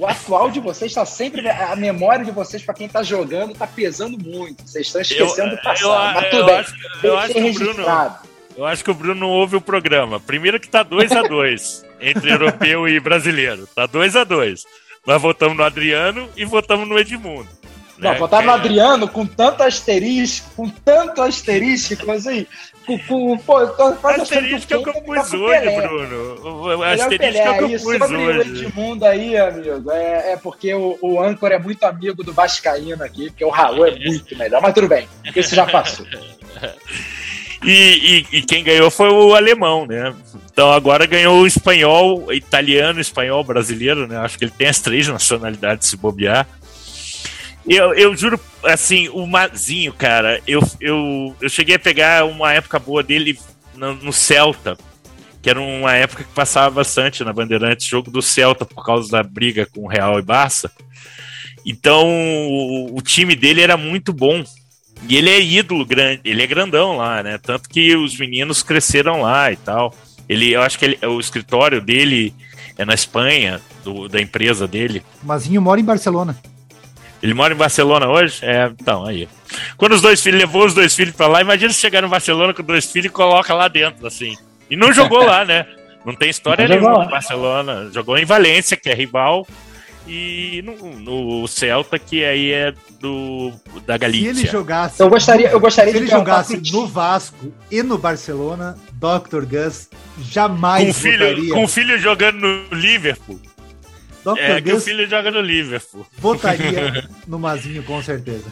o 0.00 0.06
atual 0.06 0.50
de 0.50 0.60
vocês 0.60 0.90
está 0.90 1.04
sempre. 1.04 1.48
A 1.48 1.76
memória 1.76 2.24
de 2.24 2.30
vocês, 2.30 2.62
para 2.62 2.74
quem 2.74 2.86
está 2.86 3.02
jogando, 3.02 3.52
está 3.52 3.66
pesando 3.66 4.18
muito. 4.18 4.62
Vocês 4.66 4.86
estão 4.86 5.02
esquecendo 5.02 5.50
do 5.50 5.62
passado. 5.62 5.84
Eu, 5.84 6.14
mas 6.14 6.30
tudo 6.30 6.40
eu 6.40 6.46
bem. 6.46 6.56
Acho, 6.56 6.74
eu, 7.02 7.18
acho 7.18 7.34
que 7.34 7.40
o 7.40 7.52
Bruno, 7.52 7.84
eu 8.56 8.66
acho 8.66 8.84
que 8.84 8.90
o 8.90 8.94
Bruno 8.94 9.20
não 9.20 9.28
ouve 9.28 9.56
o 9.56 9.60
programa. 9.60 10.18
Primeiro 10.18 10.58
que 10.58 10.66
está 10.66 10.82
2 10.82 11.12
a 11.12 11.22
2 11.22 11.86
entre 12.00 12.32
europeu 12.32 12.88
e 12.88 12.98
brasileiro. 12.98 13.64
Está 13.64 13.84
2 13.86 14.16
a 14.16 14.24
2 14.24 14.64
nós 15.06 15.20
votamos 15.20 15.56
no 15.56 15.64
Adriano 15.64 16.28
e 16.36 16.44
votamos 16.44 16.88
no 16.88 16.98
Edmundo. 16.98 17.48
Não, 18.00 18.12
né? 18.12 18.18
votar 18.18 18.42
no 18.42 18.50
é. 18.50 18.54
Adriano 18.54 19.06
com 19.08 19.26
tanto 19.26 19.62
asterisco, 19.62 20.50
com 20.56 20.68
tanto 20.68 21.22
asterístico, 21.22 22.10
assim. 22.10 22.46
Com, 22.86 22.98
com, 22.98 23.38
pô, 23.38 23.66
tô 23.68 23.92
quase 23.92 24.22
asterisco 24.22 24.72
é 24.72 24.76
eu 24.76 24.82
pus 24.82 25.32
hoje, 25.34 25.76
Bruno. 25.76 26.78
O 26.78 26.82
asterisco 26.82 27.38
é 27.38 27.50
o 27.50 27.58
que 27.58 27.74
eu 27.74 27.80
pus 27.80 27.98
Sobre 27.98 28.16
hoje. 28.16 28.38
o 28.38 28.42
Edmundo 28.42 29.04
aí, 29.04 29.36
amigo, 29.36 29.90
é, 29.90 30.32
é 30.32 30.36
porque 30.36 30.72
o, 30.74 30.98
o 31.00 31.22
Anchor 31.22 31.52
é 31.52 31.58
muito 31.58 31.84
amigo 31.84 32.24
do 32.24 32.32
Vascaíno 32.32 33.04
aqui, 33.04 33.30
porque 33.30 33.44
o 33.44 33.50
Raul 33.50 33.86
é 33.86 33.90
muito 33.98 34.36
melhor. 34.36 34.62
Mas 34.62 34.74
tudo 34.74 34.88
bem, 34.88 35.06
isso 35.36 35.54
já 35.54 35.66
passou. 35.66 36.06
E, 37.62 38.26
e, 38.32 38.38
e, 38.38 38.42
quem 38.42 38.64
ganhou 38.64 38.90
foi 38.90 39.10
o 39.10 39.34
alemão, 39.34 39.86
né? 39.86 40.14
Então 40.50 40.72
agora 40.72 41.04
ganhou 41.04 41.42
o 41.42 41.46
espanhol, 41.46 42.32
italiano, 42.32 43.00
espanhol, 43.00 43.44
brasileiro, 43.44 44.06
né? 44.06 44.16
Acho 44.16 44.38
que 44.38 44.44
ele 44.46 44.52
tem 44.56 44.66
as 44.66 44.80
três 44.80 45.06
nacionalidades 45.06 45.88
se 45.88 45.96
bobear. 45.96 46.46
Eu, 47.66 47.94
eu 47.94 48.16
juro, 48.16 48.40
assim, 48.64 49.08
o 49.08 49.26
Mazinho, 49.26 49.92
cara, 49.92 50.40
eu, 50.46 50.60
eu, 50.80 51.36
eu 51.40 51.48
cheguei 51.48 51.76
a 51.76 51.78
pegar 51.78 52.24
uma 52.24 52.52
época 52.52 52.78
boa 52.78 53.02
dele 53.02 53.38
no, 53.74 53.94
no 53.94 54.12
Celta, 54.12 54.76
que 55.42 55.48
era 55.48 55.60
uma 55.60 55.94
época 55.94 56.24
que 56.24 56.32
passava 56.32 56.70
bastante 56.70 57.22
na 57.24 57.32
Bandeirantes, 57.32 57.86
jogo 57.86 58.10
do 58.10 58.22
Celta 58.22 58.64
por 58.64 58.84
causa 58.84 59.10
da 59.10 59.22
briga 59.22 59.66
com 59.66 59.84
o 59.84 59.88
Real 59.88 60.18
e 60.18 60.22
Barça. 60.22 60.70
Então 61.64 62.08
o, 62.08 62.96
o 62.96 63.02
time 63.02 63.36
dele 63.36 63.60
era 63.60 63.76
muito 63.76 64.12
bom. 64.12 64.42
E 65.08 65.16
ele 65.16 65.30
é 65.30 65.40
ídolo 65.40 65.86
grande, 65.86 66.20
ele 66.26 66.42
é 66.42 66.46
grandão 66.46 66.98
lá, 66.98 67.22
né? 67.22 67.38
Tanto 67.38 67.70
que 67.70 67.96
os 67.96 68.18
meninos 68.18 68.62
cresceram 68.62 69.22
lá 69.22 69.50
e 69.50 69.56
tal. 69.56 69.94
Ele, 70.28 70.50
eu 70.50 70.60
acho 70.60 70.78
que 70.78 70.84
ele, 70.84 71.06
o 71.06 71.18
escritório 71.18 71.80
dele 71.80 72.34
é 72.76 72.84
na 72.84 72.92
Espanha, 72.92 73.60
do, 73.82 74.08
da 74.08 74.20
empresa 74.20 74.68
dele. 74.68 75.02
Mazinho 75.22 75.62
mora 75.62 75.80
em 75.80 75.84
Barcelona. 75.84 76.36
Ele 77.22 77.34
mora 77.34 77.52
em 77.52 77.56
Barcelona 77.56 78.08
hoje? 78.08 78.38
É, 78.42 78.70
então, 78.80 79.04
aí. 79.04 79.28
Quando 79.76 79.92
os 79.92 80.00
dois 80.00 80.22
filhos, 80.22 80.40
levou 80.40 80.64
os 80.64 80.74
dois 80.74 80.94
filhos 80.94 81.14
pra 81.14 81.26
lá, 81.26 81.40
imagina 81.40 81.72
se 81.72 81.80
chegar 81.80 82.02
no 82.02 82.08
Barcelona 82.08 82.54
com 82.54 82.62
dois 82.62 82.90
filhos 82.90 83.06
e 83.06 83.14
coloca 83.14 83.52
lá 83.52 83.68
dentro, 83.68 84.06
assim. 84.06 84.36
E 84.70 84.76
não 84.76 84.92
jogou 84.92 85.24
lá, 85.24 85.44
né? 85.44 85.66
Não 86.04 86.14
tem 86.14 86.30
história 86.30 86.66
nenhuma 86.66 87.04
em 87.04 87.10
Barcelona. 87.10 87.90
Jogou 87.92 88.16
em 88.16 88.24
Valência, 88.24 88.76
que 88.76 88.88
é 88.88 88.94
rival, 88.94 89.46
e 90.06 90.62
no, 90.62 90.98
no, 90.98 91.46
Celta, 91.46 91.98
que 91.98 92.24
aí 92.24 92.50
é 92.50 92.74
do 92.98 93.52
da 93.86 93.96
Galícia. 93.96 94.34
Se 94.34 94.40
ele 94.40 94.48
jogasse, 94.48 95.00
eu 95.00 95.08
gostaria, 95.08 95.48
eu 95.50 95.60
gostaria 95.60 95.92
se 95.92 95.98
ele 95.98 96.06
jogasse 96.08 96.72
no 96.72 96.86
Vasco 96.86 97.52
e 97.70 97.82
no 97.82 97.96
Barcelona, 97.96 98.76
Dr. 98.92 99.44
Gus 99.44 99.88
jamais 100.18 100.86
com 100.86 100.94
filho, 100.94 101.18
votaria. 101.18 101.54
Com 101.54 101.64
o 101.64 101.68
filho 101.68 101.98
jogando 101.98 102.40
no 102.40 102.76
Liverpool. 102.76 103.40
Dr. 104.24 104.38
É 104.38 104.60
que 104.60 104.72
o 104.72 104.80
filho 104.80 105.08
joga 105.08 105.30
no 105.30 105.40
Liverpool. 105.40 106.06
Votaria 106.18 107.08
no 107.26 107.38
Mazinho, 107.38 107.82
com 107.82 108.02
certeza. 108.02 108.46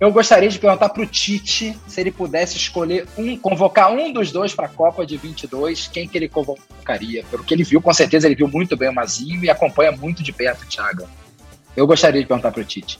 Eu 0.00 0.10
gostaria 0.10 0.48
de 0.48 0.58
perguntar 0.58 0.88
para 0.88 1.02
o 1.02 1.06
Tite 1.06 1.78
se 1.86 2.00
ele 2.00 2.10
pudesse 2.10 2.56
escolher 2.56 3.06
um, 3.18 3.36
convocar 3.36 3.92
um 3.92 4.10
dos 4.10 4.32
dois 4.32 4.54
para 4.54 4.64
a 4.64 4.68
Copa 4.68 5.04
de 5.04 5.18
22, 5.18 5.88
quem 5.88 6.08
que 6.08 6.16
ele 6.16 6.26
convocaria? 6.26 7.22
Pelo 7.30 7.44
que 7.44 7.52
ele 7.52 7.64
viu, 7.64 7.82
com 7.82 7.92
certeza 7.92 8.26
ele 8.26 8.34
viu 8.34 8.48
muito 8.48 8.74
bem 8.78 8.88
o 8.88 8.94
Mazinho 8.94 9.44
e 9.44 9.50
acompanha 9.50 9.92
muito 9.92 10.22
de 10.22 10.32
perto 10.32 10.62
o 10.62 10.66
Thiago. 10.66 11.06
Eu 11.76 11.86
gostaria 11.86 12.18
de 12.18 12.26
perguntar 12.26 12.50
para 12.50 12.62
o 12.62 12.64
Tite. 12.64 12.98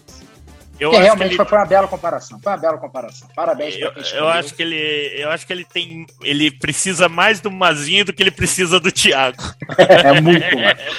Eu 0.81 0.91
Porque 0.91 1.05
realmente 1.05 1.35
ele... 1.35 1.45
foi 1.45 1.59
uma 1.59 1.66
bela 1.66 1.87
comparação. 1.87 2.41
Foi 2.41 2.51
uma 2.51 2.59
bela 2.59 2.78
comparação. 2.78 3.28
Parabéns 3.37 3.76
eu, 3.76 3.93
eu 4.14 4.28
acho 4.28 4.55
que 4.55 4.62
ele, 4.62 5.12
eu 5.14 5.28
acho 5.28 5.47
que 5.47 5.53
ele 5.53 5.64
tem, 5.64 6.07
ele 6.22 6.51
precisa 6.51 7.07
mais 7.07 7.39
do 7.39 7.51
Mazinho 7.51 8.07
do 8.07 8.14
que 8.14 8.22
ele 8.22 8.31
precisa 8.31 8.81
do 8.81 8.91
Thiago. 8.91 9.37
É, 9.91 10.20
muito. 10.20 10.45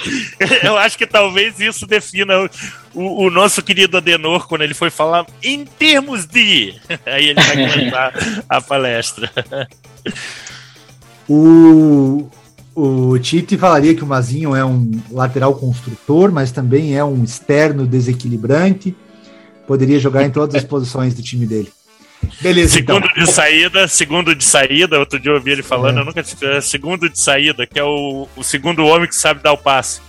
eu 0.62 0.76
acho 0.76 0.96
que 0.98 1.06
talvez 1.06 1.58
isso 1.58 1.86
defina 1.86 2.48
o, 2.94 3.26
o, 3.26 3.30
nosso 3.30 3.62
querido 3.62 3.96
Adenor 3.96 4.46
quando 4.46 4.62
ele 4.62 4.74
foi 4.74 4.90
falar 4.90 5.26
em 5.42 5.64
termos 5.64 6.26
de. 6.26 6.74
Aí 7.06 7.30
ele 7.30 7.42
vai 7.42 7.56
começar 7.56 8.12
a 8.48 8.60
palestra. 8.60 9.30
O 11.28 12.28
o 12.74 13.18
Tite 13.18 13.58
falaria 13.58 13.94
que 13.94 14.02
o 14.02 14.06
Mazinho 14.06 14.54
é 14.54 14.64
um 14.64 14.90
lateral 15.10 15.54
construtor, 15.54 16.32
mas 16.32 16.50
também 16.50 16.96
é 16.96 17.04
um 17.04 17.22
externo 17.22 17.86
desequilibrante 17.86 18.96
poderia 19.66 19.98
jogar 19.98 20.24
em 20.24 20.30
todas 20.30 20.54
as 20.54 20.64
posições 20.64 21.14
do 21.14 21.22
time 21.22 21.46
dele. 21.46 21.72
Beleza, 22.40 22.74
segundo 22.74 23.06
então. 23.06 23.24
de 23.24 23.32
saída, 23.32 23.88
segundo 23.88 24.34
de 24.34 24.44
saída, 24.44 24.98
outro 24.98 25.18
dia 25.18 25.30
eu 25.30 25.36
ouvi 25.36 25.50
ele 25.50 25.62
falando, 25.62 25.98
é. 25.98 26.00
eu 26.00 26.04
nunca 26.04 26.20
é 26.20 26.60
segundo 26.60 27.08
de 27.08 27.18
saída, 27.18 27.66
que 27.66 27.78
é 27.78 27.84
o, 27.84 28.28
o 28.36 28.44
segundo 28.44 28.84
homem 28.84 29.08
que 29.08 29.14
sabe 29.14 29.42
dar 29.42 29.52
o 29.52 29.58
passe. 29.58 30.00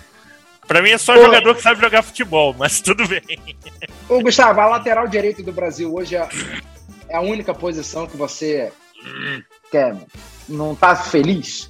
Pra 0.68 0.82
mim 0.82 0.92
é 0.92 0.98
só 0.98 1.14
Ô, 1.14 1.24
jogador 1.24 1.56
que 1.56 1.62
sabe 1.62 1.82
jogar 1.82 2.04
futebol, 2.04 2.56
mas 2.58 2.82
tudo 2.82 3.08
bem. 3.08 3.22
Ô, 4.08 4.22
Gustavo, 4.22 4.60
a 4.62 4.68
lateral 4.68 5.08
direito 5.08 5.44
do 5.44 5.52
Brasil 5.52 5.94
hoje 5.94 6.16
é, 6.16 6.28
é 7.10 7.18
a 7.18 7.22
única 7.22 7.54
posição 7.54 8.08
que 8.08 8.16
você 8.16 8.72
quer, 9.72 9.96
não 10.48 10.76
tá 10.76 10.96
feliz? 10.96 11.70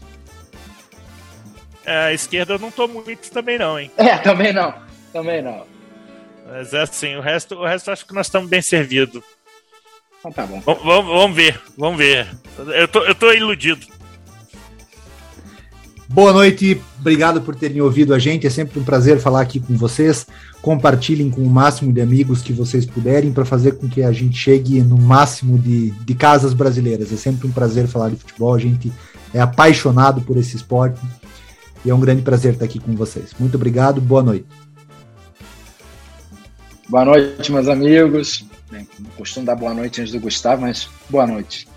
É, 1.86 2.05
a 2.05 2.13
esquerda 2.13 2.53
eu 2.53 2.59
não 2.59 2.71
tô 2.71 2.88
muito 2.88 3.29
também 3.31 3.57
não, 3.57 3.79
hein? 3.79 3.91
É, 3.97 4.17
também 4.17 4.53
não, 4.53 4.73
também 5.11 5.41
não. 5.41 5.72
Mas 6.47 6.73
é 6.73 6.81
assim, 6.81 7.15
o 7.15 7.21
resto, 7.21 7.55
o 7.55 7.65
resto 7.65 7.91
acho 7.91 8.05
que 8.05 8.13
nós 8.13 8.27
estamos 8.27 8.49
bem 8.49 8.61
servidos. 8.61 9.23
Então 10.19 10.31
tá 10.31 10.45
bom. 10.45 10.59
V 10.59 10.79
vamos, 10.83 11.13
vamos 11.13 11.35
ver, 11.35 11.61
vamos 11.77 11.97
ver. 11.97 12.27
Eu 12.57 12.87
tô, 12.87 12.99
eu 13.03 13.15
tô 13.15 13.31
iludido. 13.31 13.85
Boa 16.07 16.31
noite, 16.31 16.79
obrigado 16.99 17.41
por 17.41 17.55
terem 17.55 17.81
ouvido 17.81 18.13
a 18.13 18.19
gente. 18.19 18.45
É 18.45 18.49
sempre 18.49 18.79
um 18.79 18.83
prazer 18.83 19.19
falar 19.19 19.41
aqui 19.41 19.59
com 19.59 19.75
vocês. 19.75 20.27
Compartilhem 20.61 21.29
com 21.29 21.41
o 21.41 21.49
máximo 21.49 21.91
de 21.91 22.01
amigos 22.01 22.41
que 22.41 22.53
vocês 22.53 22.85
puderem 22.85 23.33
para 23.33 23.45
fazer 23.45 23.77
com 23.77 23.89
que 23.89 24.03
a 24.03 24.11
gente 24.11 24.37
chegue 24.37 24.81
no 24.81 24.97
máximo 24.97 25.57
de, 25.57 25.89
de 25.89 26.13
casas 26.13 26.53
brasileiras. 26.53 27.11
É 27.11 27.17
sempre 27.17 27.47
um 27.47 27.51
prazer 27.51 27.87
falar 27.87 28.09
de 28.09 28.15
futebol. 28.17 28.53
A 28.53 28.59
gente 28.59 28.93
é 29.33 29.41
apaixonado 29.41 30.21
por 30.21 30.37
esse 30.37 30.55
esporte 30.55 31.01
e 31.83 31.89
é 31.89 31.95
um 31.95 31.99
grande 31.99 32.21
prazer 32.21 32.53
estar 32.53 32.65
aqui 32.65 32.79
com 32.79 32.95
vocês. 32.95 33.31
Muito 33.39 33.55
obrigado, 33.55 33.99
boa 33.99 34.21
noite. 34.21 34.45
Boa 36.93 37.05
noite, 37.05 37.51
meus 37.51 37.67
amigos. 37.67 38.45
Bem, 38.69 38.87
não 38.99 39.09
costumo 39.17 39.43
dar 39.43 39.55
boa 39.55 39.73
noite 39.73 39.99
antes 39.99 40.13
do 40.13 40.19
Gustavo, 40.19 40.61
mas 40.61 40.87
boa 41.09 41.25
noite. 41.25 41.67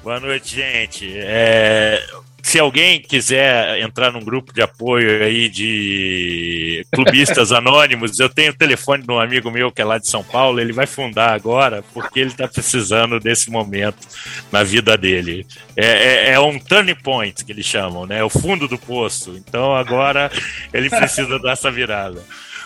Boa 0.00 0.20
noite, 0.20 0.54
gente. 0.54 1.12
É... 1.16 2.00
se 2.40 2.56
alguém 2.60 3.02
quiser 3.02 3.80
entrar 3.80 4.12
num 4.12 4.24
grupo 4.24 4.54
de 4.54 4.62
apoio 4.62 5.24
aí 5.24 5.48
de 5.48 6.86
clubistas 6.94 7.50
anônimos, 7.50 8.20
eu 8.20 8.28
tenho 8.28 8.52
o 8.52 8.56
telefone 8.56 9.02
de 9.02 9.10
um 9.10 9.18
amigo 9.18 9.50
meu 9.50 9.72
que 9.72 9.82
é 9.82 9.84
lá 9.84 9.98
de 9.98 10.06
São 10.06 10.22
Paulo, 10.22 10.60
ele 10.60 10.72
vai 10.72 10.86
fundar 10.86 11.32
agora, 11.32 11.82
porque 11.92 12.20
ele 12.20 12.30
está 12.30 12.46
precisando 12.46 13.18
desse 13.18 13.50
momento 13.50 14.06
na 14.52 14.62
vida 14.62 14.96
dele. 14.96 15.44
É, 15.76 15.86
é, 15.86 16.30
é, 16.30 16.38
um 16.38 16.60
turning 16.60 16.94
point 16.94 17.44
que 17.44 17.50
eles 17.50 17.66
chamam, 17.66 18.06
né? 18.06 18.20
É 18.20 18.24
o 18.24 18.30
fundo 18.30 18.68
do 18.68 18.78
poço. 18.78 19.34
Então 19.36 19.74
agora 19.74 20.30
ele 20.72 20.88
precisa 20.88 21.40
dessa 21.42 21.72
virada. 21.72 22.22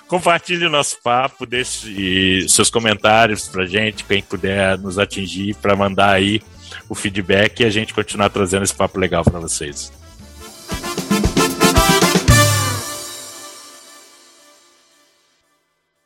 Compartilhe 0.08 0.64
o 0.64 0.70
nosso 0.70 0.96
papo, 1.02 1.44
deixe 1.44 2.48
seus 2.48 2.70
comentários 2.70 3.46
pra 3.46 3.66
gente, 3.66 4.04
quem 4.04 4.22
puder 4.22 4.78
nos 4.78 4.98
atingir, 4.98 5.54
para 5.56 5.76
mandar 5.76 6.12
aí 6.12 6.40
o 6.88 6.94
feedback 6.94 7.60
e 7.60 7.66
a 7.66 7.70
gente 7.70 7.92
continuar 7.92 8.30
trazendo 8.30 8.64
esse 8.64 8.74
papo 8.74 8.98
legal 8.98 9.22
para 9.22 9.38
vocês. 9.38 9.92